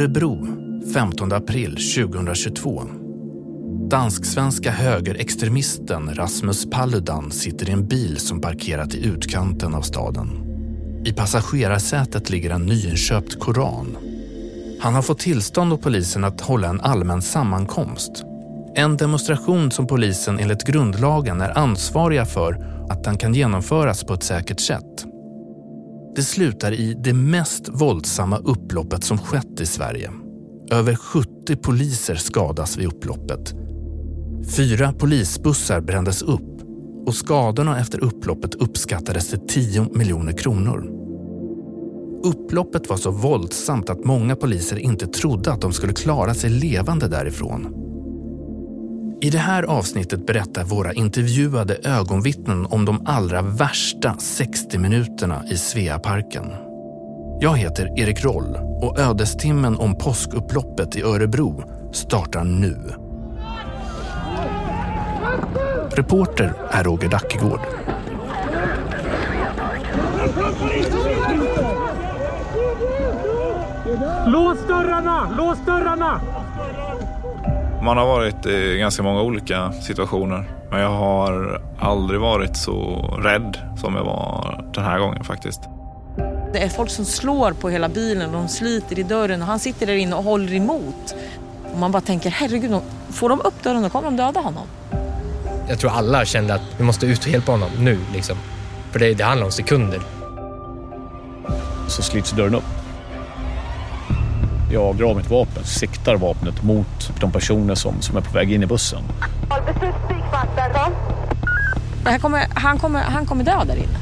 Örebro 0.00 0.46
15 0.94 1.32
april 1.32 1.76
2022. 1.96 2.82
Dansk-svenska 3.90 4.70
högerextremisten 4.70 6.14
Rasmus 6.14 6.70
Paludan 6.70 7.30
sitter 7.30 7.68
i 7.68 7.72
en 7.72 7.86
bil 7.86 8.16
som 8.16 8.40
parkerat 8.40 8.94
i 8.94 9.04
utkanten 9.06 9.74
av 9.74 9.82
staden. 9.82 10.28
I 11.04 11.12
passagerarsätet 11.12 12.30
ligger 12.30 12.50
en 12.50 12.66
nyinköpt 12.66 13.40
koran. 13.40 13.96
Han 14.80 14.94
har 14.94 15.02
fått 15.02 15.18
tillstånd 15.18 15.72
av 15.72 15.76
polisen 15.76 16.24
att 16.24 16.40
hålla 16.40 16.68
en 16.68 16.80
allmän 16.80 17.22
sammankomst. 17.22 18.24
En 18.74 18.96
demonstration 18.96 19.70
som 19.70 19.86
polisen 19.86 20.38
enligt 20.38 20.66
grundlagen 20.66 21.40
är 21.40 21.58
ansvariga 21.58 22.24
för 22.26 22.66
att 22.90 23.04
den 23.04 23.18
kan 23.18 23.34
genomföras 23.34 24.04
på 24.04 24.14
ett 24.14 24.22
säkert 24.22 24.60
sätt. 24.60 24.89
Det 26.16 26.22
slutar 26.22 26.72
i 26.72 26.94
det 27.04 27.14
mest 27.14 27.68
våldsamma 27.68 28.36
upploppet 28.36 29.04
som 29.04 29.18
skett 29.18 29.60
i 29.60 29.66
Sverige. 29.66 30.10
Över 30.70 30.94
70 30.94 31.56
poliser 31.56 32.14
skadas 32.14 32.78
vid 32.78 32.86
upploppet. 32.86 33.54
Fyra 34.56 34.92
polisbussar 34.92 35.80
brändes 35.80 36.22
upp 36.22 36.60
och 37.06 37.14
skadorna 37.14 37.80
efter 37.80 38.04
upploppet 38.04 38.54
uppskattades 38.54 39.28
till 39.28 39.46
10 39.48 39.88
miljoner 39.94 40.32
kronor. 40.32 40.90
Upploppet 42.24 42.88
var 42.88 42.96
så 42.96 43.10
våldsamt 43.10 43.90
att 43.90 44.04
många 44.04 44.36
poliser 44.36 44.76
inte 44.76 45.06
trodde 45.06 45.52
att 45.52 45.60
de 45.60 45.72
skulle 45.72 45.92
klara 45.92 46.34
sig 46.34 46.50
levande 46.50 47.08
därifrån. 47.08 47.89
I 49.22 49.30
det 49.30 49.38
här 49.38 49.62
avsnittet 49.62 50.26
berättar 50.26 50.64
våra 50.64 50.92
intervjuade 50.92 51.76
ögonvittnen 51.84 52.66
om 52.66 52.84
de 52.84 53.06
allra 53.06 53.42
värsta 53.42 54.16
60 54.18 54.78
minuterna 54.78 55.44
i 55.50 55.56
Sveaparken. 55.56 56.52
Jag 57.40 57.56
heter 57.56 58.00
Erik 58.00 58.24
Roll 58.24 58.56
och 58.82 58.98
ödestimmen 58.98 59.76
om 59.76 59.98
påskupploppet 59.98 60.96
i 60.96 61.02
Örebro 61.02 61.64
startar 61.92 62.44
nu. 62.44 62.76
Reporter 65.90 66.54
är 66.70 66.84
Roger 66.84 67.08
Dackegård. 67.08 67.60
Lås 74.26 74.66
dörrarna! 74.68 75.34
Lås 75.36 75.58
dörrarna! 75.66 76.39
Man 77.82 77.96
har 77.96 78.06
varit 78.06 78.46
i 78.46 78.78
ganska 78.78 79.02
många 79.02 79.22
olika 79.22 79.72
situationer. 79.72 80.50
Men 80.70 80.80
jag 80.80 80.90
har 80.90 81.62
aldrig 81.78 82.20
varit 82.20 82.56
så 82.56 83.06
rädd 83.22 83.58
som 83.76 83.94
jag 83.94 84.04
var 84.04 84.64
den 84.74 84.84
här 84.84 84.98
gången 84.98 85.24
faktiskt. 85.24 85.60
Det 86.52 86.58
är 86.58 86.68
folk 86.68 86.90
som 86.90 87.04
slår 87.04 87.52
på 87.52 87.68
hela 87.68 87.88
bilen 87.88 88.26
och 88.26 88.32
de 88.32 88.48
sliter 88.48 88.98
i 88.98 89.02
dörren 89.02 89.42
och 89.42 89.48
han 89.48 89.58
sitter 89.58 89.86
där 89.86 89.94
inne 89.94 90.16
och 90.16 90.24
håller 90.24 90.54
emot. 90.54 91.14
Och 91.72 91.78
man 91.78 91.92
bara 91.92 92.02
tänker, 92.02 92.30
herregud, 92.30 92.80
får 93.10 93.28
de 93.28 93.40
upp 93.40 93.62
dörren 93.62 93.82
då 93.82 93.88
kommer 93.88 94.10
de 94.10 94.16
döda 94.16 94.40
honom. 94.40 94.66
Jag 95.68 95.78
tror 95.78 95.90
alla 95.90 96.24
kände 96.24 96.54
att 96.54 96.62
vi 96.78 96.84
måste 96.84 97.06
ut 97.06 97.24
och 97.24 97.28
hjälpa 97.28 97.52
honom 97.52 97.70
nu. 97.78 97.98
Liksom. 98.12 98.36
För 98.92 98.98
det, 98.98 99.14
det 99.14 99.24
handlar 99.24 99.44
om 99.44 99.52
sekunder. 99.52 100.00
Så 101.88 102.02
slits 102.02 102.30
dörren 102.30 102.54
upp. 102.54 102.79
Jag 104.72 104.96
drar 104.96 105.14
mitt 105.14 105.30
vapen, 105.30 105.64
siktar 105.64 106.16
vapnet 106.16 106.62
mot 106.62 107.12
de 107.20 107.32
personer 107.32 107.74
som, 107.74 108.00
som 108.00 108.16
är 108.16 108.20
på 108.20 108.32
väg 108.32 108.52
in 108.52 108.62
i 108.62 108.66
bussen. 108.66 109.02
Han 112.04 112.20
kommer, 112.20 112.46
han, 112.54 112.78
kommer, 112.78 113.00
han 113.00 113.26
kommer 113.26 113.44
dö 113.44 113.64
där 113.64 113.76
inne. 113.76 113.98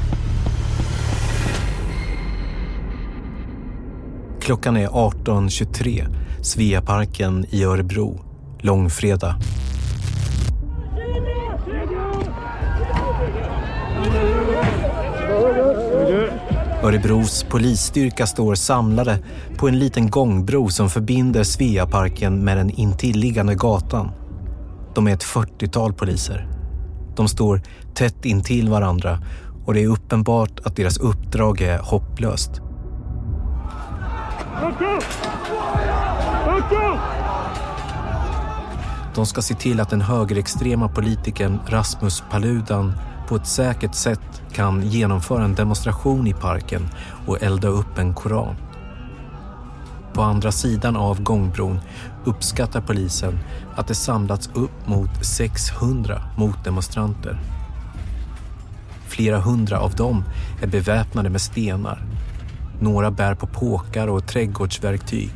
Klockan 4.41 4.77
är 4.77 4.87
18.23, 4.87 6.15
Sveaparken 6.41 7.45
i 7.49 7.63
Örebro, 7.63 8.21
långfredag. 8.59 9.35
Örebros 16.83 17.43
polisstyrka 17.43 18.27
står 18.27 18.55
samlade 18.55 19.19
på 19.57 19.67
en 19.67 19.79
liten 19.79 20.09
gångbro 20.09 20.69
som 20.69 20.89
förbinder 20.89 21.43
Sveaparken 21.43 22.43
med 22.43 22.57
den 22.57 22.69
intilliggande 22.69 23.55
gatan. 23.55 24.11
De 24.95 25.07
är 25.07 25.13
ett 25.13 25.23
40-tal 25.23 25.93
poliser. 25.93 26.47
De 27.15 27.27
står 27.27 27.61
tätt 27.93 28.25
intill 28.25 28.69
varandra 28.69 29.19
och 29.65 29.73
det 29.73 29.83
är 29.83 29.87
uppenbart 29.87 30.59
att 30.65 30.75
deras 30.75 30.97
uppdrag 30.97 31.61
är 31.61 31.79
hopplöst. 31.79 32.61
De 39.15 39.25
ska 39.25 39.41
se 39.41 39.53
till 39.53 39.79
att 39.79 39.89
den 39.89 40.01
högerextrema 40.01 40.89
politikern 40.89 41.59
Rasmus 41.67 42.23
Paludan 42.31 42.93
på 43.29 43.35
ett 43.35 43.47
säkert 43.47 43.95
sätt 43.95 44.41
kan 44.53 44.81
genomföra 44.81 45.43
en 45.43 45.55
demonstration 45.55 46.27
i 46.27 46.33
parken 46.33 46.89
och 47.27 47.43
elda 47.43 47.67
upp 47.67 47.97
en 47.97 48.13
koran. 48.13 48.55
På 50.13 50.21
andra 50.21 50.51
sidan 50.51 50.95
av 50.95 51.23
gångbron 51.23 51.79
uppskattar 52.25 52.81
polisen 52.81 53.39
att 53.75 53.87
det 53.87 53.95
samlats 53.95 54.49
upp 54.53 54.87
mot 54.87 55.25
600 55.25 56.21
motdemonstranter. 56.37 57.39
Flera 59.07 59.39
hundra 59.39 59.79
av 59.79 59.95
dem 59.95 60.23
är 60.61 60.67
beväpnade 60.67 61.29
med 61.29 61.41
stenar. 61.41 62.05
Några 62.81 63.11
bär 63.11 63.35
på 63.35 63.47
påkar 63.47 64.07
och 64.07 64.27
trädgårdsverktyg. 64.27 65.31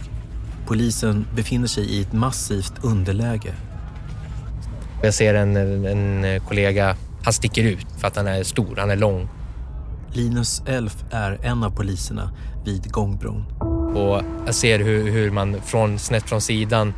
Polisen 0.68 1.26
befinner 1.36 1.68
sig 1.68 1.84
i 1.86 2.02
ett 2.02 2.14
massivt 2.14 2.74
underläge. 2.84 3.54
Jag 5.04 5.14
ser 5.14 5.36
en, 5.36 5.58
en 5.86 6.40
kollega 6.42 6.96
han 7.24 7.34
sticker 7.34 7.64
ut 7.64 7.88
för 7.98 8.08
att 8.08 8.16
han 8.16 8.28
är 8.28 8.44
stor, 8.44 8.76
han 8.78 8.92
är 8.92 8.96
lång. 8.96 9.30
Linus 10.14 10.62
Elf 10.66 10.96
är 11.12 11.40
en 11.44 11.64
av 11.64 11.70
poliserna 11.70 12.32
vid 12.66 12.92
gångbron. 12.92 13.46
Och 13.96 14.22
jag 14.46 14.56
ser 14.56 14.80
hur, 14.80 15.12
hur 15.12 15.32
man 15.32 15.62
från, 15.62 16.00
snett 16.00 16.30
från 16.30 16.42
sidan 16.42 16.94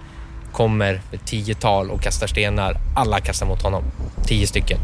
kommer 0.51 1.01
ett 1.11 1.25
tiotal 1.25 1.91
och 1.91 2.01
kastar 2.01 2.27
stenar. 2.27 2.77
Alla 2.95 3.19
kastar 3.19 3.45
mot 3.45 3.61
honom. 3.61 3.83
Tio 4.25 4.47
stycken 4.47 4.77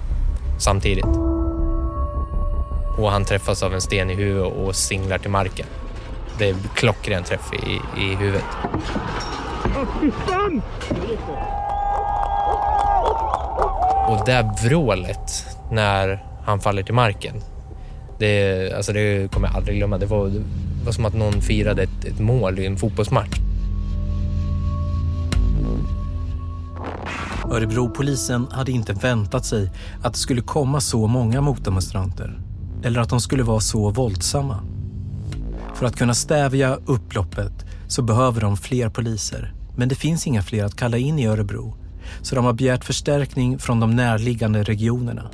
samtidigt. 0.60 1.06
Och 2.98 3.12
han 3.12 3.26
träffas 3.26 3.64
av 3.64 3.74
en 3.74 3.82
sten 3.82 4.10
i 4.10 4.16
huvudet 4.16 4.54
och 4.54 4.76
singlar 4.76 5.18
till 5.18 5.32
marken. 5.32 5.66
Det 6.38 6.50
är 6.50 6.56
klockren 6.76 7.24
träff 7.24 7.54
i, 7.54 8.02
i 8.02 8.16
huvudet. 8.16 8.46
Och 14.12 14.26
det 14.26 14.52
vrålet 14.64 15.46
när 15.72 16.26
han 16.46 16.60
faller 16.60 16.84
till 16.84 16.94
marken. 16.94 17.36
Det, 18.20 18.74
alltså 18.74 18.94
det 18.94 19.32
kommer 19.32 19.48
jag 19.48 19.58
aldrig 19.58 19.78
glömma. 19.78 19.98
Det 19.98 20.06
var, 20.06 20.28
det 20.28 20.86
var 20.86 20.92
som 20.92 21.06
att 21.06 21.14
någon 21.14 21.42
firade 21.42 21.84
ett, 21.84 22.06
ett 22.06 22.20
mål 22.20 22.60
i 22.60 22.66
en 22.66 22.78
fotbollsmatch. 22.78 23.40
Örebropolisen 27.52 28.48
hade 28.52 28.72
inte 28.72 28.94
väntat 28.94 29.46
sig 29.46 29.72
att 30.04 30.14
det 30.14 30.20
skulle 30.20 30.42
komma 30.42 30.82
så 30.82 31.08
många 31.08 31.42
motdemonstranter. 31.42 32.40
Eller 32.84 33.00
att 33.00 33.10
de 33.10 33.22
skulle 33.22 33.44
vara 33.44 33.60
så 33.60 33.90
våldsamma. 33.90 34.60
För 35.76 35.86
att 35.86 35.96
kunna 35.96 36.14
stävja 36.14 36.78
upploppet 36.86 37.66
så 37.88 38.02
behöver 38.02 38.42
de 38.42 38.58
fler 38.58 38.90
poliser. 38.90 39.54
Men 39.76 39.90
det 39.90 39.96
finns 39.96 40.28
inga 40.28 40.42
fler 40.42 40.66
att 40.66 40.76
kalla 40.76 40.98
in 40.98 41.20
i 41.20 41.28
Örebro 41.28 41.81
så 42.22 42.36
de 42.36 42.46
har 42.46 42.54
begärt 42.54 42.86
förstärkning 42.86 43.60
från 43.60 43.80
de 43.80 43.96
närliggande 43.96 44.64
regionerna. 44.64 45.32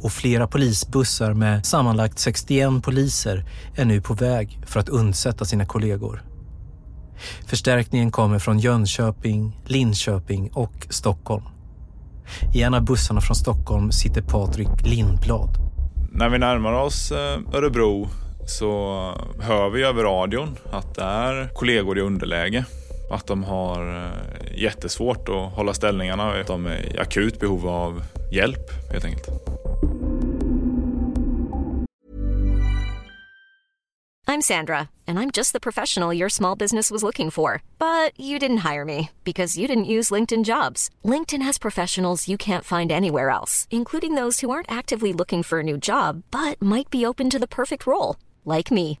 Och 0.00 0.12
flera 0.12 0.46
polisbussar 0.46 1.34
med 1.34 1.66
sammanlagt 1.66 2.18
61 2.18 2.82
poliser 2.82 3.44
är 3.76 3.84
nu 3.84 4.00
på 4.00 4.14
väg 4.14 4.60
för 4.66 4.80
att 4.80 4.88
undsätta 4.88 5.44
sina 5.44 5.66
kollegor. 5.66 6.22
Förstärkningen 7.46 8.10
kommer 8.10 8.38
från 8.38 8.58
Jönköping, 8.58 9.60
Linköping 9.66 10.50
och 10.52 10.86
Stockholm. 10.90 11.44
I 12.54 12.62
en 12.62 12.74
av 12.74 12.84
bussarna 12.84 13.20
från 13.20 13.36
Stockholm 13.36 13.92
sitter 13.92 14.22
Patrik 14.22 14.68
Lindblad. 14.84 15.50
När 16.12 16.28
vi 16.28 16.38
närmar 16.38 16.72
oss 16.72 17.12
eh, 17.12 17.38
Örebro 17.54 18.08
så 18.46 18.70
eh, 19.38 19.46
hör 19.46 19.70
vi 19.70 19.82
över 19.82 20.02
radion 20.02 20.56
att 20.72 20.94
det 20.94 21.02
är 21.02 21.48
kollegor 21.54 21.98
i 21.98 22.00
underläge 22.00 22.64
att 23.10 23.26
de 23.26 23.44
har 23.44 24.04
eh, 24.04 24.58
jättesvårt 24.58 25.28
att 25.28 25.52
hålla 25.52 25.74
ställningarna. 25.74 26.42
De 26.46 26.66
är 26.66 26.94
i 26.94 26.98
akut 26.98 27.40
behov 27.40 27.68
av 27.68 28.02
hjälp 28.32 28.90
helt 28.92 29.04
enkelt. 29.04 29.28
I'm 34.30 34.42
Sandra 34.42 34.78
and 35.08 35.18
I'm 35.18 35.32
just 35.32 35.52
the 35.52 35.60
professional 35.60 36.14
your 36.14 36.28
small 36.28 36.54
business 36.54 36.88
was 36.88 37.02
looking 37.02 37.30
for. 37.30 37.62
But 37.78 38.12
you 38.16 38.38
didn't 38.38 38.72
hire 38.72 38.84
me 38.84 39.10
because 39.24 39.58
you 39.58 39.66
didn't 39.66 39.96
use 39.96 40.14
LinkedIn 40.14 40.44
jobs. 40.44 40.88
LinkedIn 41.04 41.42
has 41.42 41.58
professionals 41.58 42.28
you 42.28 42.38
can't 42.38 42.64
find 42.64 42.92
anywhere 42.92 43.30
else, 43.30 43.66
including 43.70 44.14
those 44.14 44.38
who 44.40 44.50
aren't 44.50 44.70
actively 44.70 45.12
looking 45.12 45.42
for 45.42 45.58
a 45.58 45.64
new 45.64 45.76
job 45.76 46.22
but 46.30 46.62
might 46.62 46.90
be 46.90 47.04
open 47.04 47.28
to 47.30 47.40
the 47.40 47.48
perfect 47.48 47.88
role, 47.88 48.16
like 48.44 48.70
me. 48.70 49.00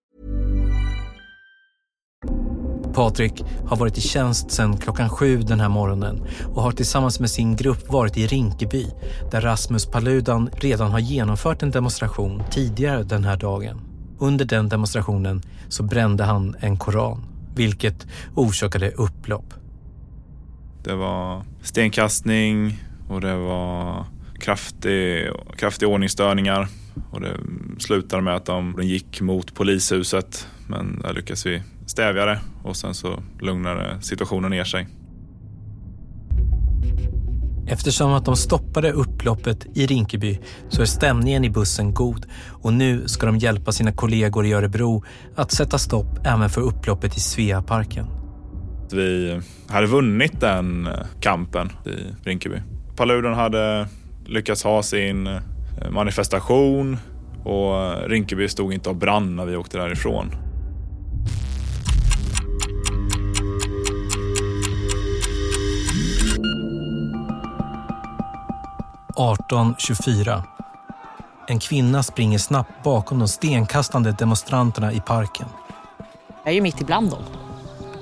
Patrik 2.93 3.43
har 3.65 3.77
varit 3.77 3.97
i 3.97 4.01
tjänst 4.01 4.51
sedan 4.51 4.77
klockan 4.77 5.09
sju 5.09 5.37
den 5.37 5.59
här 5.59 5.69
morgonen 5.69 6.23
och 6.55 6.61
har 6.61 6.71
tillsammans 6.71 7.19
med 7.19 7.29
sin 7.29 7.55
grupp 7.55 7.89
varit 7.89 8.17
i 8.17 8.27
Rinkeby 8.27 8.87
där 9.31 9.41
Rasmus 9.41 9.85
Paludan 9.85 10.49
redan 10.53 10.91
har 10.91 10.99
genomfört 10.99 11.63
en 11.63 11.71
demonstration 11.71 12.43
tidigare 12.51 13.03
den 13.03 13.23
här 13.23 13.37
dagen. 13.37 13.81
Under 14.19 14.45
den 14.45 14.69
demonstrationen 14.69 15.41
så 15.69 15.83
brände 15.83 16.23
han 16.23 16.55
en 16.59 16.77
koran, 16.77 17.25
vilket 17.55 18.07
orsakade 18.35 18.91
upplopp. 18.91 19.53
Det 20.83 20.95
var 20.95 21.43
stenkastning 21.61 22.83
och 23.09 23.21
det 23.21 23.37
var 23.37 24.05
kraftig, 24.39 25.29
kraftiga 25.57 25.89
ordningsstörningar. 25.89 26.67
Och 27.11 27.21
det 27.21 27.37
slutade 27.79 28.21
med 28.21 28.35
att 28.35 28.45
de, 28.45 28.73
de 28.77 28.83
gick 28.83 29.21
mot 29.21 29.53
polishuset 29.53 30.47
men 30.71 30.99
där 30.99 31.13
lyckades 31.13 31.45
vi 31.45 31.63
stävja 31.85 32.25
det 32.25 32.39
och 32.63 32.75
sen 32.75 32.93
så 32.93 33.23
lugnade 33.39 33.97
situationen 34.01 34.51
ner 34.51 34.63
sig. 34.63 34.87
Eftersom 37.67 38.13
att 38.13 38.25
de 38.25 38.35
stoppade 38.35 38.91
upploppet 38.91 39.65
i 39.73 39.85
Rinkeby 39.85 40.39
så 40.69 40.81
är 40.81 40.85
stämningen 40.85 41.45
i 41.45 41.49
bussen 41.49 41.93
god 41.93 42.25
och 42.47 42.73
nu 42.73 43.07
ska 43.07 43.25
de 43.25 43.37
hjälpa 43.37 43.71
sina 43.71 43.91
kollegor 43.91 44.45
i 44.45 44.53
Örebro 44.53 45.03
att 45.35 45.51
sätta 45.51 45.77
stopp 45.77 46.19
även 46.25 46.49
för 46.49 46.61
upploppet 46.61 47.17
i 47.17 47.19
Sveaparken. 47.19 48.05
Vi 48.91 49.41
hade 49.67 49.87
vunnit 49.87 50.39
den 50.39 50.89
kampen 51.19 51.69
i 51.85 52.27
Rinkeby. 52.27 52.61
Paludan 52.95 53.33
hade 53.33 53.87
lyckats 54.25 54.63
ha 54.63 54.83
sin 54.83 55.29
manifestation 55.91 56.97
och 57.43 58.09
Rinkeby 58.09 58.47
stod 58.47 58.73
inte 58.73 58.89
och 58.89 58.95
brann 58.95 59.35
när 59.35 59.45
vi 59.45 59.55
åkte 59.55 59.77
därifrån. 59.77 60.31
18.24. 69.21 70.41
En 71.47 71.59
kvinna 71.59 72.03
springer 72.03 72.37
snabbt 72.37 72.83
bakom 72.83 73.19
de 73.19 73.27
stenkastande 73.27 74.11
demonstranterna 74.11 74.93
i 74.93 74.99
parken. 74.99 75.47
Jag 76.43 76.51
är 76.51 76.55
ju 76.55 76.61
mitt 76.61 76.81
ibland 76.81 77.09
dem. 77.09 77.23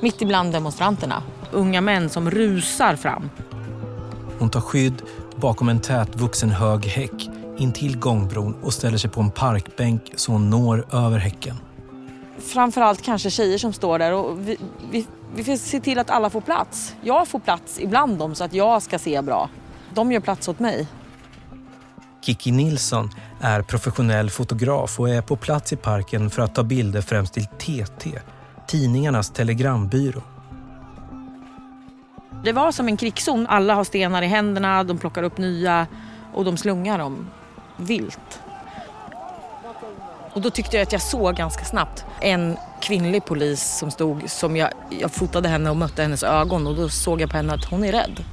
Mitt 0.02 0.22
ibland 0.22 0.54
demonstranterna. 0.54 1.24
Unga 1.52 1.82
män 1.82 2.10
som 2.10 2.32
rusar 2.32 2.96
fram. 2.96 3.30
Hon 4.40 4.50
tar 4.50 4.62
skydd 4.62 5.02
bakom 5.36 5.70
en 5.70 5.82
tätvuxen 5.82 6.50
hög 6.50 6.86
häck 6.86 7.30
intill 7.58 7.98
gångbron 7.98 8.56
och 8.64 8.74
ställer 8.74 8.98
sig 8.98 9.10
på 9.10 9.22
en 9.22 9.32
parkbänk 9.32 10.12
så 10.16 10.32
hon 10.32 10.50
når 10.50 10.86
över 10.92 11.18
häcken. 11.18 11.56
Framförallt 12.40 13.02
kanske 13.02 13.30
tjejer 13.30 13.58
som 13.58 13.74
står 13.74 14.00
där 14.00 14.14
och 14.14 14.40
vi, 14.40 14.58
vi, 14.92 15.08
vi 15.36 15.44
får 15.44 15.58
se 15.58 15.80
till 15.80 16.00
att 16.00 16.10
alla 16.10 16.30
får 16.30 16.42
plats. 16.42 16.96
Jag 17.02 17.28
får 17.28 17.40
plats 17.40 17.80
ibland 17.80 18.18
dem 18.18 18.36
så 18.36 18.44
att 18.44 18.54
jag 18.54 18.82
ska 18.82 19.00
se 19.00 19.22
bra. 19.22 19.50
De 19.94 20.12
gör 20.12 20.20
plats 20.20 20.48
åt 20.48 20.60
mig. 20.60 20.88
Kiki 22.22 22.52
Nilsson 22.52 23.10
är 23.42 23.62
professionell 23.62 24.30
fotograf 24.30 25.00
och 25.00 25.10
är 25.10 25.22
på 25.22 25.36
plats 25.36 25.74
i 25.74 25.76
parken 25.76 26.30
för 26.30 26.42
att 26.42 26.56
ta 26.56 26.64
bilder 26.64 27.02
främst 27.02 27.34
till 27.34 27.46
TT, 27.46 28.20
tidningarnas 28.68 29.30
telegrambyrå. 29.30 30.22
Det 32.44 32.52
var 32.52 32.72
som 32.72 32.88
en 32.88 32.98
krigszon. 32.98 33.48
Alla 33.48 33.76
har 33.76 33.84
stenar 33.84 34.22
i 34.22 34.28
händerna, 34.28 34.84
de 34.84 34.98
plockar 34.98 35.24
upp 35.24 35.38
nya 35.38 35.88
och 36.34 36.46
de 36.46 36.58
slungar 36.58 36.98
dem 36.98 37.28
vilt. 37.78 38.40
Och 40.34 40.42
då 40.42 40.50
tyckte 40.50 40.78
jag 40.78 40.84
att 40.84 40.92
jag 40.92 41.02
såg 41.02 41.36
ganska 41.36 41.66
snabbt 41.66 42.06
en 42.22 42.58
kvinnlig 42.82 43.26
polis 43.26 43.78
som 43.78 43.92
stod, 43.92 44.30
som 44.30 44.56
jag, 44.56 44.70
jag 44.90 45.12
fotade 45.12 45.50
henne 45.50 45.70
och 45.70 45.78
mötte 45.78 46.02
hennes 46.02 46.24
ögon 46.24 46.68
och 46.68 46.76
då 46.76 46.90
såg 46.90 47.22
jag 47.22 47.30
på 47.30 47.38
henne 47.38 47.54
att 47.54 47.66
hon 47.66 47.84
är 47.84 47.92
rädd. 47.92 48.24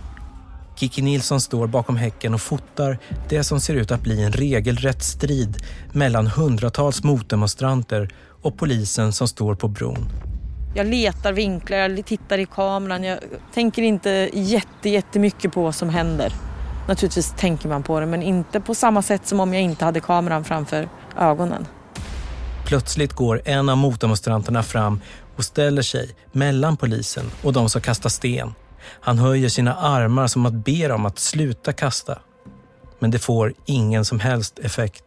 Kiki 0.77 1.03
Nilsson 1.03 1.41
står 1.41 1.67
bakom 1.67 1.97
häcken 1.97 2.35
och 2.35 2.41
fotar 2.41 2.99
det 3.29 3.45
som 3.45 3.61
ser 3.61 3.75
ut 3.75 3.91
att 3.91 4.01
bli 4.01 4.23
en 4.23 4.33
regelrätt 4.33 5.03
strid 5.03 5.57
mellan 5.93 6.27
hundratals 6.27 7.05
motdemonstranter 7.05 8.15
och 8.43 8.59
polisen 8.59 9.13
som 9.13 9.29
står 9.29 9.55
på 9.55 9.69
bron. 9.69 10.09
Jag 10.75 10.87
letar 10.87 11.33
vinklar, 11.33 11.77
jag 11.77 12.07
tittar 12.07 12.39
i 12.39 12.47
kameran. 12.47 13.05
Jag 13.05 13.19
tänker 13.55 13.83
inte 13.83 14.31
jätte, 14.33 14.89
jättemycket 14.89 15.53
på 15.53 15.63
vad 15.63 15.75
som 15.75 15.89
händer. 15.89 16.33
Naturligtvis 16.89 17.35
tänker 17.39 17.69
man 17.69 17.83
på 17.83 18.01
det, 18.01 18.07
men 18.07 18.23
inte 18.23 18.61
på 18.61 18.75
samma 18.75 19.03
sätt 19.03 19.27
som 19.27 19.41
om 19.41 19.55
jag 19.55 19.63
inte 19.63 19.85
hade 19.85 20.01
kameran 20.01 20.45
framför 20.45 20.89
ögonen. 21.19 21.67
Plötsligt 22.67 23.13
går 23.13 23.43
en 23.45 23.69
av 23.69 23.77
motdemonstranterna 23.77 24.63
fram 24.63 25.01
och 25.37 25.45
ställer 25.45 25.83
sig 25.83 26.11
mellan 26.33 26.77
polisen 26.77 27.31
och 27.43 27.53
de 27.53 27.69
som 27.69 27.81
kastar 27.81 28.11
sten. 28.11 28.55
Han 29.01 29.19
höjer 29.19 29.49
sina 29.49 29.75
armar 29.75 30.27
som 30.27 30.47
att 30.47 30.65
be 30.65 30.89
dem 30.89 31.07
att 31.07 31.19
sluta 31.19 31.73
kasta. 31.73 32.19
Men 32.99 33.11
det 33.11 33.19
får 33.19 33.55
ingen 33.67 34.05
som 34.05 34.21
helst 34.21 34.59
effekt. 34.59 35.05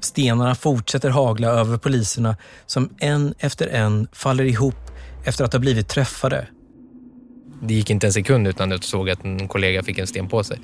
Stenarna 0.00 0.54
fortsätter 0.54 1.10
hagla 1.10 1.48
över 1.48 1.78
poliserna 1.78 2.36
som 2.66 2.90
en 2.98 3.34
efter 3.38 3.66
en 3.66 4.08
faller 4.12 4.44
ihop 4.44 4.90
efter 5.24 5.44
att 5.44 5.52
ha 5.52 5.60
blivit 5.60 5.88
träffade. 5.88 6.46
Det 7.62 7.74
gick 7.74 7.90
inte 7.90 8.06
en 8.06 8.12
sekund 8.12 8.48
utan 8.48 8.70
jag 8.70 8.84
såg 8.84 9.10
att 9.10 9.24
en 9.24 9.48
kollega 9.48 9.82
fick 9.82 9.98
en 9.98 10.06
sten 10.06 10.28
på 10.28 10.44
sig. 10.44 10.58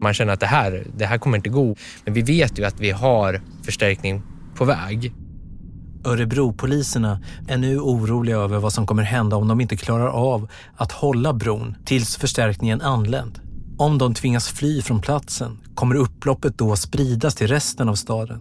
Man 0.00 0.14
känner 0.14 0.32
att 0.32 0.40
det 0.40 0.46
här, 0.46 0.86
det 0.96 1.06
här 1.06 1.18
kommer 1.18 1.36
inte 1.36 1.50
gå. 1.50 1.76
Men 2.04 2.14
vi 2.14 2.22
vet 2.22 2.58
ju 2.58 2.64
att 2.64 2.80
vi 2.80 2.90
har 2.90 3.40
förstärkning 3.64 4.22
på 4.54 4.64
väg. 4.64 5.12
Örebropoliserna 6.04 7.20
är 7.48 7.56
nu 7.56 7.78
oroliga 7.78 8.36
över 8.36 8.58
vad 8.58 8.72
som 8.72 8.86
kommer 8.86 9.02
hända 9.02 9.36
om 9.36 9.48
de 9.48 9.60
inte 9.60 9.76
klarar 9.76 10.08
av 10.08 10.48
att 10.76 10.92
hålla 10.92 11.32
bron 11.32 11.76
tills 11.84 12.16
förstärkningen 12.16 12.80
anlänt. 12.80 13.40
Om 13.78 13.98
de 13.98 14.14
tvingas 14.14 14.48
fly 14.48 14.82
från 14.82 15.00
platsen, 15.00 15.58
kommer 15.74 15.94
upploppet 15.94 16.58
då 16.58 16.76
spridas 16.76 17.34
till 17.34 17.48
resten 17.48 17.88
av 17.88 17.94
staden? 17.94 18.40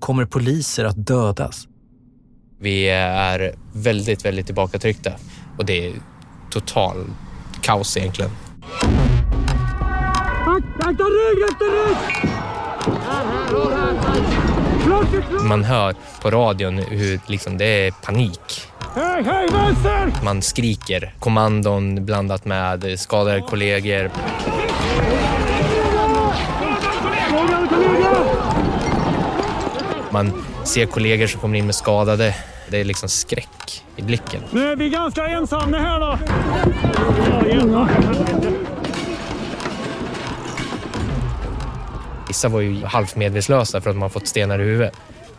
Kommer 0.00 0.24
poliser 0.24 0.84
att 0.84 1.06
dödas? 1.06 1.68
Vi 2.60 2.88
är 2.88 3.54
väldigt, 3.72 4.24
väldigt 4.24 4.46
tillbakatryckta 4.46 5.12
och 5.58 5.66
det 5.66 5.86
är 5.86 5.94
total 6.50 7.04
kaos 7.62 7.96
egentligen. 7.96 8.30
Akta 10.78 11.04
rygg, 11.04 11.42
akta 11.50 11.64
rygg! 11.64 12.26
Man 15.48 15.64
hör 15.64 15.94
på 16.22 16.30
radion 16.30 16.78
hur 16.78 17.20
liksom, 17.26 17.58
det 17.58 17.64
är 17.64 17.90
panik. 17.90 18.68
Hej, 18.94 19.22
hej, 19.22 19.48
vänster! 19.52 20.24
Man 20.24 20.42
skriker 20.42 21.14
kommandon 21.20 22.04
blandat 22.04 22.44
med 22.44 23.00
skadade 23.00 23.40
kollegor. 23.40 24.10
Man 30.10 30.32
ser 30.64 30.86
kollegor 30.86 31.26
som 31.26 31.40
kommer 31.40 31.58
in 31.58 31.66
med 31.66 31.74
skadade. 31.74 32.34
Det 32.68 32.80
är 32.80 32.84
liksom 32.84 33.08
skräck 33.08 33.84
i 33.96 34.02
blicken. 34.02 34.42
Nu 34.50 34.72
är 34.72 34.76
vi 34.76 34.88
ganska 34.88 35.26
ensamma 35.26 35.78
här 35.78 36.00
då. 36.00 36.18
Vissa 42.36 42.48
var 42.48 42.60
ju 42.60 42.84
halvt 42.84 43.16
medvetslösa 43.16 43.80
för 43.80 43.90
att 43.90 43.96
man 43.96 44.10
fått 44.10 44.26
stenar 44.26 44.58
i 44.58 44.62
huvudet 44.62 44.94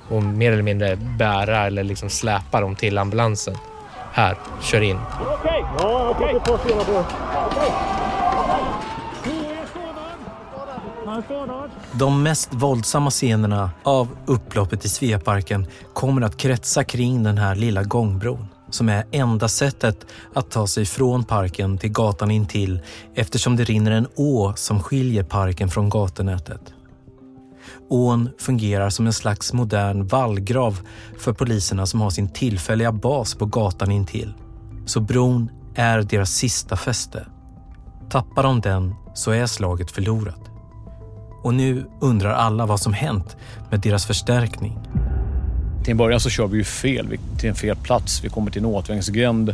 och 0.09 0.23
mer 0.23 0.51
eller 0.51 0.63
mindre 0.63 0.95
bära 0.95 1.67
eller 1.67 1.83
liksom 1.83 2.09
släpa 2.09 2.61
dem 2.61 2.75
till 2.75 2.97
ambulansen. 2.97 3.55
Här, 4.11 4.37
kör 4.61 4.81
in. 4.81 4.97
Okej, 5.21 5.65
ja, 5.79 6.15
okej. 6.15 6.39
Han 11.05 11.69
De 11.93 12.23
mest 12.23 12.53
våldsamma 12.53 13.09
scenerna 13.09 13.71
av 13.83 14.07
upploppet 14.25 14.85
i 14.85 14.89
Sveaparken 14.89 15.67
kommer 15.93 16.21
att 16.21 16.37
kretsa 16.37 16.83
kring 16.83 17.23
den 17.23 17.37
här 17.37 17.55
lilla 17.55 17.83
gångbron 17.83 18.47
som 18.69 18.89
är 18.89 19.05
enda 19.11 19.47
sättet 19.47 20.05
att 20.33 20.51
ta 20.51 20.67
sig 20.67 20.85
från 20.85 21.23
parken 21.23 21.77
till 21.77 21.91
gatan 21.91 22.31
intill 22.31 22.79
eftersom 23.15 23.55
det 23.55 23.63
rinner 23.63 23.91
en 23.91 24.07
å 24.15 24.53
som 24.55 24.83
skiljer 24.83 25.23
parken 25.23 25.69
från 25.69 25.89
gatunätet. 25.89 26.73
Ån 27.89 28.29
fungerar 28.39 28.89
som 28.89 29.05
en 29.05 29.13
slags 29.13 29.53
modern 29.53 30.07
vallgrav 30.07 30.79
för 31.17 31.33
poliserna 31.33 31.85
som 31.85 32.01
har 32.01 32.09
sin 32.09 32.29
tillfälliga 32.29 32.91
bas 32.91 33.35
på 33.35 33.45
gatan 33.45 33.91
intill. 33.91 34.33
Så 34.85 34.99
bron 34.99 35.51
är 35.75 36.01
deras 36.01 36.31
sista 36.31 36.77
fäste. 36.77 37.25
Tappar 38.09 38.43
de 38.43 38.61
den 38.61 38.95
så 39.13 39.31
är 39.31 39.45
slaget 39.45 39.91
förlorat. 39.91 40.41
Och 41.43 41.53
nu 41.53 41.85
undrar 42.01 42.33
alla 42.33 42.65
vad 42.65 42.79
som 42.79 42.93
hänt 42.93 43.37
med 43.69 43.79
deras 43.79 44.05
förstärkning. 44.05 44.79
Till 45.83 45.91
en 45.91 45.97
början 45.97 46.19
så 46.19 46.29
kör 46.29 46.47
vi 46.47 46.57
ju 46.57 46.63
fel, 46.63 47.17
till 47.37 47.49
en 47.49 47.55
fel 47.55 47.75
plats. 47.75 48.23
Vi 48.23 48.29
kommer 48.29 48.51
till 48.51 48.61
en 48.61 48.65
återvändsgränd. 48.65 49.53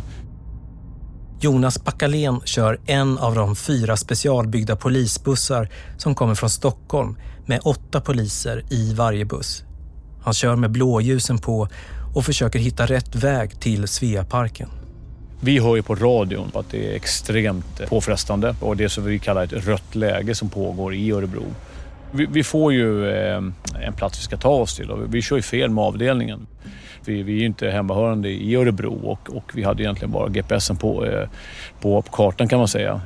Jonas 1.40 1.84
Backalén 1.84 2.40
kör 2.44 2.80
en 2.86 3.18
av 3.18 3.34
de 3.34 3.56
fyra 3.56 3.96
specialbyggda 3.96 4.76
polisbussar 4.76 5.68
som 5.96 6.14
kommer 6.14 6.34
från 6.34 6.50
Stockholm 6.50 7.16
med 7.46 7.60
åtta 7.64 8.00
poliser 8.00 8.64
i 8.70 8.94
varje 8.94 9.24
buss. 9.24 9.64
Han 10.22 10.34
kör 10.34 10.56
med 10.56 10.70
blåljusen 10.70 11.38
på 11.38 11.68
och 12.14 12.24
försöker 12.24 12.58
hitta 12.58 12.86
rätt 12.86 13.14
väg 13.14 13.60
till 13.60 13.88
Sveaparken. 13.88 14.68
Vi 15.40 15.58
hör 15.58 15.76
ju 15.76 15.82
på 15.82 15.94
radion 15.94 16.50
att 16.54 16.70
det 16.70 16.90
är 16.90 16.96
extremt 16.96 17.88
påfrestande 17.88 18.56
och 18.60 18.76
det 18.76 18.84
är 18.84 18.88
som 18.88 19.04
vi 19.04 19.18
kallar 19.18 19.44
ett 19.44 19.52
rött 19.52 19.94
läge 19.94 20.34
som 20.34 20.48
pågår 20.48 20.94
i 20.94 21.10
Örebro. 21.10 21.44
Vi, 22.12 22.26
vi 22.26 22.44
får 22.44 22.72
ju 22.72 23.10
eh, 23.10 23.42
en 23.82 23.92
plats 23.96 24.18
vi 24.18 24.22
ska 24.22 24.36
ta 24.36 24.48
oss 24.48 24.76
till 24.76 24.90
och 24.90 25.14
vi 25.14 25.22
kör 25.22 25.36
ju 25.36 25.42
fel 25.42 25.70
med 25.70 25.84
avdelningen. 25.84 26.46
Vi, 27.04 27.22
vi 27.22 27.32
är 27.32 27.40
ju 27.40 27.46
inte 27.46 27.70
hemmahörande 27.70 28.28
i 28.28 28.56
Örebro 28.56 28.94
och, 28.94 29.36
och 29.36 29.52
vi 29.54 29.62
hade 29.62 29.82
egentligen 29.82 30.12
bara 30.12 30.28
GPSen 30.28 30.76
på, 30.76 31.04
eh, 31.04 31.28
på, 31.80 32.02
på 32.02 32.12
kartan 32.12 32.48
kan 32.48 32.58
man 32.58 32.68
säga. 32.68 33.00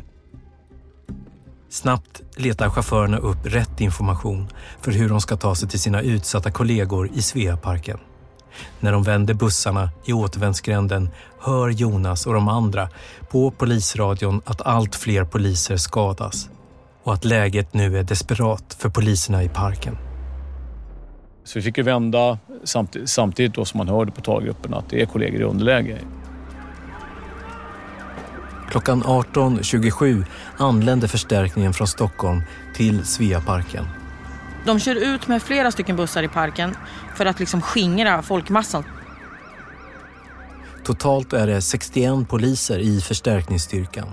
Snabbt 1.71 2.23
letar 2.37 2.71
chaufförerna 2.71 3.19
upp 3.19 3.39
rätt 3.45 3.81
information 3.81 4.49
för 4.81 4.93
hur 4.93 5.09
de 5.09 5.21
ska 5.21 5.37
ta 5.37 5.55
sig 5.55 5.69
till 5.69 5.81
sina 5.81 6.03
utsatta 6.03 6.51
kollegor 6.51 7.11
i 7.15 7.23
Sveaparken. 7.23 7.99
När 8.81 8.93
de 8.93 9.03
vänder 9.03 9.35
bussarna 9.35 9.91
i 10.05 10.13
återvändsgränden 10.13 11.09
hör 11.41 11.69
Jonas 11.69 12.27
och 12.27 12.35
de 12.35 12.49
andra 12.49 12.89
på 13.31 13.51
polisradion 13.51 14.43
att 14.45 14.63
allt 14.63 14.95
fler 14.95 15.25
poliser 15.25 15.77
skadas 15.77 16.49
och 17.03 17.15
att 17.15 17.25
läget 17.25 17.75
nu 17.75 17.99
är 17.99 18.03
desperat 18.03 18.77
för 18.79 18.89
poliserna 18.89 19.43
i 19.43 19.49
parken. 19.49 20.08
Så 21.49 21.59
vi 21.59 21.63
fick 21.63 21.79
ju 21.79 21.83
vända 21.83 22.39
samtidigt, 22.65 23.11
samtidigt 23.11 23.55
då 23.55 23.65
som 23.65 23.79
man 23.79 23.89
hörde 23.89 24.13
på 24.13 24.21
talgruppen 24.21 24.75
att 24.75 24.91
det 24.91 25.03
är 25.03 25.07
kollegor 25.07 25.41
i 25.41 25.45
underläge. 25.45 25.99
Klockan 28.71 29.03
18.27 29.03 30.25
anländer 30.57 31.09
förstärkningen 31.09 31.73
från 31.73 31.87
Stockholm 31.87 32.43
till 32.75 33.05
Sveaparken. 33.05 33.85
De 34.67 34.81
kör 34.81 34.95
ut 34.95 35.29
med 35.29 35.43
flera 35.43 35.71
stycken 35.71 35.97
bussar 35.97 36.23
i 36.23 36.29
parken 36.29 36.77
för 37.17 37.27
att 37.27 37.41
liksom 37.41 37.63
skingra 37.63 38.23
folkmassan. 38.23 38.85
Totalt 40.85 41.33
är 41.33 41.47
det 41.47 41.61
61 41.61 42.29
poliser 42.29 42.79
i 42.79 43.01
förstärkningsstyrkan. 43.01 44.09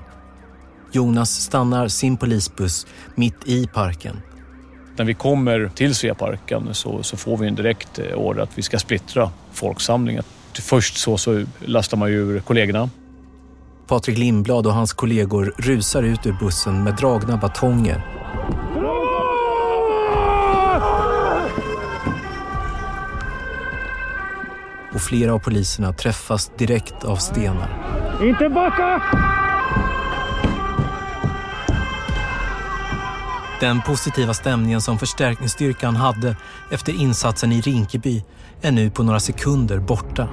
Jonas 0.92 1.42
stannar 1.42 1.88
sin 1.88 2.18
polisbuss 2.18 2.88
mitt 3.16 3.48
i 3.48 3.68
parken. 3.68 4.22
När 4.98 5.06
vi 5.06 5.14
kommer 5.14 5.72
till 5.76 5.96
Sveaparken 5.96 6.74
så, 6.74 7.04
så 7.04 7.18
får 7.18 7.38
vi 7.38 7.48
en 7.48 7.56
direkt 7.56 8.00
eh, 8.00 8.18
order 8.18 8.42
att 8.42 8.58
vi 8.58 8.62
ska 8.62 8.80
splittra 8.80 9.32
folksamlingen. 9.52 10.24
Först 10.54 10.98
så, 10.98 11.18
så 11.18 11.46
lastar 11.60 11.98
man 11.98 12.10
ur 12.10 12.40
kollegorna. 12.40 12.90
Patrik 13.88 14.18
Lindblad 14.18 14.68
och 14.68 14.74
hans 14.74 14.94
kollegor 14.94 15.54
rusar 15.58 16.04
ut 16.04 16.26
ur 16.26 16.38
bussen 16.40 16.84
med 16.84 16.96
dragna 16.96 17.38
batonger. 17.38 18.02
Och 24.94 25.02
flera 25.02 25.34
av 25.34 25.40
poliserna 25.40 25.94
träffas 25.94 26.52
direkt 26.58 27.04
av 27.04 27.16
stenar. 27.16 27.70
Inte 28.24 28.50
backa! 28.50 29.02
Den 33.66 33.82
positiva 33.82 34.34
stämningen 34.34 34.82
som 34.82 34.98
förstärkningsstyrkan 34.98 35.96
hade 35.96 36.36
efter 36.72 37.02
insatsen 37.02 37.52
i 37.52 37.62
Rinkeby 37.62 38.24
är 38.62 38.72
nu 38.72 38.90
på 38.90 39.04
några 39.04 39.20
sekunder 39.20 39.80
borta. 39.80 40.30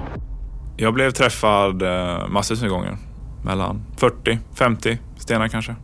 Jag 0.76 0.94
blev 0.94 1.10
träffad 1.10 1.82
eh, 1.82 2.28
massvis 2.28 2.60
med 2.60 2.70
gånger. 2.70 2.96
Mellan 3.44 3.84
40, 3.96 4.38
50 4.54 4.98
stenar 5.16 5.48
kanske. 5.48 5.76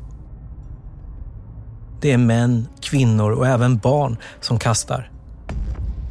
Det 2.01 2.13
är 2.13 2.19
män, 2.19 2.69
kvinnor 2.81 3.31
och 3.31 3.47
även 3.47 3.79
barn 3.79 4.17
som 4.41 4.59
kastar. 4.59 5.11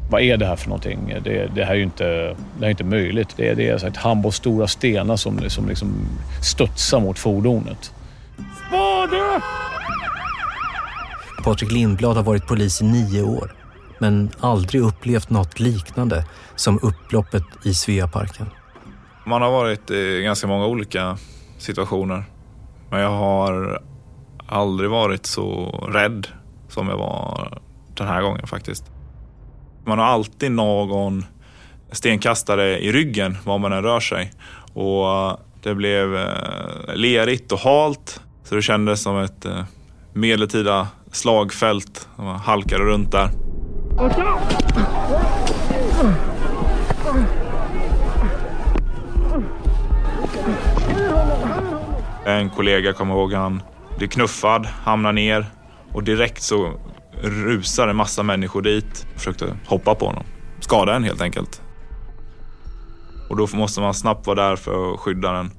Vad 0.09 0.21
är 0.21 0.37
det 0.37 0.45
här 0.45 0.55
för 0.55 0.69
någonting? 0.69 1.13
Det, 1.23 1.51
det 1.55 1.65
här 1.65 1.71
är 1.71 1.77
ju 1.77 1.83
inte, 1.83 2.03
det 2.03 2.59
här 2.59 2.65
är 2.65 2.69
inte 2.69 2.83
möjligt. 2.83 3.33
Det 3.37 3.49
är, 3.49 3.55
det 3.55 3.69
är 3.69 3.85
ett 3.85 3.97
handboll 3.97 4.31
stora 4.31 4.67
stenar 4.67 5.15
som, 5.15 5.49
som 5.49 5.67
liksom 5.67 5.93
studsar 6.41 6.99
mot 6.99 7.19
fordonet. 7.19 7.93
Spade! 8.67 9.41
Patrik 11.47 11.71
Lindblad 11.71 12.15
har 12.15 12.23
varit 12.23 12.47
polis 12.47 12.81
i 12.81 12.85
nio 12.85 13.23
år 13.23 13.55
men 13.99 14.29
aldrig 14.39 14.81
upplevt 14.81 15.29
något 15.29 15.59
liknande 15.59 16.25
som 16.55 16.79
upploppet 16.81 17.43
i 17.63 17.73
Sveaparken. 17.73 18.49
Man 19.25 19.41
har 19.41 19.51
varit 19.51 19.91
i 19.91 20.21
ganska 20.21 20.47
många 20.47 20.65
olika 20.65 21.17
situationer. 21.57 22.23
Men 22.89 22.99
jag 22.99 23.09
har 23.09 23.81
aldrig 24.47 24.89
varit 24.89 25.25
så 25.25 25.69
rädd 25.91 26.27
som 26.69 26.89
jag 26.89 26.97
var 26.97 27.59
den 27.93 28.07
här 28.07 28.21
gången 28.21 28.47
faktiskt. 28.47 28.83
Man 29.85 29.99
har 29.99 30.05
alltid 30.05 30.51
någon 30.51 31.25
stenkastare 31.91 32.79
i 32.79 32.91
ryggen 32.91 33.37
var 33.43 33.57
man 33.57 33.73
än 33.73 33.83
rör 33.83 33.99
sig. 33.99 34.31
Och 34.73 35.39
det 35.63 35.75
blev 35.75 36.15
eh, 36.15 36.95
lerigt 36.95 37.51
och 37.51 37.59
halt 37.59 38.21
så 38.43 38.55
det 38.55 38.61
kändes 38.61 39.01
som 39.01 39.17
ett 39.17 39.45
eh, 39.45 39.63
medeltida 40.17 40.87
slagfält. 41.11 42.09
Man 42.15 42.39
halkade 42.39 42.83
runt 42.83 43.11
där. 43.11 43.29
En 52.25 52.49
kollega, 52.49 52.93
kommer 52.93 53.13
ihåg, 53.13 53.33
han 53.33 53.61
blir 53.97 54.07
knuffad, 54.07 54.65
hamnar 54.65 55.13
ner 55.13 55.45
och 55.93 56.03
direkt 56.03 56.41
så 56.41 56.73
rusar 57.21 57.87
en 57.87 57.95
massa 57.95 58.23
människor 58.23 58.61
dit 58.61 59.07
och 59.13 59.19
försökte 59.19 59.57
hoppa 59.67 59.95
på 59.95 60.05
honom. 60.05 60.23
Skada 60.59 60.95
en 60.95 61.03
helt 61.03 61.21
enkelt. 61.21 61.61
Och 63.29 63.37
då 63.37 63.47
måste 63.53 63.81
man 63.81 63.93
snabbt 63.93 64.27
vara 64.27 64.49
där 64.49 64.55
för 64.55 64.93
att 64.93 64.99
skydda 64.99 65.31
den. 65.31 65.51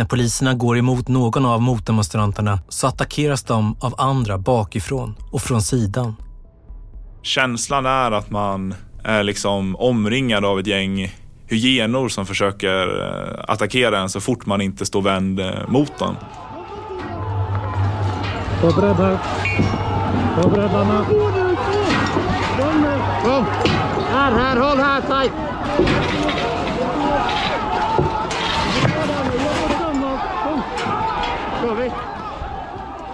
När 0.00 0.06
poliserna 0.06 0.54
går 0.54 0.78
emot 0.78 1.08
någon 1.08 1.46
av 1.46 1.62
motdemonstranterna 1.62 2.58
så 2.68 2.86
attackeras 2.86 3.42
de 3.42 3.76
av 3.80 3.94
andra 3.98 4.38
bakifrån 4.38 5.14
och 5.32 5.42
från 5.42 5.62
sidan. 5.62 6.16
Känslan 7.22 7.86
är 7.86 8.10
att 8.10 8.30
man 8.30 8.74
är 9.04 9.22
liksom 9.22 9.76
omringad 9.76 10.44
av 10.44 10.60
ett 10.60 10.66
gäng 10.66 11.14
hyenor 11.46 12.08
som 12.08 12.26
försöker 12.26 13.06
eh, 13.06 13.44
attackera 13.48 13.98
en 13.98 14.08
så 14.08 14.20
fort 14.20 14.46
man 14.46 14.60
inte 14.60 14.86
står 14.86 15.02
vänd 15.02 15.40
eh, 15.40 15.46
mot 15.68 15.98
dem. 15.98 16.16
Var 18.62 18.72
beredd 18.72 18.96
här. 18.96 19.18
Var 20.42 20.50
beredd 20.50 20.74
Anna. 20.74 21.04
Kom! 23.24 23.44
Här, 24.10 24.32
här, 24.32 24.56
håll 24.56 24.78
här, 24.78 25.00
tajt! 25.00 25.32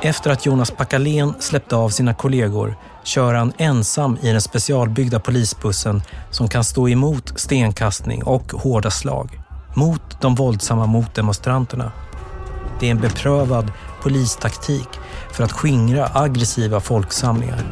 Efter 0.02 0.30
att 0.30 0.46
Jonas 0.46 0.70
Packalén 0.70 1.34
släppte 1.38 1.76
av 1.76 1.88
sina 1.88 2.14
kollegor 2.14 2.76
kör 3.04 3.34
han 3.34 3.52
ensam 3.58 4.18
i 4.22 4.32
den 4.32 4.40
specialbyggda 4.40 5.20
polisbussen 5.20 6.02
som 6.30 6.48
kan 6.48 6.64
stå 6.64 6.88
emot 6.88 7.32
stenkastning 7.36 8.24
och 8.24 8.52
hårda 8.52 8.90
slag. 8.90 9.40
Mot 9.74 10.20
de 10.20 10.34
våldsamma 10.34 10.86
motdemonstranterna. 10.86 11.92
Det 12.80 12.86
är 12.86 12.90
en 12.90 13.00
beprövad 13.00 13.72
polistaktik 14.02 14.88
för 15.32 15.44
att 15.44 15.52
skingra 15.52 16.10
aggressiva 16.14 16.80
folksamlingar. 16.80 17.64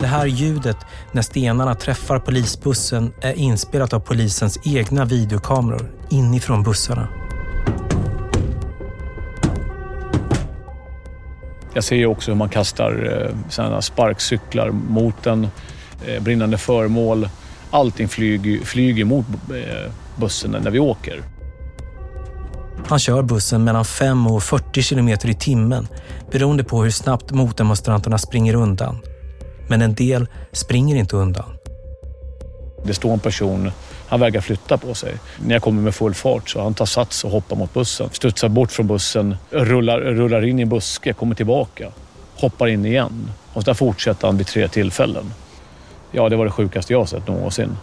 Det 0.00 0.06
här 0.06 0.26
ljudet 0.26 0.76
när 1.12 1.22
stenarna 1.22 1.74
träffar 1.74 2.18
polisbussen 2.18 3.12
är 3.20 3.32
inspelat 3.32 3.92
av 3.92 4.00
polisens 4.00 4.58
egna 4.64 5.04
videokameror 5.04 5.90
inifrån 6.10 6.62
bussarna. 6.62 7.08
Jag 11.74 11.84
ser 11.84 12.06
också 12.06 12.30
hur 12.30 12.38
man 12.38 12.48
kastar 12.48 13.22
eh, 13.22 13.50
sådana 13.50 13.82
sparkcyklar 13.82 14.70
mot 14.70 15.26
en 15.26 15.48
eh, 16.06 16.22
brinnande 16.22 16.58
föremål. 16.58 17.28
Allting 17.70 18.08
flyger, 18.08 18.64
flyger 18.64 19.04
mot 19.04 19.26
eh, 19.28 19.92
bussen 20.16 20.50
när 20.50 20.70
vi 20.70 20.78
åker. 20.78 21.22
Han 22.86 22.98
kör 22.98 23.22
bussen 23.22 23.64
mellan 23.64 23.84
5 23.84 24.26
och 24.26 24.42
40 24.42 24.82
kilometer 24.82 25.28
i 25.28 25.34
timmen 25.34 25.88
beroende 26.30 26.64
på 26.64 26.82
hur 26.82 26.90
snabbt 26.90 27.30
motdemonstranterna 27.30 28.18
springer 28.18 28.54
undan. 28.54 28.98
Men 29.68 29.82
en 29.82 29.94
del 29.94 30.26
springer 30.52 30.96
inte 30.96 31.16
undan. 31.16 31.56
Det 32.86 32.94
står 32.94 33.12
en 33.12 33.20
person, 33.20 33.70
han 34.14 34.20
vägrar 34.20 34.40
flytta 34.40 34.78
på 34.78 34.94
sig. 34.94 35.14
När 35.46 35.54
jag 35.54 35.62
kommer 35.62 35.82
med 35.82 35.94
full 35.94 36.14
fart 36.14 36.50
så 36.50 36.62
han 36.62 36.74
tar 36.74 36.86
sats 36.86 37.24
och 37.24 37.30
hoppar 37.30 37.56
mot 37.56 37.74
bussen. 37.74 38.08
Studsar 38.12 38.48
bort 38.48 38.72
från 38.72 38.86
bussen, 38.86 39.36
rullar, 39.50 40.00
rullar 40.00 40.44
in 40.44 40.58
i 40.58 40.62
en 40.62 40.68
buske, 40.68 41.12
kommer 41.12 41.34
tillbaka, 41.34 41.90
hoppar 42.34 42.66
in 42.66 42.86
igen. 42.86 43.30
Och 43.52 43.64
där 43.64 43.74
fortsätter 43.74 44.26
han 44.26 44.36
vid 44.36 44.46
tre 44.46 44.68
tillfällen. 44.68 45.24
Ja, 46.12 46.28
det 46.28 46.36
var 46.36 46.44
det 46.44 46.50
sjukaste 46.50 46.92
jag 46.92 47.08
sett 47.08 47.28
någonsin. 47.28 47.76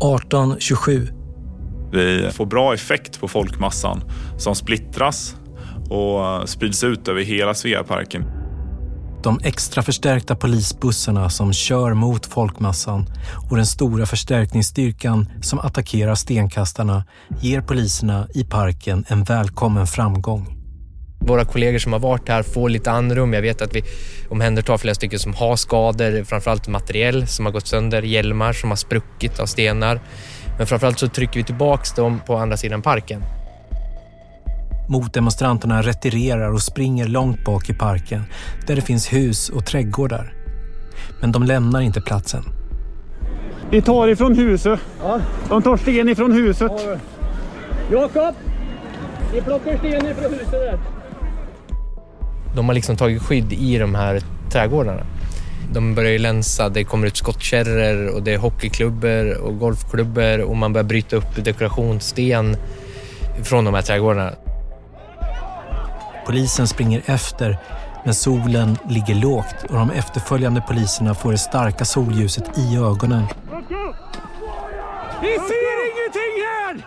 –1827. 0.00 1.08
Vi 1.92 2.30
får 2.32 2.46
bra 2.46 2.74
effekt 2.74 3.20
på 3.20 3.28
folkmassan 3.28 4.02
som 4.38 4.54
splittras 4.54 5.36
och 5.90 6.48
sprids 6.48 6.84
ut 6.84 7.08
över 7.08 7.22
hela 7.22 7.54
Sveaparken. 7.54 8.24
De 9.22 9.40
extra 9.44 9.82
förstärkta 9.82 10.36
polisbussarna 10.36 11.30
som 11.30 11.52
kör 11.52 11.94
mot 11.94 12.26
folkmassan 12.26 13.06
och 13.50 13.56
den 13.56 13.66
stora 13.66 14.06
förstärkningsstyrkan 14.06 15.28
som 15.42 15.58
attackerar 15.58 16.14
stenkastarna 16.14 17.04
ger 17.40 17.60
poliserna 17.60 18.28
i 18.34 18.44
parken 18.44 19.04
en 19.08 19.24
välkommen 19.24 19.86
framgång. 19.86 20.58
Våra 21.20 21.44
kollegor 21.44 21.78
som 21.78 21.92
har 21.92 22.00
varit 22.00 22.28
här 22.28 22.42
får 22.42 22.68
lite 22.68 22.90
andrum. 22.90 23.32
Jag 23.32 23.42
vet 23.42 23.62
att 23.62 23.74
vi 23.74 23.82
omhändertar 24.28 24.78
flera 24.78 24.94
stycken 24.94 25.18
som 25.18 25.34
har 25.34 25.56
skador, 25.56 26.24
framförallt 26.24 26.68
materiell 26.68 27.26
som 27.26 27.46
har 27.46 27.52
gått 27.52 27.66
sönder, 27.66 28.02
hjälmar 28.02 28.52
som 28.52 28.70
har 28.70 28.76
spruckit 28.76 29.40
av 29.40 29.46
stenar. 29.46 30.00
Men 30.58 30.66
framförallt 30.66 30.98
så 30.98 31.08
trycker 31.08 31.36
vi 31.36 31.44
tillbaks 31.44 31.92
dem 31.92 32.20
på 32.26 32.36
andra 32.36 32.56
sidan 32.56 32.82
parken. 32.82 33.22
Motdemonstranterna 34.88 35.82
retirerar 35.82 36.52
och 36.52 36.62
springer 36.62 37.08
långt 37.08 37.44
bak 37.44 37.70
i 37.70 37.74
parken 37.74 38.24
där 38.66 38.76
det 38.76 38.82
finns 38.82 39.12
hus 39.12 39.48
och 39.48 39.66
trädgårdar. 39.66 40.32
Men 41.20 41.32
de 41.32 41.42
lämnar 41.42 41.80
inte 41.80 42.00
platsen. 42.00 42.44
Vi 43.70 43.82
tar 43.82 44.08
ifrån 44.08 44.36
huset. 44.36 44.80
Ja. 45.02 45.20
De 45.48 45.62
tar 45.62 45.76
sten 45.76 46.08
ifrån 46.08 46.32
huset. 46.32 46.72
Jakob! 47.92 48.34
Vi 49.32 49.40
plockar 49.40 49.78
sten 49.78 50.06
ifrån 50.06 50.32
huset 50.32 50.50
där. 50.50 50.78
De 52.56 52.66
har 52.66 52.74
liksom 52.74 52.96
tagit 52.96 53.22
skydd 53.22 53.52
i 53.52 53.78
de 53.78 53.94
här 53.94 54.22
trädgårdarna. 54.52 55.06
De 55.72 55.94
börjar 55.94 56.10
ju 56.10 56.18
länsa, 56.18 56.68
det 56.68 56.84
kommer 56.84 57.06
ut 57.06 57.16
skottkärror 57.16 58.14
och 58.14 58.22
det 58.22 58.34
är 58.34 58.38
hockeyklubbor 58.38 59.38
och 59.38 59.58
golfklubbor 59.58 60.40
och 60.40 60.56
man 60.56 60.72
börjar 60.72 60.84
bryta 60.84 61.16
upp 61.16 61.44
dekorationssten 61.44 62.56
från 63.42 63.64
de 63.64 63.74
här 63.74 63.82
trädgårdarna. 63.82 64.32
Polisen 66.28 66.68
springer 66.68 67.02
efter 67.06 67.58
men 68.04 68.14
solen 68.14 68.76
ligger 68.88 69.14
lågt 69.14 69.64
och 69.68 69.74
de 69.74 69.90
efterföljande 69.90 70.62
poliserna 70.68 71.14
får 71.14 71.32
det 71.32 71.38
starka 71.38 71.84
solljuset 71.84 72.58
i 72.58 72.76
ögonen. 72.76 73.24
Vi 75.22 75.28
ser 75.28 75.78
ingenting 75.88 76.34
här! 76.44 76.86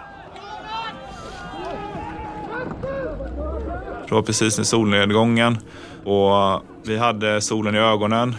Det 4.07 4.15
var 4.15 4.21
precis 4.21 4.59
i 4.59 4.65
solnedgången 4.65 5.57
och 6.05 6.61
vi 6.83 6.97
hade 6.97 7.41
solen 7.41 7.75
i 7.75 7.79
ögonen. 7.79 8.35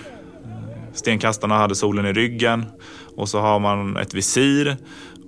Stenkastarna 0.93 1.55
hade 1.55 1.75
solen 1.75 2.07
i 2.07 2.13
ryggen 2.13 2.65
och 3.17 3.29
så 3.29 3.41
har 3.41 3.59
man 3.59 3.97
ett 3.97 4.15
visir 4.15 4.77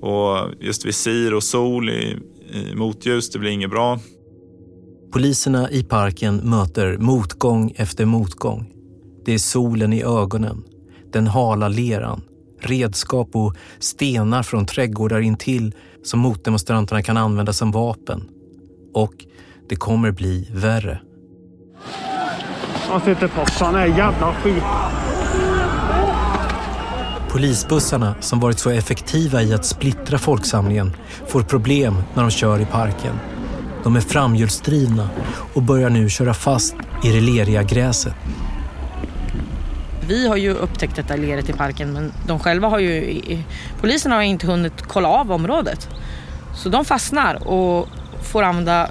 och 0.01 0.49
just 0.61 0.85
visir 0.87 1.35
och 1.35 1.43
sol 1.43 1.91
i, 1.91 2.19
i 2.53 2.75
motljus, 2.75 3.31
det 3.31 3.39
blir 3.39 3.51
inget 3.51 3.71
bra. 3.71 3.99
Poliserna 5.15 5.71
i 5.71 5.83
parken 5.83 6.37
möter 6.37 6.99
motgång 6.99 7.75
efter 7.77 8.05
motgång. 8.05 8.67
Det 9.25 9.33
är 9.33 9.39
solen 9.39 9.93
i 9.93 10.03
ögonen, 10.03 10.63
den 11.13 11.27
hala 11.27 11.69
leran, 11.69 12.23
redskap 12.61 13.29
och 13.33 13.57
stenar 13.79 14.43
från 14.43 14.67
trädgårdar 14.67 15.21
intill 15.21 15.75
som 16.05 16.21
motdemonstranterna 16.21 17.03
kan 17.03 17.17
använda 17.17 17.53
som 17.53 17.71
vapen. 17.71 18.29
Och 18.95 19.15
det 19.69 19.77
kommer 19.77 20.11
bli 20.11 20.49
värre. 20.53 21.01
Han 22.89 23.01
sitter 23.01 23.29
fast, 23.29 23.61
han 23.61 23.75
är 23.75 23.87
jävla 23.87 24.35
skit. 24.35 24.63
Polisbussarna 27.31 28.15
som 28.21 28.41
varit 28.41 28.59
så 28.59 28.71
effektiva 28.71 29.43
i 29.43 29.55
att 29.55 29.65
splittra 29.65 30.19
folksamlingen 30.19 30.93
får 31.27 31.43
problem 31.43 31.95
när 32.15 32.23
de 32.23 32.31
kör 32.31 32.61
i 32.61 32.67
parken. 32.67 33.15
De 33.85 33.97
är 33.97 34.01
framhjulsdrivna 34.01 35.09
och 35.55 35.63
börjar 35.63 35.91
nu 35.91 36.09
köra 36.11 36.35
fast 36.35 36.75
i 37.05 37.09
det 37.09 37.21
leriga 37.21 37.63
gräset. 37.63 38.15
Vi 40.09 40.29
har 40.29 40.37
ju 40.37 40.51
upptäckt 40.55 40.97
detta 40.97 41.17
leret 41.17 41.49
i 41.49 41.53
parken 41.53 41.93
men 41.93 42.13
de 42.27 42.39
själva 42.39 42.69
har 42.69 42.79
ju, 42.79 43.21
Polisen 43.81 44.13
har 44.13 44.23
inte 44.23 44.47
hunnit 44.47 44.83
kolla 44.83 45.09
av 45.09 45.33
området. 45.33 45.89
Så 46.57 46.69
de 46.69 46.85
fastnar 46.85 47.49
och 47.49 47.89
får 48.23 48.43
använda 48.43 48.91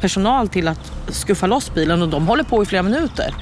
personal 0.00 0.48
till 0.48 0.68
att 0.68 0.92
skuffa 1.08 1.46
loss 1.46 1.74
bilen 1.74 2.02
och 2.02 2.08
de 2.08 2.26
håller 2.26 2.44
på 2.44 2.62
i 2.62 2.66
flera 2.66 2.82
minuter. 2.82 3.34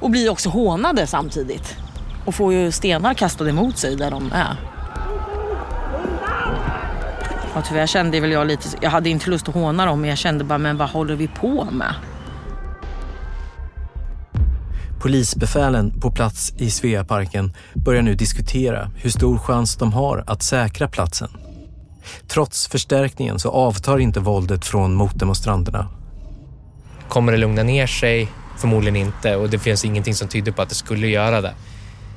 Och 0.00 0.10
blir 0.10 0.30
också 0.30 0.48
hånade 0.48 1.06
samtidigt. 1.06 1.76
Och 2.24 2.34
får 2.34 2.52
ju 2.52 2.72
stenar 2.72 3.14
kastade 3.14 3.52
mot 3.52 3.78
sig 3.78 3.96
där 3.96 4.10
de 4.10 4.32
är. 4.32 4.73
Ja, 7.54 7.62
tyvärr 7.68 7.86
kände 7.86 8.20
väl 8.20 8.30
jag 8.30 8.46
lite, 8.46 8.68
jag 8.80 8.90
hade 8.90 9.10
inte 9.10 9.30
lust 9.30 9.48
att 9.48 9.54
håna 9.54 9.86
dem 9.86 10.00
men 10.00 10.10
jag 10.10 10.18
kände 10.18 10.44
bara, 10.44 10.58
men 10.58 10.76
vad 10.76 10.88
håller 10.88 11.14
vi 11.14 11.28
på 11.28 11.64
med? 11.64 11.94
Polisbefälen 15.00 16.00
på 16.00 16.10
plats 16.10 16.52
i 16.56 16.70
Sveaparken 16.70 17.52
börjar 17.74 18.02
nu 18.02 18.14
diskutera 18.14 18.90
hur 18.96 19.10
stor 19.10 19.38
chans 19.38 19.76
de 19.76 19.92
har 19.92 20.24
att 20.26 20.42
säkra 20.42 20.88
platsen. 20.88 21.28
Trots 22.28 22.68
förstärkningen 22.68 23.38
så 23.38 23.50
avtar 23.50 23.98
inte 23.98 24.20
våldet 24.20 24.64
från 24.64 24.94
motdemonstranterna. 24.94 25.88
Kommer 27.08 27.32
det 27.32 27.38
lugna 27.38 27.62
ner 27.62 27.86
sig? 27.86 28.28
Förmodligen 28.56 28.96
inte 28.96 29.36
och 29.36 29.50
det 29.50 29.58
finns 29.58 29.84
ingenting 29.84 30.14
som 30.14 30.28
tyder 30.28 30.52
på 30.52 30.62
att 30.62 30.68
det 30.68 30.74
skulle 30.74 31.08
göra 31.08 31.40
det. 31.40 31.54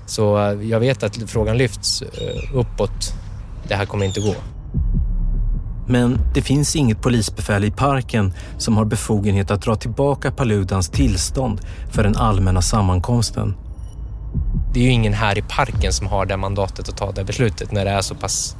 Så 0.06 0.38
eh, 0.38 0.62
jag 0.62 0.80
vet 0.80 1.04
att 1.04 1.18
frågan 1.28 1.58
lyfts 1.58 2.02
eh, 2.02 2.56
uppåt. 2.56 3.14
Det 3.68 3.76
här 3.76 3.86
kommer 3.86 4.06
inte 4.06 4.22
gå. 4.22 4.36
Men 5.90 6.20
det 6.34 6.42
finns 6.42 6.76
inget 6.76 7.02
polisbefäl 7.02 7.64
i 7.64 7.72
parken 7.72 8.34
som 8.58 8.78
har 8.78 8.86
befogenhet 8.86 9.52
att 9.52 9.62
dra 9.62 9.76
tillbaka 9.76 10.32
Paludans 10.32 10.90
tillstånd 10.90 11.62
för 11.92 12.04
den 12.04 12.16
allmänna 12.16 12.62
sammankomsten. 12.62 13.56
Det 14.74 14.80
är 14.80 14.84
ju 14.84 14.92
ingen 14.92 15.14
här 15.14 15.38
i 15.38 15.42
parken 15.42 15.94
som 15.94 16.08
har 16.08 16.26
det 16.26 16.38
mandatet 16.38 16.90
att 16.90 16.98
ta 16.98 17.12
det 17.12 17.24
beslutet 17.24 17.72
när 17.72 17.86
det 17.86 17.92
är 17.92 18.02
så 18.02 18.16
pass 18.16 18.56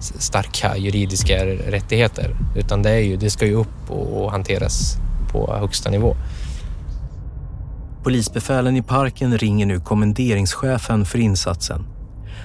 starka 0.00 0.76
juridiska 0.76 1.46
rättigheter. 1.46 2.36
Utan 2.56 2.82
det, 2.82 2.90
är 2.90 2.98
ju, 2.98 3.16
det 3.16 3.30
ska 3.30 3.46
ju 3.46 3.54
upp 3.54 3.90
och 3.90 4.30
hanteras 4.30 4.96
på 5.32 5.54
högsta 5.58 5.90
nivå. 5.90 6.16
Polisbefälen 8.02 8.76
i 8.76 8.82
parken 8.82 9.38
ringer 9.38 9.66
nu 9.66 9.80
kommenderingschefen 9.80 11.04
för 11.04 11.18
insatsen. 11.18 11.84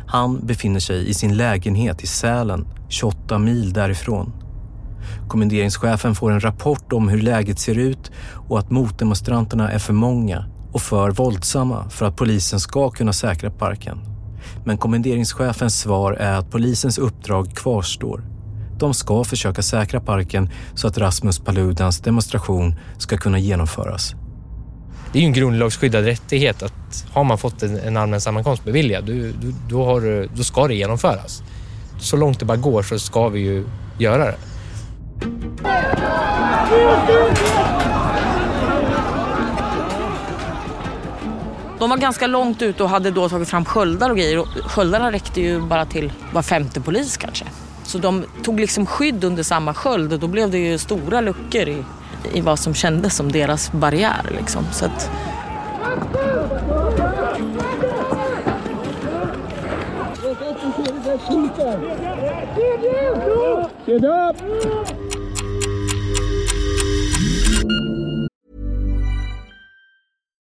Han 0.08 0.46
befinner 0.46 0.80
sig 0.80 1.10
i 1.10 1.14
sin 1.14 1.38
lägenhet 1.38 2.04
i 2.04 2.08
Sälen, 2.08 2.68
28 2.90 3.38
mil 3.38 3.74
därifrån. 3.74 4.34
Kommenderingschefen 5.28 6.16
får 6.16 6.32
en 6.32 6.40
rapport 6.40 6.94
om 6.94 7.10
hur 7.10 7.22
läget 7.22 7.60
ser 7.60 7.78
ut 7.78 8.12
och 8.48 8.60
att 8.60 8.72
motdemonstranterna 8.72 9.72
är 9.72 9.80
för 9.80 9.94
många 9.94 10.46
och 10.72 10.82
för 10.82 11.12
våldsamma 11.12 11.90
för 11.90 12.06
att 12.06 12.16
polisen 12.16 12.60
ska 12.60 12.90
kunna 12.90 13.14
säkra 13.14 13.52
parken. 13.52 14.00
Men 14.66 14.78
kommenderingschefens 14.78 15.80
svar 15.80 16.14
är 16.14 16.38
att 16.38 16.52
polisens 16.52 16.98
uppdrag 16.98 17.56
kvarstår. 17.56 18.24
De 18.80 18.94
ska 18.94 19.24
försöka 19.24 19.62
säkra 19.62 20.02
parken 20.02 20.50
så 20.74 20.88
att 20.88 20.98
Rasmus 20.98 21.40
Paludans 21.40 22.00
demonstration 22.00 22.76
ska 22.98 23.18
kunna 23.18 23.40
genomföras. 23.40 24.16
Det 25.16 25.20
är 25.20 25.22
ju 25.22 25.28
en 25.28 25.34
grundlagsskyddad 25.34 26.06
rättighet 26.06 26.64
att 26.64 27.06
har 27.14 27.24
man 27.24 27.38
fått 27.38 27.64
en, 27.64 27.80
en 27.80 27.98
allmän 27.98 28.22
sammankomst 28.22 28.64
beviljad, 28.64 29.04
då, 29.04 29.14
du, 29.14 29.54
då, 29.70 29.86
har, 29.86 30.28
då 30.36 30.44
ska 30.44 30.68
det 30.68 30.76
genomföras. 30.76 31.44
Så 32.00 32.18
långt 32.18 32.40
det 32.40 32.46
bara 32.46 32.58
går 32.58 32.84
så 32.84 33.00
ska 33.00 33.30
vi 33.30 33.40
ju 33.40 33.66
göra 34.00 34.26
det. 34.26 34.38
De 41.80 41.90
var 41.90 41.98
ganska 41.98 42.28
långt 42.28 42.62
ute 42.62 42.84
och 42.84 42.90
hade 42.90 43.12
då 43.12 43.30
tagit 43.30 43.50
fram 43.50 43.66
sköldar 43.66 44.10
och 44.10 44.18
grejer. 44.18 44.40
Och 44.40 44.48
sköldarna 44.48 45.12
räckte 45.12 45.42
ju 45.42 45.62
bara 45.62 45.86
till 45.86 46.12
var 46.34 46.42
femte 46.42 46.82
polis 46.82 47.18
kanske. 47.18 47.46
Så 47.84 47.98
de 47.98 48.26
tog 48.44 48.60
liksom 48.60 48.86
skydd 48.86 49.24
under 49.24 49.44
samma 49.44 49.74
sköld 49.74 50.14
och 50.14 50.20
då 50.20 50.28
blev 50.28 50.52
det 50.52 50.58
ju 50.58 50.78
stora 50.78 51.22
luckor 51.22 51.68
i, 51.68 51.84
i 52.34 52.42
vad 52.42 52.60
som 52.60 52.74
kändes 52.74 53.16
som 53.16 53.32
deras 53.32 53.72
barriär. 53.72 54.28
Liksom. 54.32 54.66
Så 54.72 54.86
att... 54.86 55.10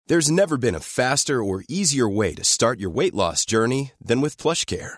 There's 0.10 0.32
never 0.32 0.58
been 0.58 0.74
a 0.74 0.80
faster 0.80 1.44
or 1.44 1.64
easier 1.70 2.10
way 2.10 2.34
to 2.34 2.44
start 2.44 2.80
your 2.80 2.90
weight 2.90 3.14
loss 3.14 3.46
journey 3.46 3.92
than 4.04 4.22
with 4.22 4.38
PlushCare. 4.38 4.98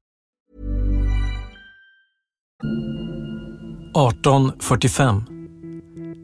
1845. 2.61 5.23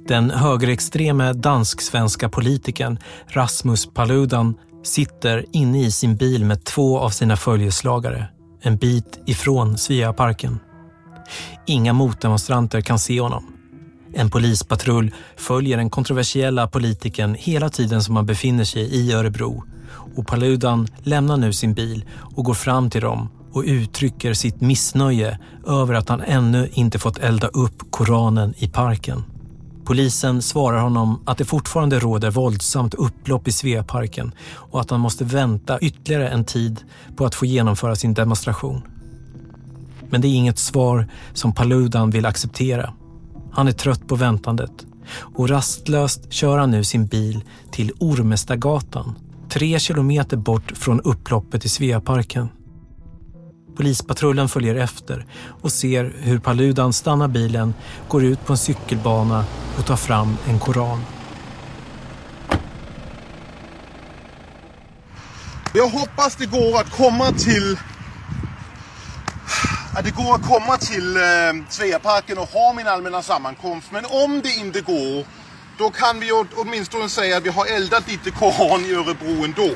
Den 0.07 0.31
högerextreme 0.31 1.33
dansk-svenska 1.33 2.29
politikern 2.29 2.99
Rasmus 3.27 3.93
Paludan 3.93 4.55
sitter 4.83 5.45
inne 5.51 5.85
i 5.85 5.91
sin 5.91 6.15
bil 6.15 6.45
med 6.45 6.63
två 6.63 6.99
av 6.99 7.09
sina 7.09 7.37
följeslagare 7.37 8.27
en 8.61 8.77
bit 8.77 9.19
ifrån 9.25 9.77
Sveaparken. 9.77 10.59
Inga 11.65 11.93
motdemonstranter 11.93 12.81
kan 12.81 12.99
se 12.99 13.21
honom. 13.21 13.53
En 14.13 14.29
polispatrull 14.29 15.13
följer 15.37 15.77
den 15.77 15.89
kontroversiella 15.89 16.67
politikern 16.67 17.35
hela 17.39 17.69
tiden 17.69 18.03
som 18.03 18.15
han 18.15 18.25
befinner 18.25 18.63
sig 18.63 18.81
i 18.81 19.13
Örebro 19.13 19.63
och 20.15 20.27
Paludan 20.27 20.87
lämnar 21.03 21.37
nu 21.37 21.53
sin 21.53 21.73
bil 21.73 22.05
och 22.35 22.45
går 22.45 22.53
fram 22.53 22.89
till 22.89 23.01
dem 23.01 23.29
och 23.51 23.63
uttrycker 23.65 24.33
sitt 24.33 24.61
missnöje 24.61 25.39
över 25.67 25.93
att 25.93 26.09
han 26.09 26.21
ännu 26.21 26.69
inte 26.73 26.99
fått 26.99 27.17
elda 27.17 27.47
upp 27.47 27.91
Koranen 27.91 28.53
i 28.57 28.67
parken. 28.67 29.23
Polisen 29.85 30.41
svarar 30.41 30.81
honom 30.81 31.21
att 31.25 31.37
det 31.37 31.45
fortfarande 31.45 31.99
råder 31.99 32.31
våldsamt 32.31 32.93
upplopp 32.93 33.47
i 33.47 33.51
Sveaparken 33.51 34.31
och 34.53 34.81
att 34.81 34.89
han 34.89 34.99
måste 34.99 35.23
vänta 35.23 35.79
ytterligare 35.79 36.29
en 36.29 36.45
tid 36.45 36.79
på 37.15 37.25
att 37.25 37.35
få 37.35 37.45
genomföra 37.45 37.95
sin 37.95 38.13
demonstration. 38.13 38.81
Men 40.09 40.21
det 40.21 40.27
är 40.27 40.35
inget 40.35 40.59
svar 40.59 41.07
som 41.33 41.53
Paludan 41.53 42.09
vill 42.09 42.25
acceptera. 42.25 42.93
Han 43.51 43.67
är 43.67 43.71
trött 43.71 44.07
på 44.07 44.15
väntandet 44.15 44.85
och 45.35 45.49
rastlöst 45.49 46.33
kör 46.33 46.57
han 46.57 46.71
nu 46.71 46.83
sin 46.83 47.07
bil 47.07 47.43
till 47.71 47.91
Ormestagatan, 47.99 49.15
tre 49.49 49.79
kilometer 49.79 50.37
bort 50.37 50.71
från 50.75 51.01
upploppet 51.01 51.65
i 51.65 51.69
Sveaparken. 51.69 52.49
Polispatrullen 53.77 54.49
följer 54.49 54.75
efter 54.75 55.25
och 55.61 55.71
ser 55.71 56.13
hur 56.17 56.39
Paludan 56.39 56.93
stannar 56.93 57.27
bilen, 57.27 57.73
går 58.07 58.23
ut 58.23 58.45
på 58.45 58.53
en 58.53 58.57
cykelbana 58.57 59.45
och 59.77 59.85
tar 59.85 59.95
fram 59.95 60.37
en 60.47 60.59
koran. 60.59 61.01
Jag 65.73 65.87
hoppas 65.87 66.35
det 66.35 66.45
går 66.45 66.79
att 66.79 66.89
komma 66.89 67.31
till 67.31 67.77
att 69.95 70.05
det 70.05 70.11
går 70.11 70.35
att 70.35 70.47
komma 70.47 70.77
till 70.77 71.17
eh, 71.17 71.21
Sveaparken 71.69 72.37
och 72.37 72.49
ha 72.49 72.73
min 72.73 72.87
allmänna 72.87 73.21
sammankomst. 73.21 73.91
Men 73.91 74.05
om 74.05 74.41
det 74.41 74.49
inte 74.49 74.81
går, 74.81 75.25
då 75.77 75.89
kan 75.89 76.19
vi 76.19 76.31
åtminstone 76.55 77.09
säga 77.09 77.37
att 77.37 77.43
vi 77.43 77.49
har 77.49 77.65
eldat 77.65 78.07
lite 78.07 78.31
koran 78.31 78.85
i 78.85 78.93
Örebro 78.93 79.43
ändå. 79.43 79.69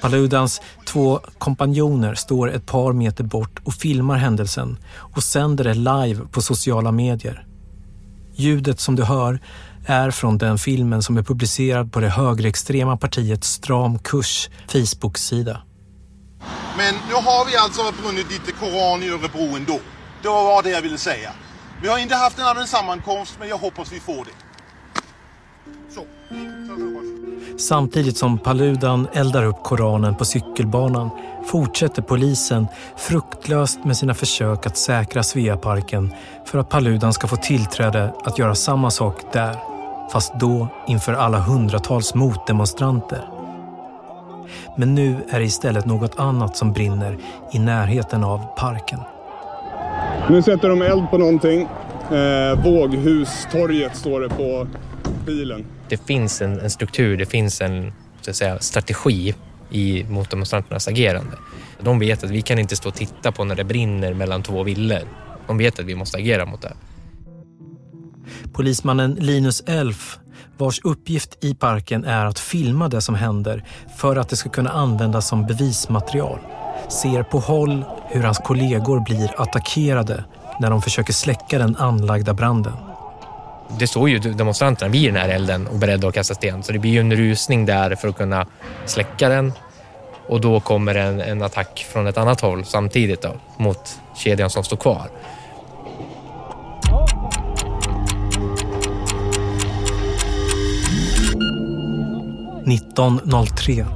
Paludans 0.00 0.60
två 0.86 1.20
kompanjoner 1.38 2.14
står 2.14 2.50
ett 2.50 2.66
par 2.66 2.92
meter 2.92 3.24
bort 3.24 3.60
och 3.64 3.74
filmar 3.74 4.16
händelsen 4.16 4.78
och 4.96 5.24
sänder 5.24 5.64
det 5.64 5.74
live 5.74 6.26
på 6.32 6.42
sociala 6.42 6.92
medier. 6.92 7.46
Ljudet 8.34 8.80
som 8.80 8.96
du 8.96 9.04
hör 9.04 9.40
är 9.86 10.10
från 10.10 10.38
den 10.38 10.58
filmen 10.58 11.02
som 11.02 11.16
är 11.16 11.22
publicerad 11.22 11.92
på 11.92 12.00
det 12.00 12.08
högerextrema 12.08 12.96
partiet 12.96 13.44
Stram 13.44 13.98
kurs 13.98 14.50
Facebook-sida. 14.68 15.62
Men 16.76 16.94
nu 17.08 17.14
har 17.14 17.46
vi 17.46 17.56
alltså 17.56 17.82
brunnit 18.02 18.30
lite 18.32 18.52
koran 18.52 19.02
i 19.02 19.08
Örebro 19.08 19.56
ändå. 19.56 19.80
Det 20.22 20.28
var 20.28 20.62
det 20.62 20.70
jag 20.70 20.82
ville 20.82 20.98
säga. 20.98 21.32
Vi 21.82 21.88
har 21.88 21.98
inte 21.98 22.14
haft 22.14 22.38
en 22.38 22.44
allmän 22.44 22.66
sammankomst, 22.66 23.36
men 23.38 23.48
jag 23.48 23.58
hoppas 23.58 23.92
vi 23.92 24.00
får 24.00 24.24
det. 24.24 24.30
Så. 25.94 26.06
Samtidigt 27.58 28.16
som 28.16 28.38
Paludan 28.38 29.08
eldar 29.12 29.44
upp 29.44 29.62
Koranen 29.62 30.14
på 30.14 30.24
cykelbanan 30.24 31.10
fortsätter 31.46 32.02
polisen 32.02 32.66
fruktlöst 32.96 33.84
med 33.84 33.96
sina 33.96 34.14
försök 34.14 34.66
att 34.66 34.76
säkra 34.76 35.22
Sveaparken 35.22 36.12
för 36.44 36.58
att 36.58 36.68
Paludan 36.68 37.12
ska 37.12 37.26
få 37.26 37.36
tillträde 37.36 38.14
att 38.24 38.38
göra 38.38 38.54
samma 38.54 38.90
sak 38.90 39.20
där, 39.32 39.56
fast 40.12 40.34
då 40.40 40.68
inför 40.88 41.12
alla 41.12 41.38
hundratals 41.38 42.14
motdemonstranter. 42.14 43.28
Men 44.76 44.94
nu 44.94 45.16
är 45.30 45.38
det 45.38 45.44
istället 45.44 45.86
något 45.86 46.18
annat 46.18 46.56
som 46.56 46.72
brinner 46.72 47.18
i 47.52 47.58
närheten 47.58 48.24
av 48.24 48.40
parken. 48.56 49.00
Nu 50.30 50.42
sätter 50.42 50.68
de 50.68 50.82
eld 50.82 51.10
på 51.10 51.18
någonting. 51.18 51.68
Eh, 52.10 52.64
Våghustorget 52.64 53.96
står 53.96 54.20
det 54.20 54.28
på 54.28 54.66
bilen. 55.26 55.64
Det 55.88 56.06
finns 56.06 56.42
en, 56.42 56.60
en 56.60 56.70
struktur, 56.70 57.16
det 57.16 57.26
finns 57.26 57.60
en 57.60 57.92
så 58.20 58.30
att 58.30 58.36
säga, 58.36 58.58
strategi 58.58 59.34
i 59.70 60.04
motdemonstranternas 60.04 60.88
agerande. 60.88 61.36
De 61.80 61.98
vet 61.98 62.24
att 62.24 62.30
vi 62.30 62.42
kan 62.42 62.58
inte 62.58 62.76
stå 62.76 62.88
och 62.88 62.94
titta 62.94 63.32
på 63.32 63.44
när 63.44 63.54
det 63.54 63.64
brinner 63.64 64.14
mellan 64.14 64.42
två 64.42 64.62
villor. 64.62 65.02
De 65.46 65.58
vet 65.58 65.78
att 65.78 65.84
vi 65.84 65.94
måste 65.94 66.16
agera 66.16 66.46
mot 66.46 66.62
det. 66.62 66.72
Polismannen 68.52 69.14
Linus 69.14 69.60
Elf, 69.66 70.18
vars 70.58 70.80
uppgift 70.84 71.44
i 71.44 71.54
parken 71.54 72.04
är 72.04 72.26
att 72.26 72.38
filma 72.38 72.88
det 72.88 73.00
som 73.00 73.14
händer 73.14 73.64
för 73.96 74.16
att 74.16 74.28
det 74.28 74.36
ska 74.36 74.50
kunna 74.50 74.70
användas 74.70 75.28
som 75.28 75.46
bevismaterial, 75.46 76.38
ser 76.88 77.22
på 77.22 77.38
håll 77.38 77.84
hur 78.08 78.22
hans 78.22 78.38
kollegor 78.38 79.00
blir 79.00 79.40
attackerade 79.40 80.24
när 80.60 80.70
de 80.70 80.82
försöker 80.82 81.12
släcka 81.12 81.58
den 81.58 81.76
anlagda 81.76 82.34
branden. 82.34 82.93
Det 83.78 83.86
står 83.86 84.08
ju 84.08 84.18
demonstranterna 84.18 84.92
vid 84.92 85.08
den 85.08 85.22
här 85.22 85.28
elden 85.28 85.66
och 85.66 85.78
beredda 85.78 86.08
att 86.08 86.14
kasta 86.14 86.34
sten. 86.34 86.62
Så 86.62 86.72
det 86.72 86.78
blir 86.78 86.90
ju 86.90 87.00
en 87.00 87.16
rusning 87.16 87.66
där 87.66 87.94
för 87.94 88.08
att 88.08 88.16
kunna 88.16 88.46
släcka 88.86 89.28
den. 89.28 89.52
Och 90.28 90.40
då 90.40 90.60
kommer 90.60 90.94
en, 90.94 91.20
en 91.20 91.42
attack 91.42 91.86
från 91.92 92.06
ett 92.06 92.18
annat 92.18 92.40
håll 92.40 92.64
samtidigt 92.64 93.22
då, 93.22 93.34
mot 93.56 94.00
kedjan 94.16 94.50
som 94.50 94.64
står 94.64 94.76
kvar. 94.76 95.10
–1903. 102.66 103.86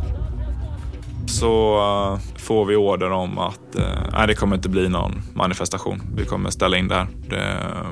Så 1.26 1.76
uh, 2.12 2.18
får 2.36 2.64
vi 2.64 2.76
order 2.76 3.10
om 3.10 3.38
att 3.38 3.76
uh, 3.76 3.82
nej, 4.12 4.26
det 4.26 4.34
kommer 4.34 4.56
inte 4.56 4.68
bli 4.68 4.88
någon 4.88 5.22
manifestation. 5.34 6.02
Vi 6.16 6.24
kommer 6.24 6.50
ställa 6.50 6.76
in 6.76 6.88
det 6.88 6.94
här. 6.94 7.06
Det, 7.28 7.36
uh, 7.36 7.86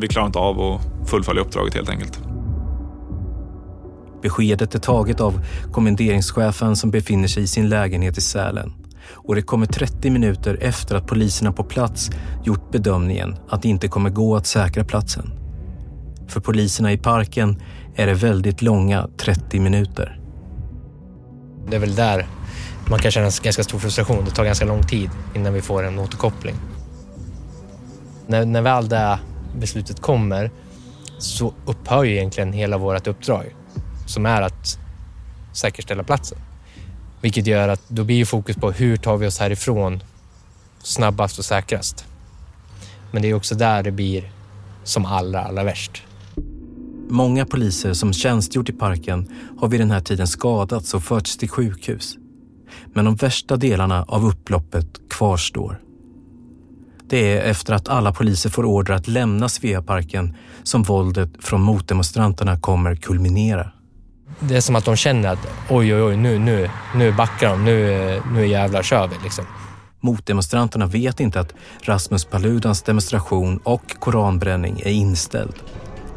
vi 0.00 0.08
klarar 0.08 0.26
inte 0.26 0.38
av 0.38 0.60
att 0.60 1.10
fullfölja 1.10 1.42
uppdraget 1.42 1.74
helt 1.74 1.88
enkelt. 1.88 2.20
Beskedet 4.22 4.74
är 4.74 4.78
taget 4.78 5.20
av 5.20 5.40
kommenderingschefen 5.72 6.76
som 6.76 6.90
befinner 6.90 7.28
sig 7.28 7.42
i 7.42 7.46
sin 7.46 7.68
lägenhet 7.68 8.18
i 8.18 8.20
Sälen. 8.20 8.72
Och 9.12 9.34
det 9.34 9.42
kommer 9.42 9.66
30 9.66 10.10
minuter 10.10 10.58
efter 10.60 10.96
att 10.96 11.06
poliserna 11.06 11.52
på 11.52 11.64
plats 11.64 12.10
gjort 12.44 12.70
bedömningen 12.72 13.36
att 13.48 13.62
det 13.62 13.68
inte 13.68 13.88
kommer 13.88 14.10
gå 14.10 14.36
att 14.36 14.46
säkra 14.46 14.84
platsen. 14.84 15.32
För 16.28 16.40
poliserna 16.40 16.92
i 16.92 16.98
parken 16.98 17.62
är 17.94 18.06
det 18.06 18.14
väldigt 18.14 18.62
långa 18.62 19.08
30 19.16 19.60
minuter. 19.60 20.20
Det 21.68 21.76
är 21.76 21.80
väl 21.80 21.94
där 21.94 22.26
man 22.90 22.98
kan 22.98 23.10
känna 23.10 23.30
ganska 23.42 23.62
stor 23.64 23.78
frustration. 23.78 24.24
Det 24.24 24.30
tar 24.30 24.44
ganska 24.44 24.64
lång 24.64 24.82
tid 24.82 25.10
innan 25.34 25.54
vi 25.54 25.62
får 25.62 25.82
en 25.82 25.98
återkoppling. 25.98 26.54
När, 28.26 28.44
när 28.44 28.62
väl 28.62 28.88
det 28.88 29.18
beslutet 29.56 30.00
kommer 30.00 30.50
så 31.18 31.54
upphör 31.66 32.04
ju 32.04 32.12
egentligen 32.12 32.52
hela 32.52 32.78
vårt 32.78 33.06
uppdrag 33.06 33.54
som 34.06 34.26
är 34.26 34.42
att 34.42 34.78
säkerställa 35.52 36.02
platsen. 36.02 36.38
Vilket 37.20 37.46
gör 37.46 37.68
att 37.68 37.88
då 37.88 38.04
blir 38.04 38.24
fokus 38.24 38.56
på 38.56 38.70
hur 38.70 38.96
tar 38.96 39.16
vi 39.16 39.26
oss 39.26 39.38
härifrån 39.38 40.02
snabbast 40.82 41.38
och 41.38 41.44
säkrast. 41.44 42.04
Men 43.12 43.22
det 43.22 43.28
är 43.28 43.34
också 43.34 43.54
där 43.54 43.82
det 43.82 43.90
blir 43.90 44.32
som 44.84 45.04
allra, 45.04 45.44
allra 45.44 45.64
värst. 45.64 46.02
Många 47.08 47.46
poliser 47.46 47.92
som 47.92 48.12
tjänstgjort 48.12 48.68
i 48.68 48.72
parken 48.72 49.28
har 49.60 49.68
vid 49.68 49.80
den 49.80 49.90
här 49.90 50.00
tiden 50.00 50.26
skadats 50.26 50.94
och 50.94 51.02
förts 51.02 51.36
till 51.36 51.48
sjukhus. 51.48 52.16
Men 52.94 53.04
de 53.04 53.16
värsta 53.16 53.56
delarna 53.56 54.04
av 54.08 54.26
upploppet 54.26 54.86
kvarstår. 55.10 55.80
Det 57.10 57.38
är 57.38 57.50
efter 57.50 57.74
att 57.74 57.88
alla 57.88 58.12
poliser 58.12 58.50
får 58.50 58.64
order 58.64 58.94
att 58.94 59.08
lämna 59.08 59.48
Sveaparken 59.48 60.36
som 60.62 60.82
våldet 60.82 61.30
från 61.40 61.60
motdemonstranterna 61.60 62.60
kommer 62.60 62.96
kulminera. 62.96 63.70
Det 64.40 64.56
är 64.56 64.60
som 64.60 64.76
att 64.76 64.84
de 64.84 64.96
känner 64.96 65.28
att 65.28 65.38
oj, 65.70 65.94
oj, 65.94 66.02
oj, 66.02 66.16
nu, 66.16 66.38
nu, 66.38 66.70
nu 66.94 67.12
backar 67.12 67.50
de, 67.50 67.64
nu, 67.64 68.22
nu 68.32 68.46
jävlar 68.46 68.82
kör 68.82 69.08
vi 69.08 69.14
liksom. 69.22 69.44
Motdemonstranterna 70.00 70.86
vet 70.86 71.20
inte 71.20 71.40
att 71.40 71.54
Rasmus 71.82 72.24
Paludans 72.24 72.82
demonstration 72.82 73.60
och 73.64 73.96
koranbränning 73.98 74.80
är 74.84 74.90
inställd. 74.90 75.54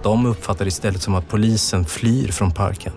De 0.03 0.25
uppfattar 0.25 0.67
istället 0.67 1.01
som 1.01 1.15
att 1.15 1.29
polisen 1.29 1.85
flyr 1.85 2.31
från 2.31 2.51
parken. 2.51 2.93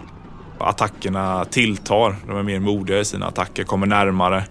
Attackerna 0.59 1.45
tilltar. 1.45 2.17
De 2.27 2.37
är 2.37 2.43
mer 2.43 2.61
modiga 2.61 2.99
i 2.99 3.05
sina 3.05 3.27
attacker, 3.27 3.65
kommer 3.65 3.87
närmare. 3.87 4.45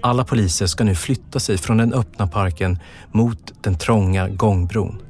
Alla 0.00 0.24
poliser 0.24 0.66
ska 0.66 0.84
nu 0.84 0.94
flytta 0.94 1.40
sig 1.40 1.58
från 1.58 1.76
den 1.76 1.94
öppna 1.94 2.26
parken 2.26 2.78
mot 3.12 3.52
den 3.62 3.78
trånga 3.78 4.28
gångbron. 4.28 5.02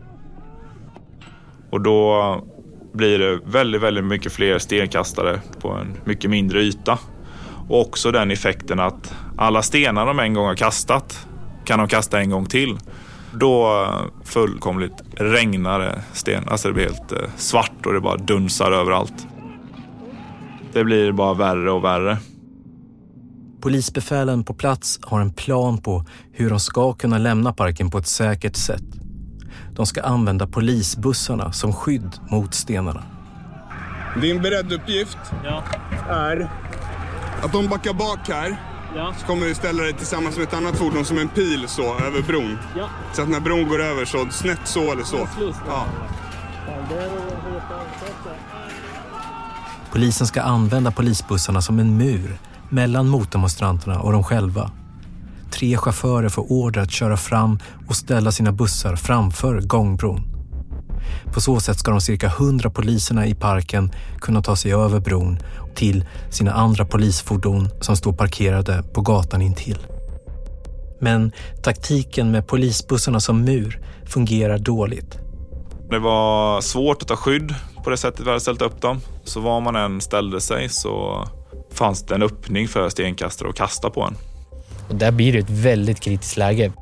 Och 1.71 1.81
då 1.81 2.45
blir 2.93 3.19
det 3.19 3.41
väldigt, 3.45 3.83
väldigt 3.83 4.05
mycket 4.05 4.33
fler 4.33 4.59
stenkastare 4.59 5.41
på 5.61 5.71
en 5.71 5.97
mycket 6.05 6.31
mindre 6.31 6.63
yta. 6.63 6.99
Och 7.69 7.81
också 7.81 8.11
den 8.11 8.31
effekten 8.31 8.81
att 8.81 9.15
alla 9.37 9.63
stenar 9.63 10.07
de 10.07 10.19
en 10.19 10.35
gång 10.35 10.47
har 10.47 10.55
kastat 10.55 11.27
kan 11.65 11.79
de 11.79 11.89
kasta 11.89 12.21
en 12.21 12.31
gång 12.31 12.47
till. 12.47 12.79
Då 13.33 13.87
fullkomligt 14.25 15.03
regnar 15.17 15.79
det 15.79 16.03
sten. 16.13 16.49
Alltså 16.49 16.69
det 16.69 16.75
blir 16.75 16.85
helt 16.85 17.13
eh, 17.13 17.19
svart 17.37 17.87
och 17.87 17.93
det 17.93 18.01
bara 18.01 18.17
dunsar 18.17 18.73
överallt. 18.73 19.27
Det 20.73 20.85
blir 20.85 21.13
bara 21.13 21.35
värre 21.35 21.71
och 21.71 21.85
värre. 21.85 22.19
Polisbefälen 23.61 24.45
på 24.45 24.55
plats 24.55 24.99
har 25.03 25.21
en 25.21 25.33
plan 25.33 25.79
på 25.79 26.05
hur 26.33 26.51
de 26.51 26.61
ska 26.61 26.93
kunna 26.93 27.19
lämna 27.19 27.53
parken 27.53 27.91
på 27.91 27.99
ett 27.99 28.07
säkert 28.07 28.57
sätt. 28.57 28.83
De 29.75 29.87
ska 29.87 30.03
använda 30.03 30.47
polisbussarna 30.47 31.53
som 31.53 31.73
skydd 31.73 32.17
mot 32.31 32.55
stenarna. 32.55 33.03
Din 34.23 34.43
beredduppgift 34.43 35.19
Ja. 35.45 35.63
är 36.09 36.51
att 37.43 37.53
de 37.53 37.69
backar 37.69 37.93
bak 37.93 38.29
här. 38.29 38.63
Ja. 38.97 39.15
Så 39.21 39.27
kommer 39.27 39.47
du 39.47 39.55
ställa 39.55 39.83
dig 39.83 39.93
tillsammans 39.95 40.37
med 40.37 40.47
ett 40.49 40.55
annat 40.55 40.77
fordon 40.77 41.05
som 41.05 41.19
en 41.19 41.29
pil 41.29 41.65
så 41.69 41.83
över 41.83 42.23
bron. 42.23 42.59
Ja. 42.77 42.89
Så 43.13 43.23
att 43.23 43.29
när 43.29 43.41
bron 43.41 43.69
går 43.69 43.83
över 43.83 44.05
så 44.05 44.27
snett 44.31 44.61
så 44.65 44.93
eller 44.93 45.05
så. 45.05 45.29
Ja. 45.69 45.85
Polisen 49.93 50.27
ska 50.27 50.43
använda 50.43 50.91
polisbussarna 50.91 51.63
som 51.63 51.79
en 51.79 51.97
mur 51.97 52.39
mellan 52.69 53.09
motdemonstranterna 53.09 54.01
och 54.01 54.13
de 54.13 54.25
själva. 54.25 54.71
Tre 55.51 55.77
chaufförer 55.77 56.29
får 56.29 56.53
order 56.53 56.81
att 56.81 56.91
köra 56.91 57.17
fram 57.17 57.59
och 57.89 57.97
ställa 57.97 58.33
sina 58.33 58.53
bussar 58.53 58.97
framför 58.97 59.61
gångbron. 59.61 60.23
På 61.35 61.41
så 61.41 61.61
sätt 61.61 61.79
ska 61.79 61.91
de 61.91 62.01
cirka 62.01 62.27
100 62.27 62.71
poliserna 62.71 63.27
i 63.27 63.35
parken 63.35 63.93
kunna 64.21 64.43
ta 64.43 64.57
sig 64.57 64.73
över 64.73 65.01
bron 65.01 65.39
till 65.75 66.05
sina 66.31 66.53
andra 66.53 66.85
polisfordon 66.85 67.69
som 67.81 67.97
står 67.97 68.13
parkerade 68.13 68.83
på 68.83 69.01
gatan 69.01 69.43
intill. 69.43 69.79
Men 71.01 71.33
taktiken 71.63 72.31
med 72.31 72.47
polisbussarna 72.47 73.21
som 73.21 73.45
mur 73.45 73.81
fungerar 74.07 74.59
dåligt. 74.59 75.19
Det 75.91 75.99
var 75.99 76.61
svårt 76.61 77.03
att 77.03 77.09
ta 77.09 77.17
skydd 77.17 77.55
på 77.85 77.91
det 77.91 77.97
sättet 77.97 78.21
vi 78.21 78.29
hade 78.29 78.41
ställt 78.41 78.63
upp 78.63 78.81
dem. 78.81 79.01
Så 79.25 79.41
var 79.41 79.61
man 79.61 79.77
än 79.77 80.01
ställde 80.01 80.41
sig 80.41 80.69
så 80.69 81.29
fanns 81.79 82.03
det 82.03 82.15
en 82.15 82.23
öppning 82.23 82.69
för 82.69 82.89
stenkastare 82.89 83.49
att 83.49 83.57
kasta 83.57 83.91
på 83.91 84.03
en. 84.03 84.15
Och 84.89 84.95
där 84.95 85.13
blir 85.13 85.33
det 85.33 85.39
ett 85.39 85.51
väldigt 85.51 86.01
kritiskt 86.01 86.37
läge. 86.37 86.73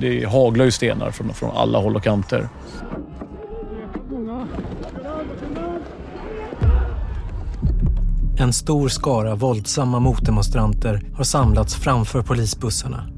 Det 0.00 0.24
haglar 0.24 0.64
ju 0.64 0.70
stenar 0.70 1.10
från, 1.10 1.34
från 1.34 1.56
alla 1.56 1.78
håll 1.78 1.96
och 1.96 2.02
kanter. 2.02 2.48
En 8.40 8.52
stor 8.52 8.88
skara 8.88 9.34
våldsamma 9.34 10.00
motdemonstranter 10.00 11.02
har 11.14 11.24
samlats 11.24 11.74
framför 11.74 12.22
polisbussarna. 12.22 13.08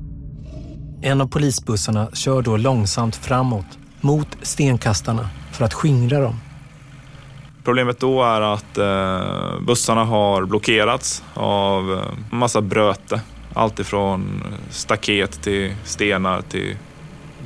En 1.02 1.20
av 1.20 1.26
polisbussarna 1.26 2.08
kör 2.12 2.42
då 2.42 2.56
långsamt 2.56 3.16
framåt 3.16 3.78
mot 4.00 4.28
stenkastarna 4.42 5.30
för 5.52 5.64
att 5.64 5.74
skingra 5.74 6.20
dem. 6.20 6.34
Problemet 7.64 8.00
då 8.00 8.22
är 8.22 8.40
att 8.40 8.78
eh, 8.78 9.60
bussarna 9.60 10.04
har 10.04 10.44
blockerats 10.44 11.22
av 11.34 11.92
eh, 11.92 12.36
massa 12.36 12.60
bröte. 12.60 13.20
Allt 13.54 13.78
ifrån 13.78 14.42
staket 14.70 15.42
till 15.42 15.74
stenar 15.84 16.40
till 16.40 16.76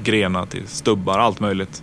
grenar 0.02 0.46
till 0.46 0.68
stubbar, 0.68 1.18
allt 1.18 1.40
möjligt. 1.40 1.82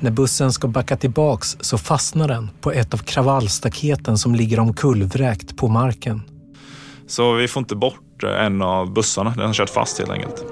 När 0.00 0.10
bussen 0.10 0.52
ska 0.52 0.68
backa 0.68 0.96
tillbaks 0.96 1.56
så 1.60 1.78
fastnar 1.78 2.28
den 2.28 2.50
på 2.60 2.72
ett 2.72 2.94
av 2.94 2.98
kravallstaketen 2.98 4.18
som 4.18 4.34
ligger 4.34 4.60
omkullvräkt 4.60 5.56
på 5.56 5.68
marken. 5.68 6.22
Så 7.06 7.32
vi 7.32 7.48
får 7.48 7.60
inte 7.60 7.76
bort 7.76 8.22
eh, 8.22 8.44
en 8.44 8.62
av 8.62 8.92
bussarna, 8.92 9.30
den 9.30 9.46
har 9.46 9.54
kört 9.54 9.70
fast 9.70 9.98
helt 9.98 10.10
enkelt. 10.10 10.44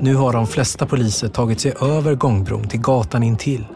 Nu 0.00 0.14
har 0.14 0.32
de 0.32 0.46
flesta 0.46 0.86
poliser 0.86 1.28
tagit 1.28 1.60
sig 1.60 1.74
över 1.80 2.14
gångbron 2.14 2.68
till 2.68 2.80
gatan 2.80 3.22
intill. 3.22 3.66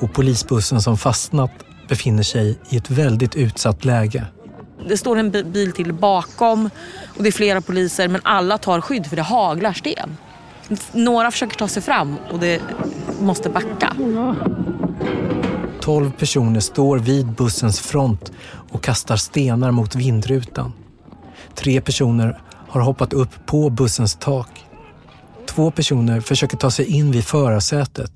Och 0.00 0.12
polisbussen 0.12 0.82
som 0.82 0.98
fastnat 0.98 1.50
befinner 1.88 2.22
sig 2.22 2.58
i 2.68 2.76
ett 2.76 2.90
väldigt 2.90 3.34
utsatt 3.36 3.84
läge. 3.84 4.24
Det 4.88 4.96
står 4.96 5.16
en 5.18 5.30
bi- 5.30 5.44
bil 5.44 5.72
till 5.72 5.92
bakom 5.92 6.70
och 7.16 7.22
det 7.22 7.28
är 7.28 7.32
flera 7.32 7.60
poliser 7.60 8.08
men 8.08 8.20
alla 8.24 8.58
tar 8.58 8.80
skydd 8.80 9.06
för 9.06 9.16
det 9.16 9.22
haglar 9.22 9.72
sten. 9.72 10.16
Några 10.92 11.30
försöker 11.30 11.56
ta 11.56 11.68
sig 11.68 11.82
fram 11.82 12.16
och 12.32 12.38
det 12.38 12.60
måste 13.20 13.48
backa. 13.50 13.96
Tolv 15.80 16.10
personer 16.12 16.60
står 16.60 16.98
vid 16.98 17.26
bussens 17.26 17.80
front 17.80 18.32
och 18.70 18.82
kastar 18.82 19.16
stenar 19.16 19.70
mot 19.70 19.94
vindrutan. 19.94 20.72
Tre 21.54 21.80
personer 21.80 22.40
har 22.68 22.80
hoppat 22.80 23.12
upp 23.12 23.46
på 23.46 23.70
bussens 23.70 24.16
tak. 24.20 24.64
Två 25.48 25.70
personer 25.70 26.20
försöker 26.20 26.56
ta 26.56 26.70
sig 26.70 26.86
in 26.86 27.10
vid 27.12 27.24
förarsätet. 27.24 28.12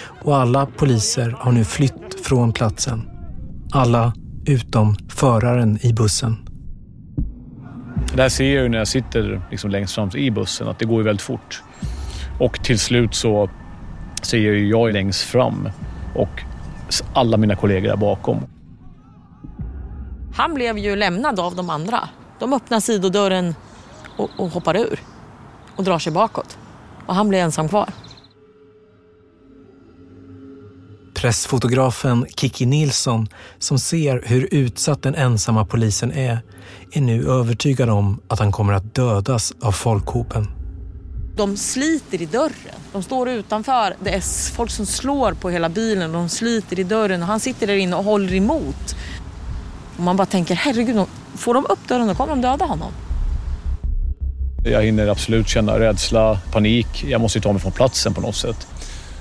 Och 0.00 0.36
alla 0.36 0.66
poliser 0.66 1.36
har 1.38 1.52
nu 1.52 1.64
flytt 1.64 2.26
från 2.26 2.52
platsen. 2.52 3.10
Alla 3.72 4.12
utom 4.46 4.96
föraren 5.08 5.78
i 5.82 5.92
bussen. 5.92 6.36
Där 8.14 8.28
ser 8.28 8.54
jag 8.54 8.62
ju 8.62 8.68
när 8.68 8.78
jag 8.78 8.88
sitter 8.88 9.42
liksom 9.50 9.70
längst 9.70 9.94
fram 9.94 10.10
i 10.14 10.30
bussen 10.30 10.68
att 10.68 10.78
det 10.78 10.84
går 10.84 10.98
ju 10.98 11.04
väldigt 11.04 11.22
fort. 11.22 11.62
Och 12.40 12.64
till 12.64 12.78
slut 12.78 13.14
så 13.14 13.50
ser 14.22 14.38
jag 14.38 14.54
ju 14.54 14.68
jag 14.68 14.92
längst 14.92 15.22
fram 15.22 15.68
och 16.14 16.42
alla 17.14 17.36
mina 17.36 17.56
kollegor 17.56 17.92
är 17.92 17.96
bakom. 17.96 18.46
Han 20.34 20.54
blev 20.54 20.78
ju 20.78 20.96
lämnad 20.96 21.40
av 21.40 21.56
de 21.56 21.70
andra. 21.70 22.08
De 22.38 22.52
öppnar 22.52 22.80
sidodörren 22.80 23.54
och, 24.16 24.30
och 24.36 24.48
hoppar 24.50 24.76
ur 24.76 25.00
och 25.76 25.84
drar 25.84 25.98
sig 25.98 26.12
bakåt. 26.12 26.58
Och 27.06 27.14
han 27.14 27.28
blev 27.28 27.40
ensam 27.40 27.68
kvar. 27.68 27.88
Pressfotografen 31.18 32.26
Kiki 32.36 32.66
Nilsson, 32.66 33.28
som 33.58 33.78
ser 33.78 34.22
hur 34.26 34.48
utsatt 34.50 35.02
den 35.02 35.14
ensamma 35.14 35.64
polisen 35.64 36.12
är, 36.12 36.38
är 36.92 37.00
nu 37.00 37.28
övertygad 37.30 37.90
om 37.90 38.20
att 38.28 38.38
han 38.38 38.52
kommer 38.52 38.72
att 38.72 38.94
dödas 38.94 39.52
av 39.62 39.72
folkhopen. 39.72 40.46
De 41.36 41.56
sliter 41.56 42.22
i 42.22 42.26
dörren. 42.26 42.74
De 42.92 43.02
står 43.02 43.28
utanför. 43.28 43.96
Det 44.00 44.10
är 44.10 44.52
folk 44.54 44.70
som 44.70 44.86
slår 44.86 45.32
på 45.32 45.50
hela 45.50 45.68
bilen. 45.68 46.12
De 46.12 46.28
sliter 46.28 46.78
i 46.78 46.84
dörren 46.84 47.22
och 47.22 47.28
han 47.28 47.40
sitter 47.40 47.66
där 47.66 47.76
inne 47.76 47.96
och 47.96 48.04
håller 48.04 48.34
emot. 48.34 48.96
Och 49.96 50.02
man 50.02 50.16
bara 50.16 50.26
tänker, 50.26 50.54
herregud, 50.54 51.06
får 51.34 51.54
de 51.54 51.66
upp 51.68 51.88
dörren 51.88 52.08
då 52.08 52.14
kommer 52.14 52.30
de 52.30 52.40
döda 52.40 52.64
honom. 52.64 52.92
Jag 54.64 54.82
hinner 54.82 55.08
absolut 55.08 55.48
känna 55.48 55.78
rädsla, 55.78 56.40
panik. 56.52 57.04
Jag 57.04 57.20
måste 57.20 57.38
ju 57.38 57.42
ta 57.42 57.52
mig 57.52 57.62
från 57.62 57.72
platsen 57.72 58.14
på 58.14 58.20
något 58.20 58.36
sätt. 58.36 58.66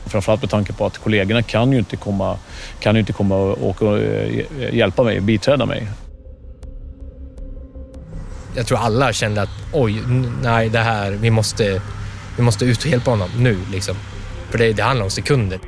Framförallt 0.08 0.42
med 0.42 0.50
tanke 0.50 0.74
på 0.74 0.86
att 0.86 0.98
kollegorna 0.98 1.42
kan 1.42 1.72
ju 1.72 1.80
inte 1.80 1.96
komma, 1.98 2.38
kan 2.80 2.96
ju 2.96 3.00
inte 3.00 3.14
komma 3.14 3.36
och, 3.36 3.82
och 3.82 4.00
hjälpa 4.72 5.04
mig, 5.04 5.20
biträda 5.22 5.66
mig. 5.66 5.88
Jag 8.56 8.68
tror 8.68 8.78
alla 8.78 9.14
kände 9.14 9.42
att 9.42 9.50
oj, 9.74 10.02
nej 10.44 10.70
det 10.70 10.80
här, 10.80 11.12
vi 11.12 11.32
måste, 11.32 11.82
vi 12.38 12.44
måste 12.44 12.66
ut 12.66 12.78
och 12.78 12.86
hjälpa 12.86 13.12
honom 13.12 13.30
nu 13.38 13.58
liksom. 13.72 13.96
För 14.50 14.58
det, 14.58 14.74
det 14.74 14.84
handlar 14.84 15.04
om 15.04 15.12
sekunder. 15.12 15.60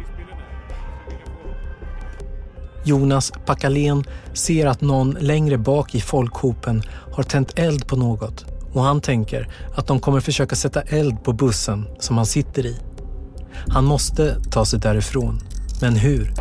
Jonas 2.84 3.32
Packalén 3.46 4.04
ser 4.34 4.68
att 4.68 4.82
någon 4.82 5.12
längre 5.20 5.58
bak 5.58 5.96
i 5.96 6.02
folkhopen 6.02 6.84
har 7.12 7.24
tänt 7.24 7.60
eld 7.60 7.88
på 7.88 7.96
något 7.96 8.46
och 8.74 8.84
han 8.84 9.02
tänker 9.02 9.50
att 9.76 9.88
de 9.88 10.00
kommer 10.00 10.20
försöka 10.20 10.56
sätta 10.56 10.82
eld 10.82 11.24
på 11.24 11.34
bussen 11.34 11.88
som 12.00 12.18
han 12.18 12.26
sitter 12.26 12.66
i. 12.66 12.78
Han 13.68 13.86
måste 13.86 14.36
ta 14.52 14.66
sig 14.66 14.80
därifrån. 14.80 15.40
Men 15.82 15.96
hur? 15.96 16.34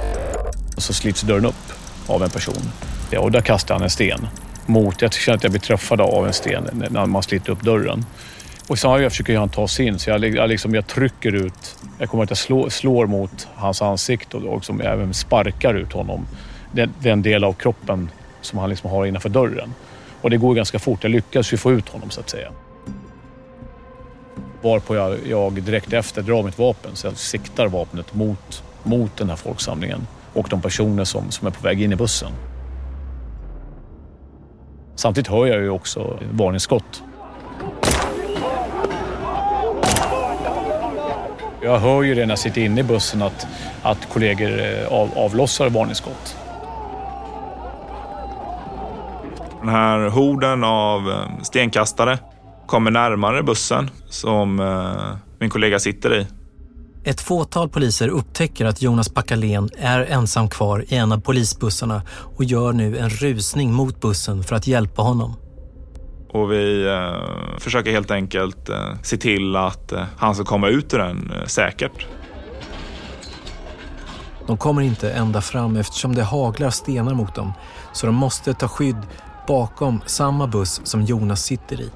Och 0.76 0.82
så 0.82 0.92
slits 0.92 1.22
dörren 1.22 1.46
upp 1.46 1.72
av 2.06 2.22
en 2.22 2.30
person. 2.30 2.62
Ja, 3.10 3.20
och 3.20 3.32
där 3.32 3.40
kastar 3.40 3.74
han 3.74 3.82
en 3.84 3.90
sten 3.90 4.26
mot... 4.66 5.02
Jag 5.02 5.12
känner 5.12 5.36
att 5.36 5.42
jag 5.42 5.52
blir 5.52 5.60
träffad 5.60 6.00
av 6.00 6.26
en 6.26 6.32
sten 6.32 6.68
när 6.90 7.06
man 7.06 7.22
sliter 7.22 7.52
upp 7.52 7.62
dörren. 7.62 8.04
Och 8.68 8.78
så 8.78 8.98
försöker 9.10 9.38
han 9.38 9.48
ta 9.48 9.68
sig 9.68 9.86
in, 9.86 9.98
så 9.98 10.10
jag, 10.10 10.24
jag, 10.24 10.48
liksom, 10.48 10.74
jag 10.74 10.86
trycker 10.86 11.32
ut. 11.32 11.76
Jag 11.98 12.08
kommer 12.08 12.24
att 12.24 12.30
jag 12.30 12.38
slår, 12.38 12.68
slår 12.68 13.06
mot 13.06 13.48
hans 13.54 13.82
ansikte 13.82 14.36
och 14.36 14.54
liksom 14.54 14.80
även 14.80 15.14
sparkar 15.14 15.74
ut 15.74 15.92
honom. 15.92 16.26
Den, 16.72 16.92
den 17.00 17.22
del 17.22 17.44
av 17.44 17.52
kroppen 17.52 18.10
som 18.40 18.58
han 18.58 18.70
liksom 18.70 18.90
har 18.90 19.06
innanför 19.06 19.28
dörren. 19.28 19.74
Och 20.20 20.30
det 20.30 20.36
går 20.36 20.54
ganska 20.54 20.78
fort. 20.78 21.02
Jag 21.02 21.10
lyckas 21.10 21.52
ju 21.52 21.56
få 21.56 21.72
ut 21.72 21.88
honom 21.88 22.10
så 22.10 22.20
att 22.20 22.30
säga. 22.30 22.48
Varpå 24.62 24.96
jag, 24.96 25.26
jag 25.26 25.62
direkt 25.62 25.92
efter 25.92 26.22
drar 26.22 26.42
mitt 26.42 26.58
vapen, 26.58 26.96
så 26.96 27.06
jag 27.06 27.16
siktar 27.16 27.66
vapnet 27.66 28.14
mot, 28.14 28.62
mot 28.82 29.16
den 29.16 29.28
här 29.28 29.36
folksamlingen 29.36 30.06
och 30.32 30.46
de 30.50 30.62
personer 30.62 31.04
som, 31.04 31.30
som 31.30 31.46
är 31.46 31.50
på 31.50 31.62
väg 31.62 31.82
in 31.82 31.92
i 31.92 31.96
bussen. 31.96 32.32
Samtidigt 34.94 35.28
hör 35.28 35.46
jag 35.46 35.62
ju 35.62 35.70
också 35.70 36.18
varningsskott. 36.30 37.02
Jag 41.62 41.78
hör 41.78 42.02
ju 42.02 42.14
det 42.14 42.26
när 42.26 42.32
jag 42.32 42.38
sitter 42.38 42.60
inne 42.60 42.80
i 42.80 42.84
bussen 42.84 43.22
att, 43.22 43.46
att 43.82 44.08
kollegor 44.12 44.60
eh, 44.60 44.92
av, 44.92 45.18
avlossar 45.18 45.70
varningsskott. 45.70 46.36
Den 49.60 49.68
här 49.68 50.08
horden 50.08 50.64
av 50.64 51.10
eh, 51.10 51.42
stenkastare 51.42 52.18
kommer 52.68 52.90
närmare 52.90 53.42
bussen 53.42 53.90
som 54.08 54.60
eh, 54.60 55.16
min 55.40 55.50
kollega 55.50 55.78
sitter 55.78 56.20
i. 56.20 56.26
Ett 57.04 57.20
fåtal 57.20 57.68
poliser 57.68 58.08
upptäcker 58.08 58.64
att 58.64 58.82
Jonas 58.82 59.08
Packalén 59.08 59.68
är 59.78 60.00
ensam 60.00 60.48
kvar 60.48 60.84
i 60.88 60.94
en 60.94 61.12
av 61.12 61.20
polisbussarna 61.20 62.02
och 62.36 62.44
gör 62.44 62.72
nu 62.72 62.98
en 62.98 63.10
rusning 63.10 63.72
mot 63.72 64.00
bussen 64.00 64.42
för 64.42 64.56
att 64.56 64.66
hjälpa 64.66 65.02
honom. 65.02 65.34
Och 66.30 66.52
vi 66.52 66.86
eh, 66.86 67.58
försöker 67.58 67.90
helt 67.90 68.10
enkelt 68.10 68.68
eh, 68.68 68.94
se 69.02 69.16
till 69.16 69.56
att 69.56 69.92
eh, 69.92 70.04
han 70.16 70.34
ska 70.34 70.44
komma 70.44 70.68
ut 70.68 70.94
ur 70.94 70.98
den 70.98 71.32
eh, 71.36 71.46
säkert. 71.46 72.06
De 74.46 74.56
kommer 74.56 74.82
inte 74.82 75.10
ända 75.10 75.40
fram 75.40 75.76
eftersom 75.76 76.14
det 76.14 76.22
haglar 76.22 76.70
stenar 76.70 77.14
mot 77.14 77.34
dem 77.34 77.52
så 77.92 78.06
de 78.06 78.14
måste 78.14 78.54
ta 78.54 78.68
skydd 78.68 79.06
bakom 79.46 80.00
samma 80.06 80.46
buss 80.46 80.80
som 80.84 81.02
Jonas 81.02 81.42
sitter 81.44 81.80
i. 81.80 81.90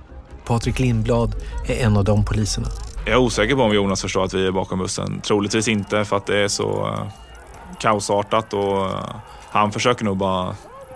Patrik 0.44 0.78
Lindblad 0.78 1.35
är 1.66 1.85
en 1.87 1.96
av 1.96 2.05
de 2.05 2.24
poliserna. 2.24 2.68
Jag 3.05 3.14
är 3.14 3.18
osäker 3.18 3.57
på 3.57 3.62
om 3.62 3.74
Jonas 3.74 4.02
förstår 4.02 4.24
att 4.24 4.35
vi 4.35 4.46
är 4.46 4.52
bakom 4.52 4.78
bussen. 4.78 5.20
Troligtvis 5.20 5.68
inte 5.68 6.05
för 6.05 6.16
att 6.16 6.26
det 6.26 6.38
är 6.38 6.48
så 6.48 6.87
uh, 6.87 7.07
kaosartat 7.81 8.52
och 8.52 8.87
uh, 8.87 9.16
han 9.50 9.72
försöker 9.72 10.05
nog 10.05 10.16
bara 10.16 10.55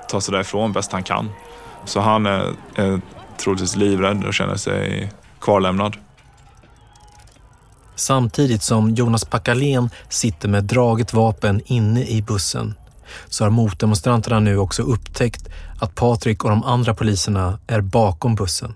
ta 0.09 0.21
sig 0.21 0.33
därifrån 0.33 0.73
bäst 0.73 0.93
han 0.93 1.03
kan. 1.03 1.31
Så 1.85 2.01
han 2.01 2.27
är, 2.27 2.53
är 2.75 3.01
troligtvis 3.37 3.77
livrädd 3.77 4.25
och 4.25 4.35
känner 4.35 4.57
sig 4.57 5.13
kvarlämnad. 5.41 5.97
Samtidigt 7.95 8.63
som 8.63 8.91
Jonas 8.91 9.25
Packalén 9.25 9.91
sitter 10.09 10.49
med 10.49 10.65
draget 10.65 11.13
vapen 11.13 11.63
inne 11.65 12.05
i 12.05 12.23
bussen 12.23 12.75
så 13.29 13.45
har 13.45 13.51
motdemonstranterna 13.51 14.41
nu 14.41 14.59
också 14.59 14.83
upptäckt 14.83 15.49
att 15.81 15.95
Patrik 15.95 16.45
och 16.45 16.51
de 16.51 16.65
andra 16.65 16.95
poliserna 16.95 17.59
är 17.67 17.81
bakom 17.81 18.35
bussen. 18.35 18.75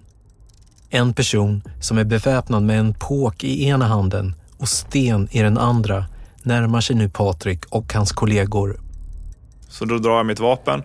En 0.92 1.14
person 1.14 1.62
som 1.80 1.98
är 1.98 2.04
beväpnad 2.04 2.62
med 2.62 2.78
en 2.78 2.94
påk 2.94 3.44
i 3.44 3.64
ena 3.64 3.86
handen 3.86 4.34
och 4.58 4.68
sten 4.68 5.28
i 5.30 5.42
den 5.42 5.58
andra 5.58 6.04
närmar 6.42 6.80
sig 6.80 6.96
nu 6.96 7.08
Patrik 7.08 7.64
och 7.68 7.92
hans 7.92 8.12
kollegor. 8.12 8.80
Så 9.68 9.84
då 9.84 9.98
drar 9.98 10.16
jag 10.16 10.26
mitt 10.26 10.40
vapen 10.40 10.82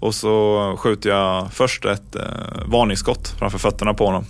och 0.00 0.14
så 0.14 0.76
skjuter 0.78 1.10
jag 1.10 1.52
först 1.52 1.84
ett 1.84 2.16
eh, 2.16 2.22
varningsskott 2.66 3.28
framför 3.28 3.58
fötterna 3.58 3.94
på 3.94 4.06
honom. 4.06 4.24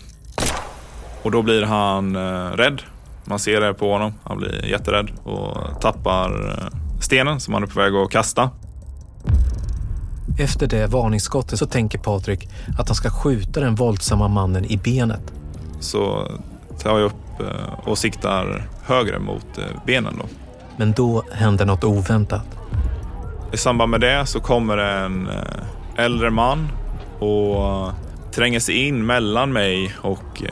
Och 1.23 1.31
då 1.31 1.43
blir 1.43 1.63
han 1.63 2.17
eh, 2.17 2.51
rädd. 2.57 2.83
Man 3.25 3.39
ser 3.39 3.61
det 3.61 3.75
på 3.75 3.93
honom. 3.93 4.15
Han 4.25 4.39
blir 4.39 4.65
jätterädd 4.65 5.11
och 5.25 5.81
tappar 5.81 6.49
eh, 6.49 6.79
stenen 7.01 7.41
som 7.41 7.55
han 7.55 7.63
är 7.63 7.67
på 7.67 7.81
väg 7.81 7.95
att 7.95 8.11
kasta. 8.11 8.51
Efter 10.39 10.67
det 10.67 10.87
varningsskottet 10.87 11.59
så 11.59 11.67
tänker 11.67 11.99
Patrik 11.99 12.49
att 12.79 12.89
han 12.89 12.95
ska 12.95 13.11
skjuta 13.11 13.61
den 13.61 13.75
våldsamma 13.75 14.29
mannen 14.29 14.65
i 14.65 14.77
benet. 14.77 15.33
Så 15.81 16.29
tar 16.79 16.99
jag 16.99 17.07
upp 17.07 17.41
eh, 17.41 17.89
och 17.89 17.99
siktar 17.99 18.69
högre 18.83 19.19
mot 19.19 19.59
eh, 19.59 19.65
benen 19.87 20.15
då. 20.19 20.25
Men 20.77 20.93
då 20.93 21.25
händer 21.33 21.67
något 21.67 21.85
oväntat. 21.85 22.47
I 23.53 23.57
samband 23.57 23.91
med 23.91 24.01
det 24.01 24.27
så 24.27 24.41
kommer 24.41 24.79
en 24.79 25.29
eh, 25.29 26.05
äldre 26.05 26.31
man 26.31 26.69
och 27.19 27.91
tränger 28.33 28.61
sig 28.61 28.87
in 28.87 29.07
mellan 29.07 29.53
mig 29.53 29.95
och 30.03 30.43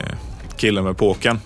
killen 0.57 0.83
med 0.83 0.97
påken. 0.97 1.39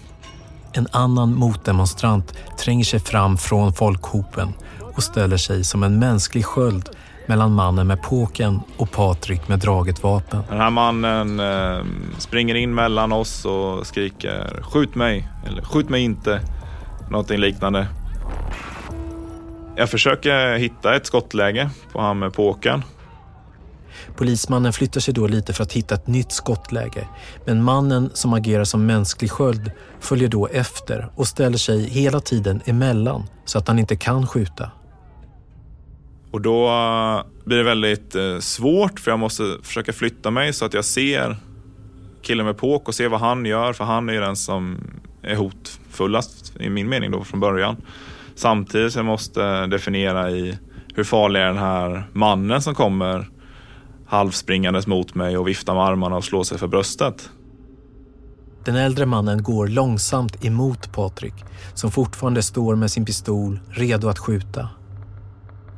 En 0.74 0.88
annan 0.92 1.36
motdemonstrant 1.36 2.34
tränger 2.58 2.84
sig 2.84 3.00
fram 3.00 3.38
från 3.38 3.74
folkhopen 3.74 4.54
och 4.96 5.04
ställer 5.04 5.38
sig 5.38 5.64
som 5.64 5.84
en 5.84 6.00
mänsklig 6.00 6.46
sköld 6.46 6.90
mellan 7.28 7.54
mannen 7.54 7.88
med 7.88 8.02
påken 8.02 8.60
och 8.78 8.92
Patrik 8.92 9.48
med 9.48 9.60
draget 9.60 10.04
vapen. 10.04 10.44
Den 10.50 10.58
här 10.58 10.70
mannen 10.70 11.40
eh, 11.40 11.86
springer 12.18 12.56
in 12.56 12.76
mellan 12.76 13.12
oss 13.12 13.46
och 13.46 13.88
skriker 13.88 14.62
skjut 14.62 14.96
mig 14.96 15.30
eller 15.48 15.62
skjut 15.62 15.90
mig 15.90 16.02
inte. 16.02 16.42
Någonting 17.10 17.40
liknande. 17.40 17.88
Jag 19.76 19.90
försöker 19.90 20.58
hitta 20.58 20.96
ett 20.96 21.06
skottläge 21.06 21.70
på 21.92 22.02
han 22.02 22.20
med 22.20 22.34
påken. 22.34 22.84
Polismannen 24.16 24.74
flyttar 24.74 25.02
sig 25.02 25.14
då 25.14 25.28
lite 25.28 25.54
för 25.54 25.64
att 25.64 25.74
hitta 25.74 25.96
ett 25.96 26.08
nytt 26.08 26.32
skottläge. 26.32 27.08
Men 27.46 27.64
mannen 27.64 28.10
som 28.14 28.34
agerar 28.34 28.64
som 28.64 28.86
mänsklig 28.86 29.32
sköld 29.32 29.72
följer 30.00 30.30
då 30.30 30.48
efter 30.48 31.10
och 31.16 31.28
ställer 31.28 31.58
sig 31.58 31.90
hela 31.90 32.20
tiden 32.20 32.62
emellan 32.66 33.24
så 33.46 33.58
att 33.58 33.68
han 33.68 33.80
inte 33.80 33.96
kan 33.96 34.28
skjuta. 34.28 34.72
Och 36.36 36.42
då 36.42 36.68
eh, 36.68 37.22
blir 37.46 37.58
det 37.58 37.64
väldigt 37.64 38.16
eh, 38.16 38.40
svårt 38.40 39.00
för 39.00 39.12
jag 39.12 39.20
måste 39.20 39.58
försöka 39.64 39.94
flytta 39.94 40.32
mig 40.32 40.54
så 40.54 40.66
att 40.66 40.74
jag 40.74 40.86
ser 40.86 41.38
killen 42.22 42.46
med 42.46 42.58
påk 42.58 42.88
och 42.88 42.96
ser 42.96 43.10
vad 43.10 43.20
han 43.20 43.46
gör 43.46 43.74
för 43.74 43.84
han 43.84 44.10
är 44.10 44.14
ju 44.14 44.20
den 44.20 44.36
som 44.36 44.78
är 45.22 45.36
hotfullast 45.36 46.54
i 46.60 46.70
min 46.70 46.90
mening 46.90 47.12
då 47.12 47.24
från 47.24 47.40
början. 47.40 47.76
Samtidigt 48.36 48.94
som 48.94 49.00
jag 49.00 49.06
måste 49.06 49.66
definiera 49.66 50.32
i 50.32 50.58
hur 50.96 51.04
farlig 51.04 51.40
är 51.40 51.46
den 51.46 51.58
här 51.58 52.10
mannen 52.14 52.62
som 52.62 52.76
kommer 52.76 53.30
halvspringandes 54.08 54.88
mot 54.88 55.16
mig 55.16 55.38
och 55.38 55.48
viftar 55.48 55.74
med 55.74 55.84
armarna 55.84 56.16
och 56.16 56.24
slår 56.24 56.44
sig 56.44 56.58
för 56.58 56.68
bröstet. 56.68 57.30
Den 58.66 58.76
äldre 58.76 59.06
mannen 59.06 59.44
går 59.44 59.68
långsamt 59.68 60.46
emot 60.46 60.94
Patrik 60.94 61.36
som 61.74 61.92
fortfarande 61.92 62.42
står 62.42 62.76
med 62.76 62.92
sin 62.92 63.06
pistol 63.06 63.60
redo 63.70 64.08
att 64.08 64.20
skjuta. 64.20 64.70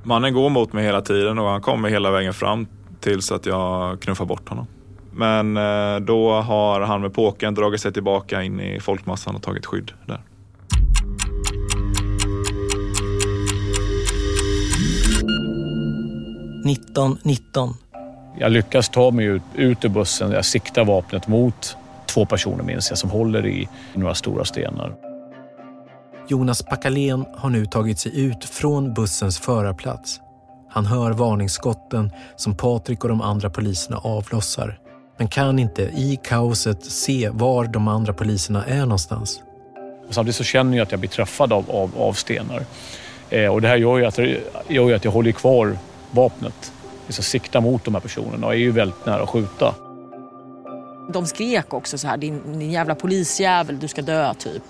Mannen 0.07 0.33
går 0.33 0.49
mot 0.49 0.73
mig 0.73 0.85
hela 0.85 1.01
tiden 1.01 1.39
och 1.39 1.49
han 1.49 1.61
kommer 1.61 1.89
hela 1.89 2.11
vägen 2.11 2.33
fram 2.33 2.67
tills 2.99 3.31
att 3.31 3.45
jag 3.45 4.01
knuffar 4.01 4.25
bort 4.25 4.49
honom. 4.49 4.67
Men 5.11 5.57
eh, 5.57 5.99
då 5.99 6.31
har 6.31 6.81
han 6.81 7.01
med 7.01 7.13
påken 7.13 7.53
dragit 7.53 7.81
sig 7.81 7.93
tillbaka 7.93 8.43
in 8.43 8.59
i 8.59 8.79
folkmassan 8.79 9.35
och 9.35 9.41
tagit 9.41 9.65
skydd 9.65 9.91
där. 10.05 10.21
Nitton, 16.65 17.17
nitton. 17.23 17.73
Jag 18.39 18.51
lyckas 18.51 18.89
ta 18.89 19.11
mig 19.11 19.25
ut, 19.25 19.41
ut 19.55 19.85
ur 19.85 19.89
bussen. 19.89 20.31
Jag 20.31 20.45
siktar 20.45 20.85
vapnet 20.85 21.27
mot 21.27 21.77
två 22.05 22.25
personer 22.25 22.63
minns 22.63 22.89
jag 22.89 22.97
som 22.97 23.09
håller 23.09 23.47
i 23.47 23.69
några 23.93 24.15
stora 24.15 24.45
stenar. 24.45 25.06
Jonas 26.29 26.63
Packalén 26.63 27.25
har 27.35 27.49
nu 27.49 27.65
tagit 27.65 27.99
sig 27.99 28.19
ut 28.21 28.45
från 28.45 28.93
bussens 28.93 29.39
förarplats. 29.39 30.21
Han 30.69 30.85
hör 30.85 31.11
varningsskotten 31.11 32.11
som 32.35 32.55
Patrik 32.55 33.03
och 33.03 33.09
de 33.09 33.21
andra 33.21 33.49
poliserna 33.49 33.97
avlossar 33.97 34.79
men 35.17 35.27
kan 35.27 35.59
inte 35.59 35.81
i 35.81 36.19
kaoset 36.23 36.85
se 36.85 37.29
var 37.29 37.65
de 37.65 37.87
andra 37.87 38.13
poliserna 38.13 38.65
är 38.65 38.79
någonstans. 38.79 39.41
Samtidigt 40.09 40.35
så 40.35 40.43
känner 40.43 40.77
jag 40.77 40.85
att 40.85 40.91
jag 40.91 40.99
blir 40.99 41.09
träffad 41.09 41.53
av, 41.53 41.71
av, 41.71 41.91
av 41.97 42.13
stenar. 42.13 42.65
Eh, 43.29 43.53
och 43.53 43.61
det 43.61 43.67
här 43.67 43.77
gör 43.77 43.97
ju, 43.97 44.05
att, 44.05 44.17
gör 44.67 44.89
ju 44.89 44.93
att 44.93 45.05
jag 45.05 45.11
håller 45.11 45.31
kvar 45.31 45.77
vapnet. 46.11 46.73
Jag 47.07 47.15
siktar 47.15 47.61
mot 47.61 47.85
de 47.85 47.93
här 47.93 48.01
personerna 48.01 48.47
och 48.47 48.53
är 48.53 48.57
ju 48.57 48.71
väldigt 48.71 49.05
nära 49.05 49.23
att 49.23 49.29
skjuta. 49.29 49.75
De 51.13 51.25
skrek 51.25 51.73
också 51.73 51.97
så 51.97 52.07
här, 52.07 52.17
din, 52.17 52.59
din 52.59 52.71
jävla 52.71 52.95
polisjävel, 52.95 53.79
du 53.79 53.87
ska 53.87 54.01
dö 54.01 54.33
typ. 54.33 54.63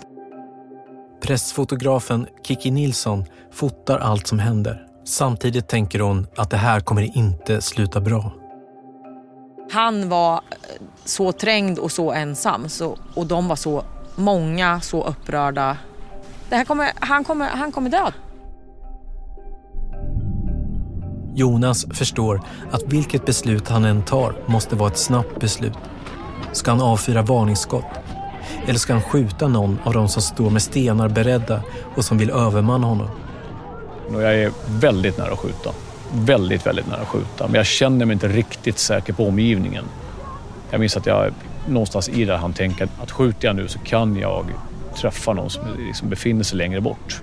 Pressfotografen 1.21 2.27
Kiki 2.43 2.71
Nilsson 2.71 3.25
fotar 3.51 3.97
allt 3.97 4.27
som 4.27 4.39
händer. 4.39 4.87
Samtidigt 5.05 5.67
tänker 5.67 5.99
hon 5.99 6.27
att 6.35 6.49
det 6.49 6.57
här 6.57 6.79
kommer 6.79 7.17
inte 7.17 7.61
sluta 7.61 8.01
bra. 8.01 8.31
Han 9.71 10.09
var 10.09 10.33
eh, 10.33 10.39
så 11.05 11.31
trängd 11.31 11.79
och 11.79 11.91
så 11.91 12.11
ensam 12.11 12.69
så, 12.69 12.97
och 13.15 13.27
de 13.27 13.47
var 13.47 13.55
så 13.55 13.83
många, 14.15 14.81
så 14.81 15.03
upprörda. 15.03 15.77
Det 16.49 16.55
här 16.55 16.65
kommer, 16.65 16.91
han, 16.95 17.23
kommer, 17.23 17.47
han 17.47 17.71
kommer 17.71 17.89
dö. 17.89 18.11
Jonas 21.35 21.85
förstår 21.91 22.41
att 22.71 22.83
vilket 22.83 23.25
beslut 23.25 23.67
han 23.67 23.85
än 23.85 24.05
tar 24.05 24.35
måste 24.45 24.75
vara 24.75 24.89
ett 24.89 24.97
snabbt 24.97 25.39
beslut. 25.39 25.77
Ska 26.51 26.71
han 26.71 26.81
avfyra 26.81 27.21
varningsskott? 27.21 27.85
Eller 28.67 28.79
ska 28.79 28.93
han 28.93 29.01
skjuta 29.01 29.47
någon 29.47 29.79
av 29.83 29.93
de 29.93 30.09
som 30.09 30.21
står 30.21 30.49
med 30.49 30.61
stenar 30.61 31.09
beredda 31.09 31.61
och 31.95 32.05
som 32.05 32.17
vill 32.17 32.29
övermanna 32.29 32.87
honom? 32.87 33.07
Jag 34.11 34.35
är 34.35 34.51
väldigt 34.67 35.17
nära 35.17 35.31
att 35.31 35.39
skjuta. 35.39 35.69
Väldigt, 36.13 36.65
väldigt 36.65 36.87
nära 36.87 37.01
att 37.01 37.07
skjuta. 37.07 37.47
Men 37.47 37.53
jag 37.53 37.65
känner 37.65 38.05
mig 38.05 38.13
inte 38.13 38.27
riktigt 38.27 38.79
säker 38.79 39.13
på 39.13 39.27
omgivningen. 39.27 39.85
Jag 40.71 40.79
minns 40.79 40.97
att 40.97 41.05
jag 41.05 41.33
någonstans 41.67 42.09
i 42.09 42.25
det 42.25 42.37
han 42.37 42.53
tänker 42.53 42.89
att 43.01 43.11
skjuter 43.11 43.47
jag 43.47 43.55
nu 43.55 43.67
så 43.67 43.79
kan 43.79 44.15
jag 44.15 44.45
träffa 44.95 45.33
någon 45.33 45.49
som 45.49 45.63
liksom 45.87 46.09
befinner 46.09 46.43
sig 46.43 46.57
längre 46.57 46.81
bort. 46.81 47.21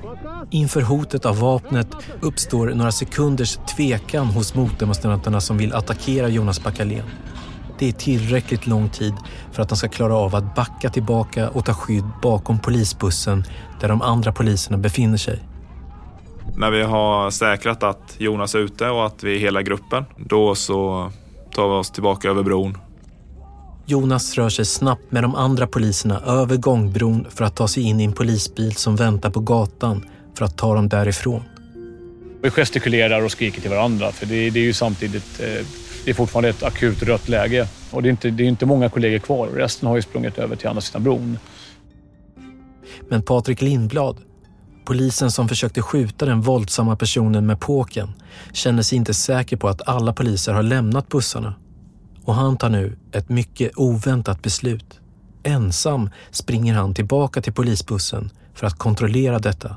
Inför 0.51 0.81
hotet 0.81 1.27
av 1.27 1.39
vapnet 1.39 1.89
uppstår 2.21 2.67
några 2.67 2.93
sekunders 2.93 3.59
tvekan 3.77 4.27
hos 4.27 4.55
motdemonstranterna 4.55 5.41
som 5.41 5.59
vill 5.59 5.75
attackera 5.75 6.29
Jonas 6.29 6.63
Backalén. 6.63 7.05
Det 7.79 7.89
är 7.89 7.93
tillräckligt 7.93 8.67
lång 8.67 8.89
tid 8.89 9.15
för 9.53 9.63
att 9.63 9.71
han 9.71 9.77
ska 9.77 9.89
klara 9.89 10.15
av 10.15 10.35
att 10.35 10.55
backa 10.55 10.91
tillbaka 10.91 11.49
och 11.49 11.65
ta 11.65 11.75
skydd 11.75 12.05
bakom 12.23 12.59
polisbussen 12.59 13.45
där 13.81 13.89
de 13.89 14.03
andra 14.03 14.33
poliserna 14.33 14.79
befinner 14.79 15.19
sig. 15.19 15.39
När 16.57 16.71
vi 16.71 16.83
har 16.83 17.31
säkrat 17.31 17.83
att 17.83 18.17
Jonas 18.19 18.55
är 18.55 18.59
ute 18.59 18.89
och 18.89 19.07
att 19.07 19.25
vi 19.25 19.35
är 19.35 19.39
hela 19.39 19.63
gruppen, 19.63 20.05
då 20.17 20.55
så 20.55 21.11
tar 21.55 21.69
vi 21.69 21.75
oss 21.75 21.91
tillbaka 21.91 22.29
över 22.29 22.43
bron. 22.43 22.79
Jonas 23.87 24.35
rör 24.35 24.49
sig 24.49 24.65
snabbt 24.65 25.13
med 25.13 25.23
de 25.25 25.35
andra 25.35 25.67
poliserna 25.67 26.21
över 26.21 26.57
gångbron 26.57 27.27
för 27.31 27.45
att 27.45 27.57
ta 27.57 27.69
sig 27.69 27.83
in 27.83 28.01
i 28.01 28.05
en 28.05 28.13
polisbil 28.13 28.75
som 28.75 28.97
väntar 28.97 29.31
på 29.31 29.41
gatan 29.41 30.05
för 30.35 30.45
att 30.45 30.57
ta 30.57 30.75
dem 30.75 30.89
därifrån. 30.89 31.43
Vi 32.43 32.51
gestikulerar 32.51 33.25
och 33.25 33.31
skriker 33.31 33.61
till 33.61 33.71
varandra 33.71 34.13
för 34.13 34.27
det, 34.27 34.51
det 34.51 34.61
är 34.61 34.65
ju 34.65 34.73
samtidigt 34.73 35.41
eh, 35.41 35.67
det 36.05 36.11
är 36.11 36.15
fortfarande 36.15 36.49
ett 36.49 36.63
akut 36.63 37.03
rött 37.03 37.29
läge 37.29 37.69
och 37.91 38.03
det 38.03 38.09
är, 38.09 38.11
inte, 38.11 38.31
det 38.31 38.43
är 38.43 38.49
inte 38.49 38.67
många 38.67 38.89
kollegor 38.89 39.19
kvar. 39.19 39.49
Resten 39.49 39.89
har 39.89 39.97
ju 39.97 40.03
sprungit 40.03 40.39
över 40.39 40.57
till 40.57 40.69
andra 40.69 40.81
sidan 40.81 41.03
bron. 41.03 41.39
Men 43.09 43.23
Patrik 43.23 43.63
Lindblad, 43.63 44.17
polisen 44.85 45.31
som 45.31 45.49
försökte 45.49 45.83
skjuta 45.83 46.27
den 46.27 46.41
våldsamma 46.41 46.97
personen 46.97 47.47
med 47.47 47.61
påken, 47.61 48.13
känner 48.53 48.83
sig 48.83 48.99
inte 48.99 49.15
säker 49.15 49.57
på 49.57 49.69
att 49.69 49.89
alla 49.89 50.13
poliser 50.13 50.53
har 50.53 50.63
lämnat 50.63 51.09
bussarna. 51.09 51.55
Och 52.25 52.35
han 52.35 52.57
tar 52.57 52.69
nu 52.69 52.97
ett 53.13 53.29
mycket 53.29 53.71
oväntat 53.77 54.43
beslut. 54.43 55.01
Ensam 55.43 56.11
springer 56.31 56.75
han 56.75 56.95
tillbaka 56.95 57.43
till 57.43 57.53
polisbussen 57.53 58.31
för 58.55 58.67
att 58.67 58.79
kontrollera 58.79 59.39
detta. 59.39 59.77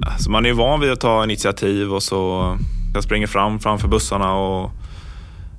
Ja, 0.00 0.18
så 0.18 0.30
man 0.30 0.46
är 0.46 0.52
van 0.52 0.80
vid 0.80 0.92
att 0.92 1.00
ta 1.00 1.24
initiativ 1.24 1.92
och 1.92 2.02
så 2.02 2.56
jag 2.94 3.04
springer 3.04 3.26
fram 3.26 3.58
framför 3.58 3.88
bussarna 3.88 4.34
och 4.34 4.70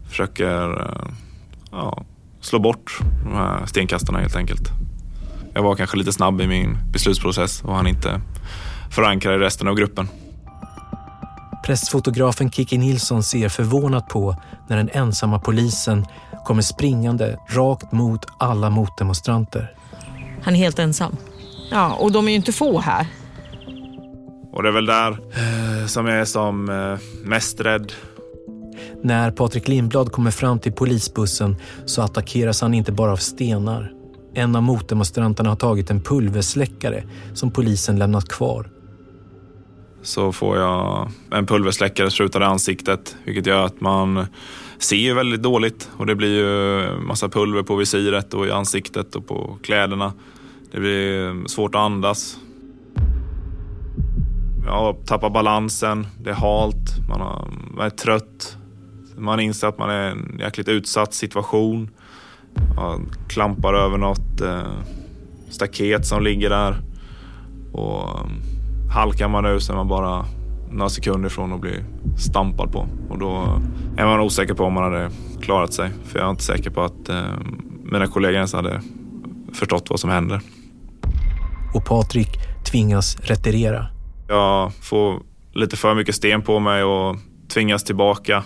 försöker 0.09 0.82
eh, 0.82 1.11
ja, 1.71 2.03
slå 2.41 2.59
bort 2.59 2.99
de 3.23 3.34
här 3.34 3.65
stenkastarna 3.65 4.19
helt 4.19 4.36
enkelt. 4.36 4.69
Jag 5.53 5.63
var 5.63 5.75
kanske 5.75 5.97
lite 5.97 6.13
snabb 6.13 6.41
i 6.41 6.47
min 6.47 6.77
beslutsprocess 6.91 7.61
och 7.63 7.75
han 7.75 7.88
inte 7.88 8.21
förankra 8.91 9.36
i 9.36 9.38
resten 9.38 9.67
av 9.67 9.75
gruppen. 9.75 10.07
Pressfotografen 11.65 12.51
Kiki 12.51 12.77
Nilsson 12.77 13.23
ser 13.23 13.49
förvånat 13.49 14.07
på 14.07 14.36
när 14.67 14.77
den 14.77 14.89
ensamma 14.93 15.39
polisen 15.39 16.05
kommer 16.45 16.61
springande 16.61 17.38
rakt 17.47 17.91
mot 17.91 18.25
alla 18.38 18.69
motdemonstranter. 18.69 19.73
Han 20.43 20.55
är 20.55 20.59
helt 20.59 20.80
ensam. 20.80 21.15
Ja, 21.71 21.93
och 21.93 22.11
de 22.11 22.25
är 22.25 22.30
ju 22.30 22.36
inte 22.36 22.51
få 22.51 22.80
här. 22.80 23.07
Och 24.52 24.64
det 24.64 24.70
är 24.70 24.74
väl 24.74 24.86
där 24.86 25.12
eh, 25.12 25.86
som 25.88 26.06
jag 26.06 26.20
är 26.20 26.26
som 26.26 26.70
eh, 26.70 27.28
mest 27.28 27.62
rädd. 27.62 27.91
När 29.04 29.32
Patrik 29.32 29.68
Lindblad 29.68 30.12
kommer 30.12 30.32
fram 30.32 30.60
till 30.60 30.72
polisbussen 30.74 31.56
så 31.86 32.02
attackeras 32.02 32.62
han 32.62 32.74
inte 32.74 32.91
bara 32.91 33.12
av 33.12 33.18
stenar. 33.18 33.93
En 34.34 34.56
av 34.56 34.64
motdemonstranterna 34.64 35.50
har 35.50 35.56
tagit 35.56 35.89
en 35.89 36.02
pulversläckare 36.02 37.04
som 37.34 37.52
polisen 37.52 38.00
lämnat 38.00 38.30
kvar. 38.30 38.70
Så 40.02 40.32
får 40.32 40.58
jag 40.58 41.12
en 41.32 41.45
pulversläckare 41.45 42.12
sprutad 42.12 42.41
i 42.41 42.45
ansiktet, 42.45 43.16
vilket 43.24 43.45
gör 43.45 43.66
att 43.66 43.82
man 43.82 44.26
ser 44.78 45.14
väldigt 45.14 45.43
dåligt 45.43 45.89
och 45.97 46.06
det 46.06 46.16
blir 46.16 46.38
ju 46.38 47.00
massa 47.00 47.30
pulver 47.30 47.64
på 47.64 47.76
visiret 47.76 48.34
och 48.34 48.47
i 48.47 48.52
ansiktet 48.52 49.16
och 49.16 49.28
på 49.28 49.58
kläderna. 49.64 50.14
Det 50.72 50.80
blir 50.80 51.47
svårt 51.47 51.76
att 51.76 51.82
andas 51.82 52.38
ja, 54.70 54.95
tappar 55.05 55.30
balansen, 55.30 56.07
det 56.20 56.30
är 56.30 56.34
halt, 56.34 57.07
man, 57.09 57.22
har, 57.22 57.47
man 57.72 57.86
är 57.86 57.89
trött. 57.89 58.57
Man 59.17 59.39
inser 59.39 59.67
att 59.67 59.78
man 59.78 59.89
är 59.89 60.07
i 60.07 60.11
en 60.11 60.39
jäkligt 60.39 60.67
utsatt 60.67 61.13
situation. 61.13 61.89
Man 62.76 63.11
klampar 63.28 63.74
över 63.74 63.97
något 63.97 64.41
eh, 64.41 64.72
staket 65.49 66.05
som 66.05 66.24
ligger 66.24 66.49
där. 66.49 66.76
Och 67.74 68.20
um, 68.20 68.41
halkar 68.93 69.28
man 69.28 69.43
nu 69.43 69.59
så 69.59 69.72
är 69.72 69.78
man 69.78 69.88
bara 69.88 70.26
några 70.72 70.89
sekunder 70.89 71.30
ifrån 71.30 71.53
att 71.53 71.61
bli 71.61 71.84
stampad 72.17 72.72
på. 72.72 72.88
Och 73.09 73.20
då 73.20 73.61
är 73.97 74.05
man 74.05 74.20
osäker 74.20 74.53
på 74.53 74.63
om 74.63 74.74
man 74.74 74.84
hade 74.84 75.09
klarat 75.41 75.74
sig. 75.74 75.89
För 76.03 76.20
jag 76.20 76.26
är 76.26 76.32
inte 76.32 76.43
säker 76.43 76.70
på 76.70 76.82
att 76.82 77.09
eh, 77.09 77.24
mina 77.84 78.07
kollegor 78.07 78.36
ens 78.36 78.53
hade 78.53 78.82
förstått 79.53 79.89
vad 79.89 79.99
som 79.99 80.09
händer. 80.09 80.41
Och 81.74 81.86
Patrik 81.86 82.30
tvingas 82.72 83.20
retirera. 83.20 83.99
Jag 84.30 84.73
får 84.73 85.21
lite 85.53 85.77
för 85.77 85.95
mycket 85.95 86.15
sten 86.15 86.41
på 86.41 86.59
mig 86.59 86.84
och 86.84 87.15
tvingas 87.53 87.84
tillbaka. 87.84 88.43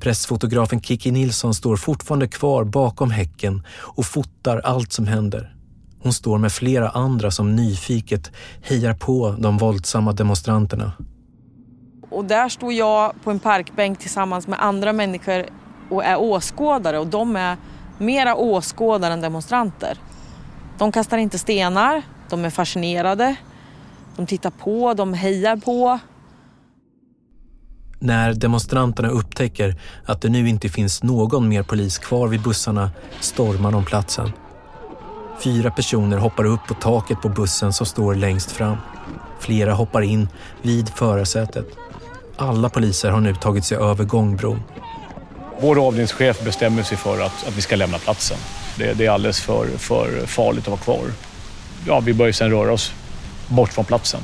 Pressfotografen 0.00 0.80
Kiki 0.80 1.10
Nilsson 1.10 1.54
står 1.54 1.76
fortfarande 1.76 2.28
kvar 2.28 2.64
bakom 2.64 3.10
häcken 3.10 3.62
och 3.78 4.06
fotar 4.06 4.60
allt 4.64 4.92
som 4.92 5.06
händer. 5.06 5.54
Hon 6.02 6.12
står 6.12 6.38
med 6.38 6.52
flera 6.52 6.88
andra 6.88 7.30
som 7.30 7.56
nyfiket 7.56 8.32
hejar 8.62 8.94
på 8.94 9.36
de 9.38 9.58
våldsamma 9.58 10.12
demonstranterna. 10.12 10.92
Och 12.10 12.24
där 12.24 12.48
står 12.48 12.72
jag 12.72 13.12
på 13.24 13.30
en 13.30 13.38
parkbänk 13.40 13.98
tillsammans 13.98 14.46
med 14.48 14.62
andra 14.62 14.92
människor 14.92 15.46
och 15.90 16.04
är 16.04 16.20
åskådare 16.20 16.98
och 16.98 17.06
de 17.06 17.36
är 17.36 17.56
mera 17.98 18.34
åskådare 18.34 19.12
än 19.12 19.20
demonstranter. 19.20 19.98
De 20.78 20.92
kastar 20.92 21.18
inte 21.18 21.38
stenar, 21.38 22.02
de 22.30 22.44
är 22.44 22.50
fascinerade, 22.50 23.36
de 24.18 24.26
tittar 24.26 24.50
på, 24.50 24.94
de 24.94 25.14
hejar 25.14 25.56
på. 25.56 25.98
När 27.98 28.34
demonstranterna 28.34 29.08
upptäcker 29.08 29.76
att 30.06 30.20
det 30.20 30.28
nu 30.28 30.48
inte 30.48 30.68
finns 30.68 31.02
någon 31.02 31.48
mer 31.48 31.62
polis 31.62 31.98
kvar 31.98 32.28
vid 32.28 32.42
bussarna 32.42 32.90
stormar 33.20 33.72
de 33.72 33.84
platsen. 33.84 34.32
Fyra 35.44 35.70
personer 35.70 36.18
hoppar 36.18 36.44
upp 36.44 36.60
på 36.68 36.74
taket 36.74 37.20
på 37.22 37.28
bussen 37.28 37.72
som 37.72 37.86
står 37.86 38.14
längst 38.14 38.50
fram. 38.50 38.76
Flera 39.40 39.72
hoppar 39.72 40.02
in 40.02 40.28
vid 40.62 40.88
förarsätet. 40.88 41.66
Alla 42.36 42.68
poliser 42.68 43.10
har 43.10 43.20
nu 43.20 43.34
tagit 43.34 43.64
sig 43.64 43.78
över 43.78 44.04
gångbron. 44.04 44.62
Vår 45.60 45.86
avdelningschef 45.86 46.44
bestämmer 46.44 46.82
sig 46.82 46.98
för 46.98 47.20
att, 47.20 47.48
att 47.48 47.56
vi 47.56 47.62
ska 47.62 47.76
lämna 47.76 47.98
platsen. 47.98 48.38
Det, 48.78 48.92
det 48.92 49.06
är 49.06 49.10
alldeles 49.10 49.40
för, 49.40 49.66
för 49.66 50.26
farligt 50.26 50.64
att 50.64 50.68
vara 50.68 50.80
kvar. 50.80 51.12
Ja, 51.86 52.00
vi 52.00 52.14
börjar 52.14 52.32
sedan 52.32 52.50
röra 52.50 52.72
oss 52.72 52.94
bort 53.48 53.72
från 53.72 53.84
platsen. 53.84 54.20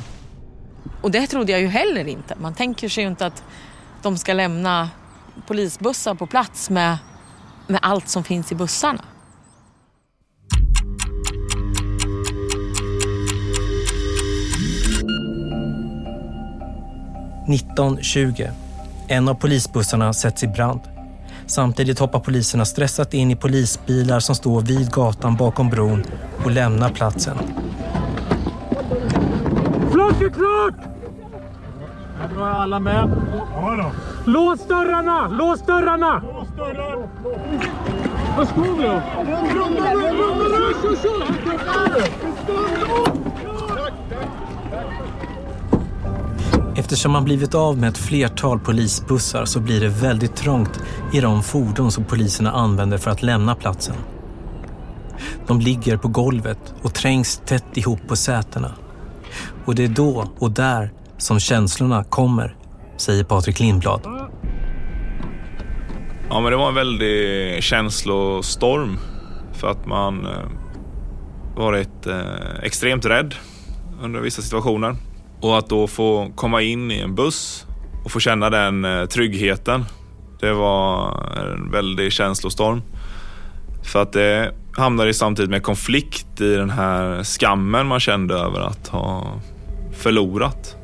Och 1.01 1.11
det 1.11 1.27
trodde 1.27 1.51
jag 1.51 1.61
ju 1.61 1.67
heller 1.67 2.07
inte. 2.07 2.35
Man 2.35 2.53
tänker 2.53 2.89
sig 2.89 3.03
ju 3.03 3.09
inte 3.09 3.25
att 3.25 3.43
de 4.01 4.17
ska 4.17 4.33
lämna 4.33 4.89
polisbussar 5.47 6.15
på 6.15 6.27
plats 6.27 6.69
med, 6.69 6.97
med 7.67 7.79
allt 7.81 8.09
som 8.09 8.23
finns 8.23 8.51
i 8.51 8.55
bussarna. 8.55 9.01
–19.20. 17.47 18.51
En 19.07 19.27
av 19.27 19.33
polisbussarna 19.33 20.13
sätts 20.13 20.43
i 20.43 20.47
brand. 20.47 20.79
Samtidigt 21.47 21.99
hoppar 21.99 22.19
poliserna 22.19 22.65
stressat 22.65 23.13
in 23.13 23.31
i 23.31 23.35
polisbilar 23.35 24.19
som 24.19 24.35
står 24.35 24.61
vid 24.61 24.91
gatan 24.91 25.35
bakom 25.35 25.69
bron 25.69 26.05
och 26.43 26.51
lämnar 26.51 26.89
platsen. 26.89 27.37
Flak 30.05 30.21
är 30.21 30.29
klart! 30.29 30.75
Här 32.19 32.35
drar 32.35 32.47
jag 32.47 32.57
alla 32.57 32.79
med. 32.79 33.09
Lås 34.25 34.67
dörrarna! 34.67 35.27
Lås 35.27 35.65
dörrarna! 35.65 36.23
Lås 36.33 36.47
dörrar! 36.57 37.09
Vad 38.37 38.47
ska 38.47 38.61
vi 38.61 38.67
då? 38.67 38.75
Kör, 38.77 39.01
kör, 40.75 41.25
Eftersom 46.75 47.11
man 47.11 47.23
blivit 47.23 47.55
av 47.55 47.77
med 47.77 47.89
ett 47.89 47.97
flertal 47.97 48.59
polisbussar 48.59 49.45
så 49.45 49.59
blir 49.59 49.81
det 49.81 49.89
väldigt 49.89 50.35
trångt 50.35 50.83
i 51.13 51.19
de 51.19 51.43
fordon 51.43 51.91
som 51.91 52.03
poliserna 52.03 52.51
använder 52.51 52.97
för 52.97 53.11
att 53.11 53.23
lämna 53.23 53.55
platsen. 53.55 53.95
De 55.47 55.59
ligger 55.59 55.97
på 55.97 56.07
golvet 56.07 56.73
och 56.81 56.93
trängs 56.93 57.41
tätt 57.45 57.77
ihop 57.77 57.99
på 58.07 58.15
sätena. 58.15 58.71
Och 59.65 59.75
det 59.75 59.83
är 59.83 59.87
då 59.87 60.27
och 60.39 60.51
där 60.51 60.91
som 61.17 61.39
känslorna 61.39 62.03
kommer, 62.03 62.55
säger 62.97 63.23
Patrik 63.23 63.59
Lindblad. 63.59 64.01
Ja, 66.29 66.41
men 66.41 66.51
det 66.51 66.57
var 66.57 66.67
en 66.67 66.75
väldig 66.75 67.63
känslostorm 67.63 68.97
för 69.53 69.67
att 69.67 69.85
man 69.85 70.25
eh, 70.25 70.31
varit 71.55 72.07
eh, 72.07 72.63
extremt 72.63 73.05
rädd 73.05 73.35
under 74.01 74.19
vissa 74.19 74.41
situationer. 74.41 74.95
Och 75.41 75.57
att 75.57 75.69
då 75.69 75.87
få 75.87 76.31
komma 76.35 76.61
in 76.61 76.91
i 76.91 76.99
en 76.99 77.15
buss 77.15 77.65
och 78.05 78.11
få 78.11 78.19
känna 78.19 78.49
den 78.49 78.85
eh, 78.85 79.05
tryggheten. 79.05 79.85
Det 80.39 80.53
var 80.53 81.19
en 81.37 81.71
väldig 81.71 82.11
känslostorm. 82.11 82.81
För 83.83 84.01
att 84.01 84.13
det 84.13 84.51
hamnade 84.77 85.13
samtidigt 85.13 85.51
med 85.51 85.63
konflikt 85.63 86.41
i 86.41 86.55
den 86.55 86.69
här 86.69 87.23
skammen 87.23 87.87
man 87.87 87.99
kände 87.99 88.33
över 88.33 88.61
att 88.61 88.87
ha 88.87 89.39
förlorat. 89.95 90.75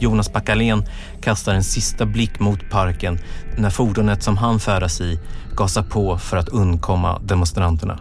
Jonas 0.00 0.32
Backalén 0.32 0.84
kastar 1.20 1.54
en 1.54 1.64
sista 1.64 2.06
blick 2.06 2.40
mot 2.40 2.70
parken 2.70 3.18
när 3.58 3.70
fordonet 3.70 4.22
som 4.22 4.36
han 4.36 4.60
färdas 4.60 5.00
i 5.00 5.18
gasar 5.56 5.82
på 5.82 6.18
för 6.18 6.36
att 6.36 6.48
undkomma 6.48 7.18
demonstranterna. 7.24 7.98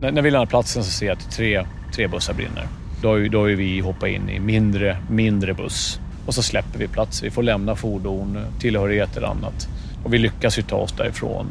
När, 0.00 0.12
när 0.12 0.22
vi 0.22 0.30
lämnar 0.30 0.46
platsen 0.46 0.84
så 0.84 0.90
ser 0.90 1.06
jag 1.06 1.18
att 1.18 1.30
tre, 1.30 1.66
tre 1.94 2.06
bussar 2.08 2.34
brinner. 2.34 2.66
Då 3.02 3.08
har, 3.08 3.16
ju- 3.16 3.28
då 3.28 3.40
har 3.40 3.46
ju 3.46 3.56
vi 3.56 3.80
hoppat 3.80 4.08
in 4.08 4.28
i 4.28 4.40
mindre, 4.40 4.98
mindre 5.10 5.54
buss 5.54 6.00
och 6.26 6.34
så 6.34 6.42
släpper 6.42 6.78
vi 6.78 6.88
plats. 6.88 7.22
Vi 7.22 7.30
får 7.30 7.42
lämna 7.42 7.76
fordon, 7.76 8.38
tillhörigheter 8.60 9.22
och 9.24 9.30
annat. 9.30 9.68
Och 10.04 10.14
vi 10.14 10.18
lyckas 10.18 10.58
ju 10.58 10.62
ta 10.62 10.76
oss 10.76 10.92
därifrån. 10.92 11.46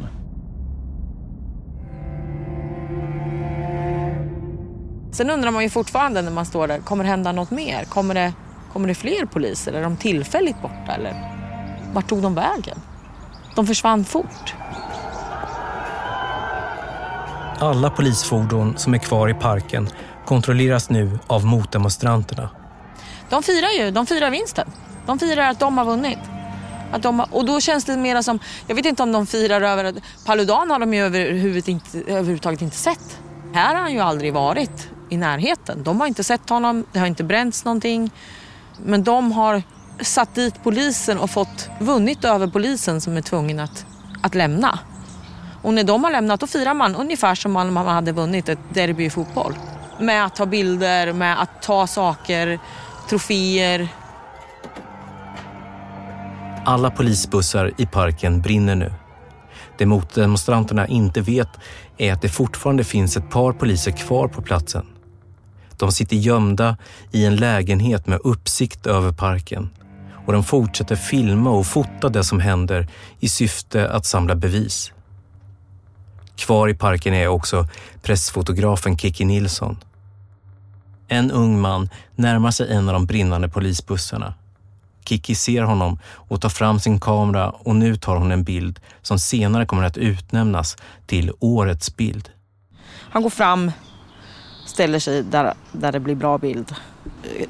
Sen 5.14 5.30
undrar 5.30 5.52
man 5.52 5.64
ju 5.64 5.70
fortfarande 5.70 6.22
när 6.22 6.32
man 6.32 6.46
står 6.46 6.68
där, 6.68 6.80
kommer 6.80 7.04
det 7.04 7.10
hända 7.10 7.32
något 7.32 7.52
mer? 7.52 7.84
Kommer 7.84 8.14
det, 8.14 8.34
kommer 8.74 8.88
det 8.88 8.96
fler 8.96 9.26
poliser? 9.26 9.74
Är 9.74 9.84
de 9.84 9.98
tillfälligt 9.98 10.62
borta 10.62 10.96
eller 10.96 11.14
vart 11.94 12.10
tog 12.10 12.22
de 12.22 12.36
vägen? 12.36 12.78
De 13.56 13.68
försvann 13.68 14.06
fort. 14.06 14.56
Alla 17.60 17.90
polisfordon 17.90 18.78
som 18.78 18.94
är 18.94 18.98
kvar 18.98 19.30
i 19.30 19.34
parken 19.34 19.90
kontrolleras 20.26 20.90
nu 20.90 21.20
av 21.28 21.46
motdemonstranterna. 21.46 22.50
De 23.30 23.44
firar 23.44 23.70
ju, 23.70 23.92
de 23.92 24.06
firar 24.06 24.32
vinsten. 24.32 24.68
De 25.06 25.20
firar 25.20 25.50
att 25.50 25.60
de 25.60 25.78
har 25.78 25.86
vunnit. 25.86 26.20
Att 26.92 27.04
de 27.04 27.20
har, 27.20 27.28
och 27.32 27.46
då 27.46 27.60
känns 27.60 27.86
det 27.86 27.98
mera 27.98 28.24
som, 28.24 28.40
jag 28.68 28.76
vet 28.76 28.86
inte 28.86 29.04
om 29.04 29.12
de 29.12 29.28
firar 29.28 29.62
över 29.62 29.84
att 29.84 29.96
Paludan 30.26 30.72
har 30.72 30.80
de 30.80 30.94
ju 30.94 31.04
överhuvud 31.06 31.70
inte, 31.70 31.98
överhuvudtaget 32.08 32.62
inte 32.62 32.76
sett. 32.76 33.20
Här 33.54 33.76
har 33.76 33.82
han 33.82 33.94
ju 33.94 34.00
aldrig 34.00 34.34
varit 34.34 34.90
i 35.14 35.18
närheten. 35.18 35.84
De 35.84 36.00
har 36.00 36.08
inte 36.08 36.24
sett 36.24 36.50
honom, 36.50 36.86
det 36.92 37.00
har 37.00 37.08
inte 37.08 37.24
bränts 37.24 37.66
någonting. 37.66 38.12
Men 38.86 39.04
de 39.04 39.32
har 39.32 39.64
satt 40.02 40.36
dit 40.36 40.64
polisen 40.64 41.20
och 41.20 41.30
fått 41.30 41.70
vunnit 41.80 42.26
över 42.26 42.48
polisen 42.48 43.02
som 43.02 43.18
är 43.18 43.22
tvungen 43.22 43.60
att, 43.60 43.86
att 44.22 44.36
lämna. 44.36 44.80
Och 45.62 45.74
när 45.74 45.84
de 45.84 46.04
har 46.04 46.12
lämnat 46.12 46.40
då 46.40 46.48
firar 46.48 46.74
man 46.74 46.96
ungefär 46.96 47.36
som 47.36 47.56
om 47.56 47.74
man 47.74 47.88
hade 47.88 48.12
vunnit 48.12 48.50
ett 48.50 48.60
derby 48.74 49.06
i 49.06 49.10
fotboll. 49.10 49.54
Med 50.00 50.26
att 50.26 50.36
ta 50.36 50.46
bilder, 50.46 51.14
med 51.14 51.42
att 51.42 51.62
ta 51.62 51.88
saker, 51.88 52.60
troféer. 53.10 53.88
Alla 56.66 56.92
polisbussar 56.92 57.72
i 57.78 57.86
parken 57.86 58.42
brinner 58.42 58.76
nu. 58.76 58.94
Det 59.78 59.86
motdemonstranterna 59.86 60.88
inte 60.88 61.22
vet 61.22 61.50
är 61.98 62.14
att 62.14 62.22
det 62.22 62.30
fortfarande 62.30 62.84
finns 62.84 63.18
ett 63.18 63.30
par 63.30 63.54
poliser 63.54 63.92
kvar 63.92 64.28
på 64.28 64.42
platsen. 64.42 64.93
De 65.80 65.92
sitter 65.92 66.16
gömda 66.16 66.78
i 67.12 67.26
en 67.26 67.36
lägenhet 67.36 68.08
med 68.08 68.20
uppsikt 68.24 68.88
över 68.88 69.12
parken 69.12 69.70
och 70.26 70.34
de 70.34 70.44
fortsätter 70.44 70.96
filma 70.96 71.50
och 71.50 71.68
fota 71.68 72.10
det 72.10 72.24
som 72.24 72.40
händer 72.40 72.88
i 73.20 73.30
syfte 73.30 73.90
att 73.90 74.06
samla 74.06 74.36
bevis. 74.36 74.92
Kvar 76.36 76.68
i 76.70 76.74
parken 76.74 77.14
är 77.14 77.28
också 77.28 77.68
pressfotografen 78.02 78.98
Kiki 78.98 79.26
Nilsson. 79.26 79.78
En 81.08 81.32
ung 81.32 81.62
man 81.62 81.90
närmar 82.16 82.52
sig 82.52 82.74
en 82.74 82.90
av 82.90 82.94
de 82.94 83.06
brinnande 83.06 83.50
polisbussarna. 83.50 84.34
Kiki 85.06 85.36
ser 85.36 85.62
honom 85.62 86.00
och 86.06 86.42
tar 86.42 86.50
fram 86.50 86.80
sin 86.80 87.00
kamera 87.00 87.50
och 87.50 87.76
nu 87.76 87.96
tar 87.96 88.16
hon 88.16 88.32
en 88.32 88.44
bild 88.44 88.80
som 89.02 89.20
senare 89.20 89.66
kommer 89.66 89.84
att 89.84 89.98
utnämnas 89.98 90.78
till 91.06 91.32
årets 91.40 91.96
bild. 91.96 92.30
Han 93.10 93.24
går 93.24 93.30
fram, 93.30 93.72
ställer 94.74 95.00
sig 95.00 95.24
där, 95.24 95.54
där 95.72 95.92
det 95.92 96.00
blir 96.00 96.16
bra 96.16 96.38
bild. 96.38 96.76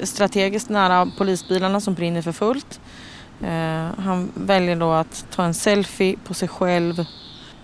Strategiskt 0.03 0.69
nära 0.69 1.11
polisbilarna 1.17 1.79
som 1.79 1.93
brinner 1.93 2.21
för 2.21 2.31
fullt. 2.31 2.79
Eh, 3.41 3.99
han 4.03 4.31
väljer 4.35 4.75
då 4.75 4.91
att 4.91 5.25
ta 5.31 5.43
en 5.43 5.53
selfie 5.53 6.17
på 6.23 6.33
sig 6.33 6.47
själv. 6.47 7.05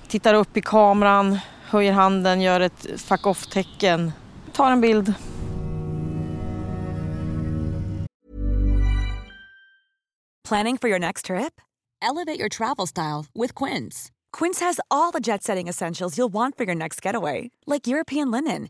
Tittar 0.07 0.33
upp 0.33 0.57
i 0.57 0.61
kameran, 0.61 1.39
höjer 1.65 1.93
handen, 1.93 2.41
gör 2.41 2.61
ett 2.61 2.87
fuck 2.97 3.27
off-tecken. 3.27 4.11
Tar 4.53 4.71
en 4.71 4.81
bild. 4.81 5.13
Planning 10.47 10.77
for 10.77 10.89
your 10.89 10.99
next 10.99 11.25
trip? 11.25 11.61
Elevate 12.01 12.39
your 12.39 12.49
travel 12.49 12.87
style 12.87 13.25
with 13.35 13.53
Quince. 13.53 14.11
Quince 14.31 14.65
has 14.65 14.79
all 14.89 15.11
the 15.11 15.19
jet 15.19 15.43
setting 15.43 15.67
essentials 15.67 16.17
you'll 16.17 16.33
want 16.33 16.57
for 16.57 16.65
your 16.65 16.75
next 16.75 17.05
getaway, 17.05 17.51
like 17.65 17.87
European 17.87 18.31
linen, 18.31 18.69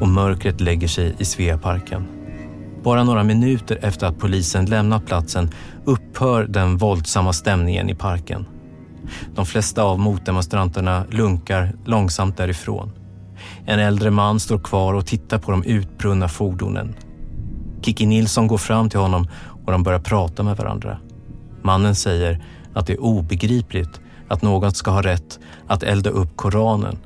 och 0.00 0.08
mörkret 0.08 0.60
lägger 0.60 0.88
sig 0.88 1.14
i 1.18 1.24
Sveaparken. 1.24 2.06
Bara 2.82 3.04
några 3.04 3.24
minuter 3.24 3.78
efter 3.82 4.06
att 4.06 4.18
polisen 4.18 4.66
lämnat 4.66 5.06
platsen 5.06 5.50
upphör 5.84 6.44
den 6.44 6.76
våldsamma 6.76 7.32
stämningen 7.32 7.90
i 7.90 7.94
parken. 7.94 8.46
De 9.34 9.46
flesta 9.46 9.82
av 9.82 9.98
motdemonstranterna 9.98 11.04
lunkar 11.10 11.72
långsamt 11.84 12.36
därifrån. 12.36 12.92
En 13.66 13.80
äldre 13.80 14.10
man 14.10 14.40
står 14.40 14.58
kvar 14.58 14.94
och 14.94 15.06
tittar 15.06 15.38
på 15.38 15.50
de 15.50 15.64
utbrunna 15.64 16.28
fordonen. 16.28 16.94
Kiki 17.82 18.06
Nilsson 18.06 18.46
går 18.46 18.58
fram 18.58 18.90
till 18.90 19.00
honom 19.00 19.28
och 19.66 19.72
de 19.72 19.82
börjar 19.82 20.00
prata 20.00 20.42
med 20.42 20.56
varandra. 20.56 20.98
Mannen 21.62 21.94
säger 21.94 22.44
att 22.74 22.86
det 22.86 22.92
är 22.92 23.00
obegripligt 23.00 24.00
att 24.28 24.42
någon 24.42 24.72
ska 24.72 24.90
ha 24.90 25.02
rätt 25.02 25.38
att 25.66 25.82
elda 25.82 26.10
upp 26.10 26.36
Koranen 26.36 26.98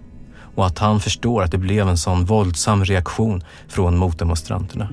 och 0.55 0.67
att 0.67 0.79
han 0.79 1.01
förstår 1.01 1.43
att 1.43 1.51
det 1.51 1.59
blev 1.59 1.89
en 1.89 1.99
sån 1.99 2.25
våldsam 2.25 2.85
reaktion 2.85 3.45
från 3.69 3.97
motdemonstranterna. 3.97 4.89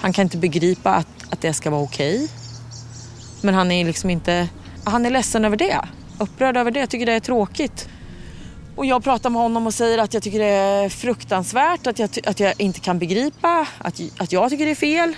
Han 0.00 0.12
kan 0.12 0.22
inte 0.22 0.38
begripa 0.38 0.94
att, 0.94 1.08
att 1.30 1.40
det 1.40 1.52
ska 1.52 1.70
vara 1.70 1.82
okej. 1.82 2.28
Men 3.42 3.54
han 3.54 3.70
är 3.70 3.84
liksom 3.84 4.10
inte... 4.10 4.48
Han 4.84 5.06
är 5.06 5.10
ledsen 5.10 5.44
över 5.44 5.56
det. 5.56 5.80
Upprörd 6.18 6.56
över 6.56 6.70
det. 6.70 6.80
Jag 6.80 6.90
tycker 6.90 7.06
det 7.06 7.12
är 7.12 7.20
tråkigt. 7.20 7.88
Och 8.76 8.86
jag 8.86 9.04
pratar 9.04 9.30
med 9.30 9.42
honom 9.42 9.66
och 9.66 9.74
säger 9.74 9.98
att 9.98 10.14
jag 10.14 10.22
tycker 10.22 10.38
det 10.38 10.44
är 10.44 10.88
fruktansvärt. 10.88 11.86
Att 11.86 11.98
jag, 11.98 12.10
att 12.26 12.40
jag 12.40 12.54
inte 12.60 12.80
kan 12.80 12.98
begripa. 12.98 13.66
Att, 13.78 14.00
att 14.18 14.32
jag 14.32 14.50
tycker 14.50 14.64
det 14.64 14.70
är 14.70 14.74
fel. 14.74 15.16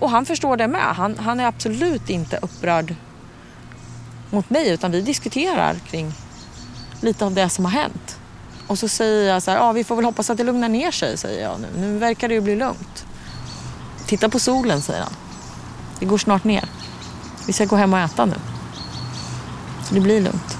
Och 0.00 0.10
han 0.10 0.26
förstår 0.26 0.56
det 0.56 0.68
med. 0.68 0.94
Han, 0.94 1.18
han 1.18 1.40
är 1.40 1.46
absolut 1.46 2.10
inte 2.10 2.38
upprörd 2.42 2.94
mot 4.30 4.50
mig 4.50 4.70
utan 4.70 4.90
vi 4.90 5.00
diskuterar 5.00 5.74
kring 5.74 6.12
lite 7.04 7.24
av 7.24 7.34
det 7.34 7.48
som 7.48 7.64
har 7.64 7.72
hänt. 7.72 8.18
Och 8.66 8.78
så 8.78 8.88
säger 8.88 9.32
jag 9.32 9.42
så 9.42 9.50
här, 9.50 9.58
ja 9.58 9.72
vi 9.72 9.84
får 9.84 9.96
väl 9.96 10.04
hoppas 10.04 10.30
att 10.30 10.36
det 10.36 10.44
lugnar 10.44 10.68
ner 10.68 10.90
sig, 10.90 11.16
säger 11.16 11.42
jag 11.42 11.60
nu. 11.60 11.68
Nu 11.80 11.98
verkar 11.98 12.28
det 12.28 12.34
ju 12.34 12.40
bli 12.40 12.56
lugnt. 12.56 13.06
Titta 14.06 14.28
på 14.28 14.38
solen, 14.38 14.82
säger 14.82 15.00
han. 15.00 15.12
Det 16.00 16.06
går 16.06 16.18
snart 16.18 16.44
ner. 16.44 16.64
Vi 17.46 17.52
ska 17.52 17.64
gå 17.64 17.76
hem 17.76 17.92
och 17.92 17.98
äta 17.98 18.24
nu. 18.24 18.34
Så 19.84 19.94
det 19.94 20.00
blir 20.00 20.20
lugnt. 20.20 20.58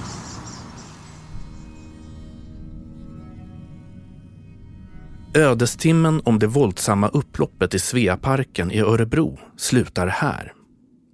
Ödestimmen 5.34 6.20
om 6.24 6.38
det 6.38 6.46
våldsamma 6.46 7.08
upploppet 7.08 7.74
i 7.74 7.78
Sveaparken 7.78 8.70
i 8.70 8.80
Örebro 8.80 9.38
slutar 9.56 10.06
här. 10.06 10.52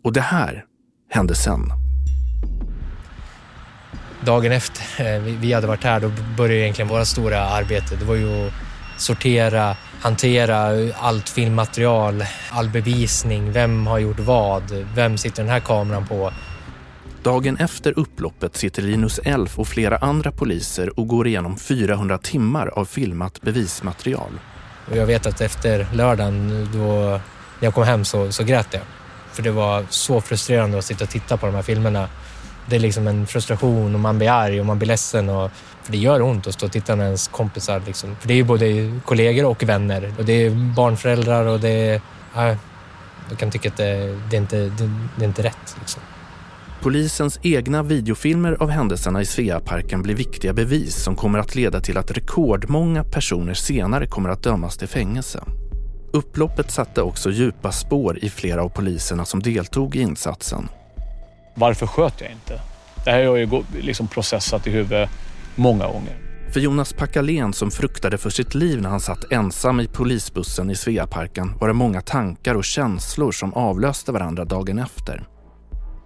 Och 0.04 0.12
det 0.12 0.20
här 0.20 0.64
hände 1.10 1.34
sen. 1.34 1.79
Dagen 4.24 4.52
efter 4.52 5.14
eh, 5.14 5.20
vi 5.20 5.52
hade 5.52 5.66
varit 5.66 5.84
här, 5.84 6.00
då 6.00 6.10
började 6.36 6.60
egentligen 6.60 6.88
våra 6.88 7.04
stora 7.04 7.40
arbete. 7.40 7.96
Det 7.96 8.04
var 8.04 8.14
ju 8.14 8.46
att 8.46 8.52
sortera, 8.96 9.76
hantera 10.00 10.92
allt 10.94 11.28
filmmaterial, 11.28 12.24
all 12.50 12.68
bevisning. 12.68 13.52
Vem 13.52 13.86
har 13.86 13.98
gjort 13.98 14.18
vad? 14.18 14.86
Vem 14.94 15.18
sitter 15.18 15.42
den 15.42 15.52
här 15.52 15.60
kameran 15.60 16.06
på? 16.06 16.32
Dagen 17.22 17.56
efter 17.56 17.98
upploppet 17.98 18.56
sitter 18.56 18.82
Linus 18.82 19.18
Elf 19.24 19.58
och 19.58 19.68
flera 19.68 19.96
andra 19.96 20.32
poliser 20.32 20.98
och 21.00 21.08
går 21.08 21.26
igenom 21.26 21.56
400 21.56 22.18
timmar 22.18 22.66
av 22.66 22.84
filmat 22.84 23.40
bevismaterial. 23.40 24.40
Och 24.90 24.96
jag 24.96 25.06
vet 25.06 25.26
att 25.26 25.40
efter 25.40 25.86
lördagen, 25.92 26.68
då 26.72 27.20
när 27.60 27.66
jag 27.66 27.74
kom 27.74 27.84
hem 27.84 28.04
så, 28.04 28.32
så 28.32 28.44
grät 28.44 28.66
jag. 28.70 28.82
För 29.32 29.42
det 29.42 29.50
var 29.50 29.84
så 29.90 30.20
frustrerande 30.20 30.78
att 30.78 30.84
sitta 30.84 31.04
och 31.04 31.10
titta 31.10 31.36
på 31.36 31.46
de 31.46 31.54
här 31.54 31.62
filmerna. 31.62 32.08
Det 32.66 32.76
är 32.76 32.80
liksom 32.80 33.06
en 33.06 33.26
frustration 33.26 33.94
och 33.94 34.00
man 34.00 34.18
blir 34.18 34.30
arg 34.30 34.60
och 34.60 34.66
man 34.66 34.78
blir 34.78 34.88
ledsen. 34.88 35.28
Och, 35.28 35.50
för 35.82 35.92
det 35.92 35.98
gör 35.98 36.22
ont 36.22 36.46
att 36.46 36.54
stå 36.54 36.66
och 36.66 36.72
titta 36.72 36.94
när 36.94 37.04
ens 37.04 37.28
kompisar... 37.28 37.82
Liksom, 37.86 38.16
för 38.20 38.28
det 38.28 38.34
är 38.34 38.36
ju 38.36 38.44
både 38.44 39.00
kollegor 39.04 39.44
och 39.44 39.62
vänner. 39.62 40.12
Och 40.18 40.24
det 40.24 40.32
är 40.32 40.74
barnföräldrar 40.76 41.46
och 41.46 41.60
det 41.60 41.68
är... 41.68 42.00
Ja, 42.34 42.56
jag 43.28 43.38
kan 43.38 43.50
tycka 43.50 43.68
att 43.68 43.76
det, 43.76 44.18
det, 44.30 44.36
är, 44.36 44.40
inte, 44.40 44.56
det, 44.56 44.90
det 45.16 45.24
är 45.24 45.28
inte 45.28 45.42
rätt. 45.42 45.76
Liksom. 45.80 46.02
Polisens 46.80 47.40
egna 47.42 47.82
videofilmer 47.82 48.56
av 48.60 48.70
händelserna 48.70 49.20
i 49.20 49.26
Sveaparken 49.26 50.02
blir 50.02 50.14
viktiga 50.14 50.52
bevis 50.52 50.94
som 50.94 51.16
kommer 51.16 51.38
att 51.38 51.54
leda 51.54 51.80
till 51.80 51.98
att 51.98 52.10
rekordmånga 52.10 53.04
personer 53.04 53.54
senare 53.54 54.06
kommer 54.06 54.28
att 54.28 54.42
dömas 54.42 54.76
till 54.76 54.88
fängelse. 54.88 55.44
Upploppet 56.12 56.70
satte 56.70 57.02
också 57.02 57.30
djupa 57.30 57.72
spår 57.72 58.18
i 58.18 58.30
flera 58.30 58.62
av 58.62 58.68
poliserna 58.68 59.24
som 59.24 59.42
deltog 59.42 59.96
i 59.96 60.00
insatsen. 60.00 60.68
Varför 61.54 61.86
sköt 61.86 62.20
jag 62.20 62.30
inte? 62.30 62.60
Det 63.04 63.10
här 63.10 63.26
har 63.26 63.36
jag 63.36 63.38
ju 63.38 63.62
liksom 63.80 64.08
processat 64.08 64.66
i 64.66 64.70
huvudet 64.70 65.10
många 65.54 65.86
gånger. 65.86 66.16
För 66.52 66.60
Jonas 66.60 66.92
Packalén 66.92 67.52
som 67.52 67.70
fruktade 67.70 68.18
för 68.18 68.30
sitt 68.30 68.54
liv 68.54 68.82
när 68.82 68.90
han 68.90 69.00
satt 69.00 69.32
ensam 69.32 69.80
i 69.80 69.86
polisbussen 69.86 70.70
i 70.70 70.74
Sveaparken 70.74 71.58
var 71.58 71.68
det 71.68 71.74
många 71.74 72.00
tankar 72.00 72.54
och 72.54 72.64
känslor 72.64 73.32
som 73.32 73.54
avlöste 73.54 74.12
varandra 74.12 74.44
dagen 74.44 74.78
efter. 74.78 75.26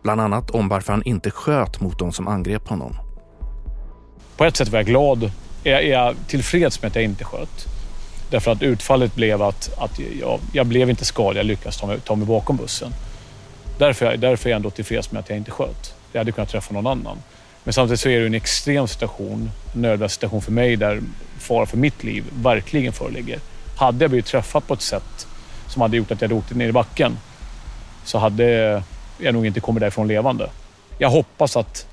Bland 0.02 0.20
annat 0.20 0.50
om 0.50 0.68
varför 0.68 0.92
han 0.92 1.02
inte 1.02 1.30
sköt 1.30 1.80
mot 1.80 1.98
de 1.98 2.12
som 2.12 2.28
angrep 2.28 2.68
honom. 2.68 2.96
På 4.36 4.44
ett 4.44 4.56
sätt 4.56 4.68
var 4.68 4.78
jag 4.78 4.86
glad. 4.86 5.30
Jag 5.62 5.84
är 5.84 6.14
tillfreds 6.28 6.82
med 6.82 6.88
att 6.88 6.94
jag 6.94 7.04
inte 7.04 7.24
sköt. 7.24 7.66
Därför 8.30 8.52
att 8.52 8.62
utfallet 8.62 9.14
blev 9.14 9.42
att, 9.42 9.78
att 9.78 10.00
jag, 10.20 10.40
jag 10.52 10.66
blev 10.66 10.90
inte 10.90 11.04
skadad. 11.04 11.36
Jag 11.36 11.46
lyckades 11.46 11.76
ta 11.76 11.86
mig, 11.86 12.00
ta 12.00 12.14
mig 12.14 12.26
bakom 12.26 12.56
bussen. 12.56 12.92
Därför, 13.78 14.16
därför 14.16 14.48
är 14.48 14.50
jag 14.50 14.56
ändå 14.56 14.70
tillfreds 14.70 15.12
med 15.12 15.20
att 15.20 15.28
jag 15.28 15.38
inte 15.38 15.50
sköt. 15.50 15.94
Jag 16.12 16.20
hade 16.20 16.32
kunnat 16.32 16.50
träffa 16.50 16.74
någon 16.74 16.86
annan. 16.86 17.18
Men 17.64 17.72
samtidigt 17.72 18.00
så 18.00 18.08
är 18.08 18.20
det 18.20 18.26
en 18.26 18.34
extrem 18.34 18.88
situation, 18.88 19.50
en 19.74 19.82
nödvändig 19.82 20.10
situation 20.10 20.42
för 20.42 20.52
mig 20.52 20.76
där 20.76 21.00
fara 21.38 21.66
för 21.66 21.76
mitt 21.76 22.04
liv 22.04 22.24
verkligen 22.42 22.92
föreligger. 22.92 23.38
Hade 23.78 24.04
jag 24.04 24.10
blivit 24.10 24.26
träffad 24.26 24.66
på 24.66 24.74
ett 24.74 24.82
sätt 24.82 25.26
som 25.68 25.82
hade 25.82 25.96
gjort 25.96 26.10
att 26.10 26.20
jag 26.20 26.28
hade 26.28 26.38
åkt 26.38 26.54
ner 26.54 26.68
i 26.68 26.72
backen 26.72 27.18
så 28.04 28.18
hade 28.18 28.82
jag 29.18 29.34
nog 29.34 29.46
inte 29.46 29.60
kommit 29.60 29.80
därifrån 29.80 30.08
levande. 30.08 30.50
Jag 30.98 31.10
hoppas 31.10 31.56
att... 31.56 31.86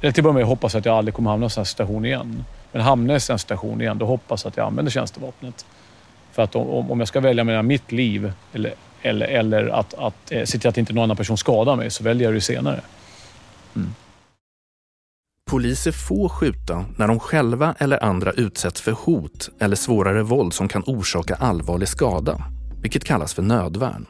Eller 0.00 0.12
till 0.12 0.20
att 0.20 0.24
börja 0.24 0.34
med 0.34 0.44
hoppas 0.44 0.74
jag 0.74 0.80
att 0.80 0.86
jag 0.86 0.96
aldrig 0.96 1.14
kommer 1.14 1.30
hamna 1.30 1.44
i 1.44 1.46
en 1.46 1.50
sån 1.50 1.60
här 1.60 1.66
situation 1.66 2.04
igen. 2.04 2.44
Men 2.72 2.82
hamnar 2.82 3.06
jag 3.06 3.14
i 3.14 3.16
en 3.16 3.20
sån 3.20 3.32
här 3.32 3.38
situation 3.38 3.80
igen, 3.80 3.98
då 3.98 4.06
hoppas 4.06 4.44
jag 4.44 4.50
att 4.50 4.56
jag 4.56 4.66
använder 4.66 4.92
tjänstevapnet. 4.92 5.66
För 6.32 6.42
att 6.42 6.54
om, 6.54 6.90
om 6.90 6.98
jag 6.98 7.08
ska 7.08 7.20
välja 7.20 7.44
mellan 7.44 7.66
mitt 7.66 7.92
liv 7.92 8.32
eller, 8.52 8.74
eller, 9.02 9.26
eller 9.26 9.66
att, 9.66 9.94
att 9.94 10.32
eh, 10.32 10.44
se 10.44 10.58
till 10.58 10.68
att 10.68 10.78
inte 10.78 10.92
någon 10.92 11.04
annan 11.04 11.16
person 11.16 11.38
skadar 11.38 11.76
mig, 11.76 11.90
så 11.90 12.04
väljer 12.04 12.28
jag 12.28 12.34
det 12.34 12.40
senare. 12.40 12.80
Mm. 13.76 13.94
Poliser 15.50 15.92
får 15.92 16.28
skjuta 16.28 16.84
när 16.96 17.08
de 17.08 17.20
själva 17.20 17.74
eller 17.78 18.04
andra 18.04 18.32
utsätts 18.32 18.80
för 18.80 18.92
hot 18.92 19.50
eller 19.60 19.76
svårare 19.76 20.22
våld 20.22 20.54
som 20.54 20.68
kan 20.68 20.82
orsaka 20.86 21.34
allvarlig 21.34 21.88
skada, 21.88 22.42
vilket 22.82 23.04
kallas 23.04 23.34
för 23.34 23.42
nödvärn. 23.42 24.06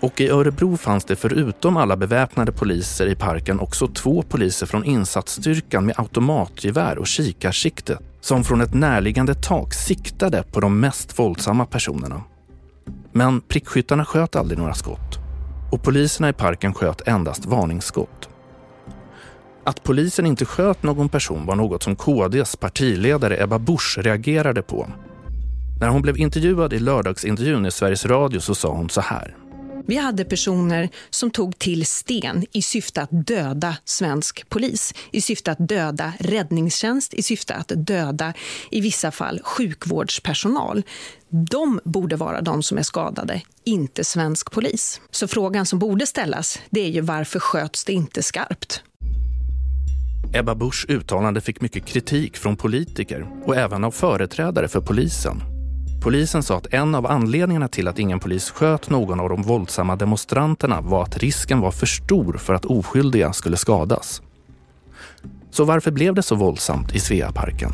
Och 0.00 0.20
i 0.20 0.28
Örebro 0.28 0.76
fanns 0.76 1.04
det 1.04 1.16
förutom 1.16 1.76
alla 1.76 1.96
beväpnade 1.96 2.52
poliser 2.52 3.06
i 3.06 3.14
parken 3.14 3.60
också 3.60 3.88
två 3.88 4.22
poliser 4.22 4.66
från 4.66 4.84
insatsstyrkan 4.84 5.86
med 5.86 5.94
automatgevär 5.98 6.98
och 6.98 7.06
kikarsikte 7.06 7.98
som 8.20 8.44
från 8.44 8.60
ett 8.60 8.74
närliggande 8.74 9.34
tak 9.34 9.74
siktade 9.74 10.42
på 10.42 10.60
de 10.60 10.80
mest 10.80 11.18
våldsamma 11.18 11.66
personerna. 11.66 12.22
Men 13.16 13.40
prickskyttarna 13.40 14.04
sköt 14.04 14.36
aldrig 14.36 14.58
några 14.58 14.74
skott 14.74 15.18
och 15.72 15.82
poliserna 15.82 16.28
i 16.28 16.32
parken 16.32 16.74
sköt 16.74 17.08
endast 17.08 17.46
varningsskott. 17.46 18.28
Att 19.64 19.82
polisen 19.82 20.26
inte 20.26 20.44
sköt 20.44 20.82
någon 20.82 21.08
person 21.08 21.46
var 21.46 21.56
något 21.56 21.82
som 21.82 21.96
KDs 21.96 22.56
partiledare 22.56 23.42
Ebba 23.42 23.58
Busch 23.58 23.98
reagerade 23.98 24.62
på. 24.62 24.88
När 25.80 25.88
hon 25.88 26.02
blev 26.02 26.18
intervjuad 26.18 26.72
i 26.72 26.78
lördagsintervjun 26.78 27.66
i 27.66 27.70
Sveriges 27.70 28.06
Radio 28.06 28.40
så 28.40 28.54
sa 28.54 28.72
hon 28.72 28.90
så 28.90 29.00
här. 29.00 29.36
Vi 29.88 29.96
hade 29.96 30.24
personer 30.24 30.88
som 31.10 31.30
tog 31.30 31.58
till 31.58 31.86
sten 31.86 32.44
i 32.52 32.62
syfte 32.62 33.02
att 33.02 33.26
döda 33.26 33.76
svensk 33.84 34.48
polis, 34.48 34.94
i 35.10 35.20
syfte 35.20 35.52
att 35.52 35.68
döda 35.68 36.12
räddningstjänst, 36.18 37.14
i 37.14 37.22
syfte 37.22 37.54
att 37.54 37.72
döda 37.76 38.32
i 38.70 38.80
vissa 38.80 39.10
fall 39.10 39.40
sjukvårdspersonal. 39.44 40.82
De 41.36 41.80
borde 41.84 42.16
vara 42.16 42.40
de 42.40 42.62
som 42.62 42.78
är 42.78 42.82
skadade, 42.82 43.42
inte 43.64 44.04
svensk 44.04 44.50
polis. 44.50 45.00
Så 45.10 45.28
frågan 45.28 45.66
som 45.66 45.78
borde 45.78 46.06
ställas 46.06 46.58
det 46.70 46.80
är 46.80 46.88
ju 46.88 47.00
varför 47.00 47.38
sköts 47.38 47.84
det 47.84 47.92
inte 47.92 48.22
skarpt? 48.22 48.82
Ebba 50.34 50.54
Buschs 50.54 50.84
uttalande 50.88 51.40
fick 51.40 51.60
mycket 51.60 51.86
kritik 51.86 52.36
från 52.36 52.56
politiker 52.56 53.26
och 53.44 53.56
även 53.56 53.84
av 53.84 53.90
företrädare 53.90 54.68
för 54.68 54.80
polisen. 54.80 55.42
Polisen 56.02 56.42
sa 56.42 56.56
att 56.56 56.74
en 56.74 56.94
av 56.94 57.06
anledningarna 57.06 57.68
till 57.68 57.88
att 57.88 57.98
ingen 57.98 58.20
polis 58.20 58.50
sköt 58.50 58.90
någon 58.90 59.20
av 59.20 59.28
de 59.28 59.42
våldsamma 59.42 59.96
demonstranterna 59.96 60.80
var 60.80 61.02
att 61.02 61.18
risken 61.18 61.60
var 61.60 61.70
för 61.70 61.86
stor 61.86 62.38
för 62.38 62.54
att 62.54 62.64
oskyldiga 62.64 63.32
skulle 63.32 63.56
skadas. 63.56 64.22
Så 65.50 65.64
varför 65.64 65.90
blev 65.90 66.14
det 66.14 66.22
så 66.22 66.34
våldsamt 66.34 66.94
i 66.94 67.00
Sveaparken? 67.00 67.70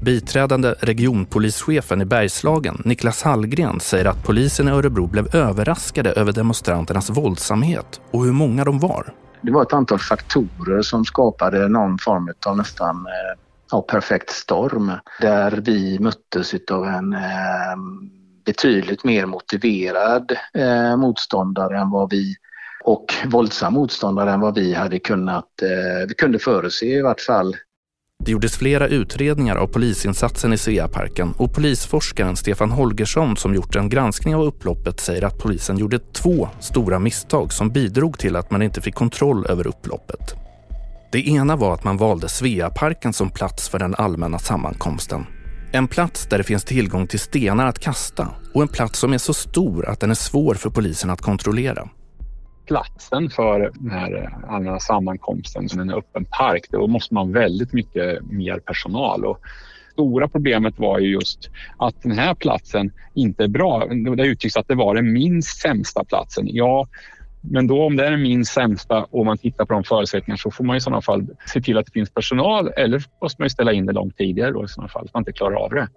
Biträdande 0.00 0.74
regionpolischefen 0.80 2.02
i 2.02 2.04
Bergslagen, 2.04 2.82
Niklas 2.84 3.22
Hallgren, 3.22 3.80
säger 3.80 4.04
att 4.04 4.24
polisen 4.24 4.68
i 4.68 4.70
Örebro 4.70 5.06
blev 5.06 5.34
överraskade 5.36 6.12
över 6.12 6.32
demonstranternas 6.32 7.10
våldsamhet 7.10 8.00
och 8.10 8.24
hur 8.24 8.32
många 8.32 8.64
de 8.64 8.78
var. 8.78 9.14
Det 9.42 9.50
var 9.50 9.62
ett 9.62 9.72
antal 9.72 9.98
faktorer 9.98 10.82
som 10.82 11.04
skapade 11.04 11.68
någon 11.68 11.98
form 11.98 12.32
av 12.46 12.56
nästan 12.56 12.96
eh, 12.96 13.40
ja, 13.70 13.82
perfekt 13.82 14.30
storm 14.30 14.92
där 15.20 15.50
vi 15.64 15.98
möttes 15.98 16.54
av 16.70 16.84
en 16.84 17.12
eh, 17.12 17.76
betydligt 18.44 19.04
mer 19.04 19.26
motiverad 19.26 20.32
eh, 20.54 20.96
motståndare 20.96 21.78
än 21.78 21.90
vad 21.90 22.10
vi 22.10 22.34
och 22.84 23.06
våldsam 23.26 23.74
motståndare 23.74 24.32
än 24.32 24.40
vad 24.40 24.54
vi 24.54 24.74
hade 24.74 24.98
kunnat, 24.98 25.62
eh, 25.62 26.08
vi 26.08 26.14
kunde 26.14 26.38
förutse 26.38 26.86
i 26.86 27.02
vart 27.02 27.20
fall. 27.20 27.56
Det 28.24 28.32
gjordes 28.32 28.56
flera 28.56 28.88
utredningar 28.88 29.56
av 29.56 29.66
polisinsatsen 29.66 30.52
i 30.52 30.58
Sveaparken 30.58 31.32
och 31.36 31.54
polisforskaren 31.54 32.36
Stefan 32.36 32.70
Holgersson 32.70 33.36
som 33.36 33.54
gjort 33.54 33.76
en 33.76 33.88
granskning 33.88 34.34
av 34.34 34.42
upploppet 34.42 35.00
säger 35.00 35.24
att 35.24 35.38
polisen 35.38 35.78
gjorde 35.78 35.98
två 35.98 36.48
stora 36.60 36.98
misstag 36.98 37.52
som 37.52 37.70
bidrog 37.70 38.18
till 38.18 38.36
att 38.36 38.50
man 38.50 38.62
inte 38.62 38.80
fick 38.80 38.94
kontroll 38.94 39.46
över 39.46 39.66
upploppet. 39.66 40.34
Det 41.12 41.28
ena 41.28 41.56
var 41.56 41.74
att 41.74 41.84
man 41.84 41.96
valde 41.96 42.28
Sveaparken 42.28 43.12
som 43.12 43.30
plats 43.30 43.68
för 43.68 43.78
den 43.78 43.94
allmänna 43.94 44.38
sammankomsten. 44.38 45.26
En 45.72 45.88
plats 45.88 46.26
där 46.26 46.38
det 46.38 46.44
finns 46.44 46.64
tillgång 46.64 47.06
till 47.06 47.20
stenar 47.20 47.66
att 47.66 47.78
kasta 47.78 48.28
och 48.54 48.62
en 48.62 48.68
plats 48.68 48.98
som 48.98 49.12
är 49.12 49.18
så 49.18 49.34
stor 49.34 49.88
att 49.88 50.00
den 50.00 50.10
är 50.10 50.14
svår 50.14 50.54
för 50.54 50.70
polisen 50.70 51.10
att 51.10 51.20
kontrollera. 51.20 51.88
Platsen 52.70 53.30
för 53.30 53.72
den 53.74 53.90
här 53.90 54.22
eh, 54.22 54.54
allmänna 54.54 54.80
sammankomsten, 54.80 55.68
som 55.68 55.80
en 55.80 55.90
öppen 55.90 56.24
park, 56.24 56.66
då 56.70 56.86
måste 56.86 57.14
man 57.14 57.26
ha 57.26 57.40
väldigt 57.40 57.72
mycket 57.72 58.22
mer 58.22 58.58
personal. 58.58 59.24
Och 59.24 59.40
stora 59.92 60.28
problemet 60.28 60.78
var 60.78 60.98
ju 60.98 61.12
just 61.12 61.50
att 61.78 62.02
den 62.02 62.12
här 62.12 62.34
platsen 62.34 62.92
inte 63.14 63.44
är 63.44 63.48
bra. 63.48 63.86
Det 64.16 64.26
uttrycks 64.26 64.56
att 64.56 64.68
det 64.68 64.74
var 64.74 64.94
den 64.94 65.12
minst 65.12 65.60
sämsta 65.60 66.04
platsen. 66.04 66.44
Ja, 66.48 66.88
Men 67.40 67.66
då 67.66 67.82
om 67.86 67.96
det 67.96 68.06
är 68.06 68.10
den 68.10 68.22
minst 68.22 68.52
sämsta 68.52 69.06
och 69.10 69.26
man 69.26 69.38
tittar 69.38 69.64
på 69.64 69.72
de 69.72 69.84
förutsättningarna 69.84 70.38
så 70.38 70.50
får 70.50 70.64
man 70.64 70.76
i 70.76 70.80
sådana 70.80 71.02
fall 71.02 71.26
se 71.46 71.60
till 71.60 71.78
att 71.78 71.86
det 71.86 71.92
finns 71.92 72.10
personal 72.10 72.72
eller 72.76 73.02
måste 73.22 73.42
man 73.42 73.50
ställa 73.50 73.72
in 73.72 73.86
det 73.86 73.92
långt 73.92 74.16
tidigare 74.16 74.50
då 74.50 74.64
i 74.64 74.68
sådana 74.68 74.88
fall, 74.88 75.04
så 75.04 75.10
man 75.14 75.20
inte 75.20 75.32
klarar 75.32 75.56
av 75.56 75.70
det. 75.70 75.88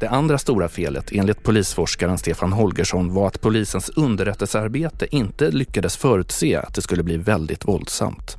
Det 0.00 0.08
andra 0.08 0.38
stora 0.38 0.68
felet 0.68 1.12
enligt 1.12 1.42
polisforskaren 1.42 2.18
Stefan 2.18 2.52
Holgersson 2.52 3.14
var 3.14 3.26
att 3.26 3.40
polisens 3.40 3.90
underrättelsearbete 3.96 5.16
inte 5.16 5.50
lyckades 5.50 5.96
förutse 5.96 6.56
att 6.56 6.74
det 6.74 6.82
skulle 6.82 7.02
bli 7.02 7.16
väldigt 7.16 7.68
våldsamt. 7.68 8.36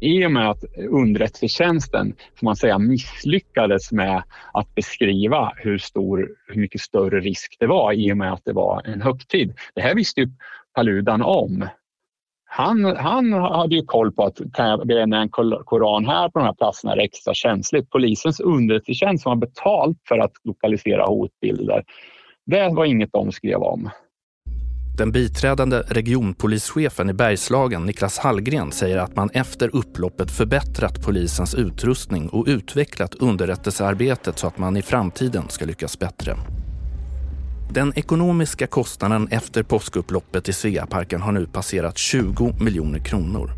I 0.00 0.26
och 0.26 0.32
med 0.32 0.50
att 0.50 0.64
underrättelsetjänsten 0.90 2.14
får 2.38 2.44
man 2.44 2.56
säga 2.56 2.78
misslyckades 2.78 3.92
med 3.92 4.22
att 4.52 4.74
beskriva 4.74 5.52
hur, 5.56 5.78
stor, 5.78 6.28
hur 6.46 6.60
mycket 6.60 6.80
större 6.80 7.20
risk 7.20 7.56
det 7.60 7.66
var 7.66 7.92
i 7.92 8.12
och 8.12 8.16
med 8.16 8.32
att 8.32 8.44
det 8.44 8.52
var 8.52 8.82
en 8.84 9.02
högtid. 9.02 9.54
Det 9.74 9.80
här 9.80 9.94
visste 9.94 10.20
ju 10.20 10.30
Paludan 10.74 11.22
om. 11.22 11.68
Han, 12.56 12.84
han 12.84 13.32
hade 13.32 13.74
ju 13.74 13.82
koll 13.82 14.12
på 14.12 14.24
att 14.24 14.40
kan 14.52 14.68
jag 14.68 14.86
bränna 14.86 15.20
en 15.20 15.28
koran 15.64 16.06
här 16.06 16.28
på 16.28 16.38
de 16.38 16.44
här 16.44 16.52
platserna 16.52 16.92
är 16.92 16.98
extra 16.98 17.34
känsligt. 17.34 17.90
Polisens 17.90 18.40
underrättelsetjänst 18.40 19.22
som 19.22 19.30
har 19.30 19.36
betalt 19.36 19.98
för 20.08 20.18
att 20.18 20.32
lokalisera 20.44 21.06
hotbilder, 21.06 21.84
det 22.46 22.68
var 22.68 22.84
inget 22.84 23.12
de 23.12 23.32
skrev 23.32 23.62
om. 23.62 23.90
Den 24.98 25.12
biträdande 25.12 25.82
regionpolischefen 25.88 27.10
i 27.10 27.12
Bergslagen, 27.12 27.86
Niklas 27.86 28.18
Hallgren, 28.18 28.72
säger 28.72 28.98
att 28.98 29.16
man 29.16 29.30
efter 29.32 29.76
upploppet 29.76 30.30
förbättrat 30.30 31.06
polisens 31.06 31.54
utrustning 31.54 32.28
och 32.28 32.44
utvecklat 32.48 33.14
underrättelsearbetet 33.14 34.38
så 34.38 34.46
att 34.46 34.58
man 34.58 34.76
i 34.76 34.82
framtiden 34.82 35.48
ska 35.48 35.64
lyckas 35.64 35.98
bättre. 35.98 36.36
Den 37.70 37.92
ekonomiska 37.96 38.66
kostnaden 38.66 39.28
efter 39.30 39.62
påskupploppet 39.62 40.48
i 40.48 40.52
Sveaparken 40.52 41.22
har 41.22 41.32
nu 41.32 41.46
passerat 41.46 41.98
20 41.98 42.54
miljoner 42.60 42.98
kronor. 42.98 43.50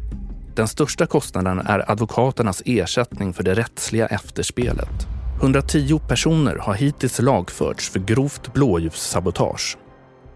Den 0.55 0.69
största 0.69 1.07
kostnaden 1.07 1.59
är 1.59 1.91
advokaternas 1.91 2.63
ersättning 2.65 3.33
för 3.33 3.43
det 3.43 3.55
rättsliga 3.55 4.07
efterspelet. 4.07 5.07
110 5.41 5.99
personer 6.09 6.57
har 6.57 6.75
hittills 6.75 7.21
lagförts 7.21 7.91
för 7.91 8.01
grovt 8.01 8.53
blåljussabotage. 8.53 9.79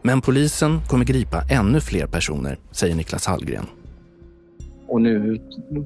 Men 0.03 0.21
polisen 0.21 0.81
kommer 0.89 1.05
gripa 1.05 1.43
ännu 1.51 1.81
fler 1.81 2.07
personer, 2.07 2.59
säger 2.71 2.95
Niklas 2.95 3.27
Hallgren. 3.27 3.67
Och 4.89 5.01
nu 5.01 5.41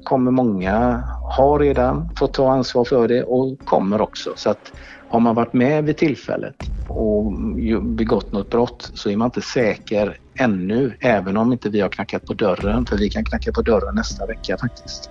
kommer 0.05 0.31
många, 0.31 1.03
har 1.37 1.59
redan 1.59 2.09
fått 2.17 2.35
ta 2.35 2.53
ansvar 2.53 2.85
för 2.85 3.09
det 3.09 3.23
och 3.23 3.59
kommer 3.65 4.01
också. 4.01 4.33
Så 4.37 4.51
att 4.51 4.73
har 5.15 5.21
man 5.21 5.35
varit 5.35 5.53
med 5.53 5.85
vid 5.85 5.97
tillfället 5.97 6.57
och 6.89 7.33
begått 7.83 8.33
något 8.33 8.51
brott 8.51 8.91
så 8.95 9.11
är 9.11 9.17
man 9.17 9.27
inte 9.27 9.41
säker 9.41 10.17
ännu, 10.41 10.97
även 11.01 11.37
om 11.37 11.53
inte 11.53 11.69
vi 11.69 11.81
har 11.81 11.89
knackat 11.89 12.25
på 12.25 12.35
dörren. 12.35 12.87
För 12.87 12.97
vi 12.97 13.11
kan 13.11 13.25
knacka 13.25 13.53
på 13.53 13.63
dörren 13.63 13.95
nästa 13.95 14.27
vecka 14.27 14.57
faktiskt. 14.61 15.11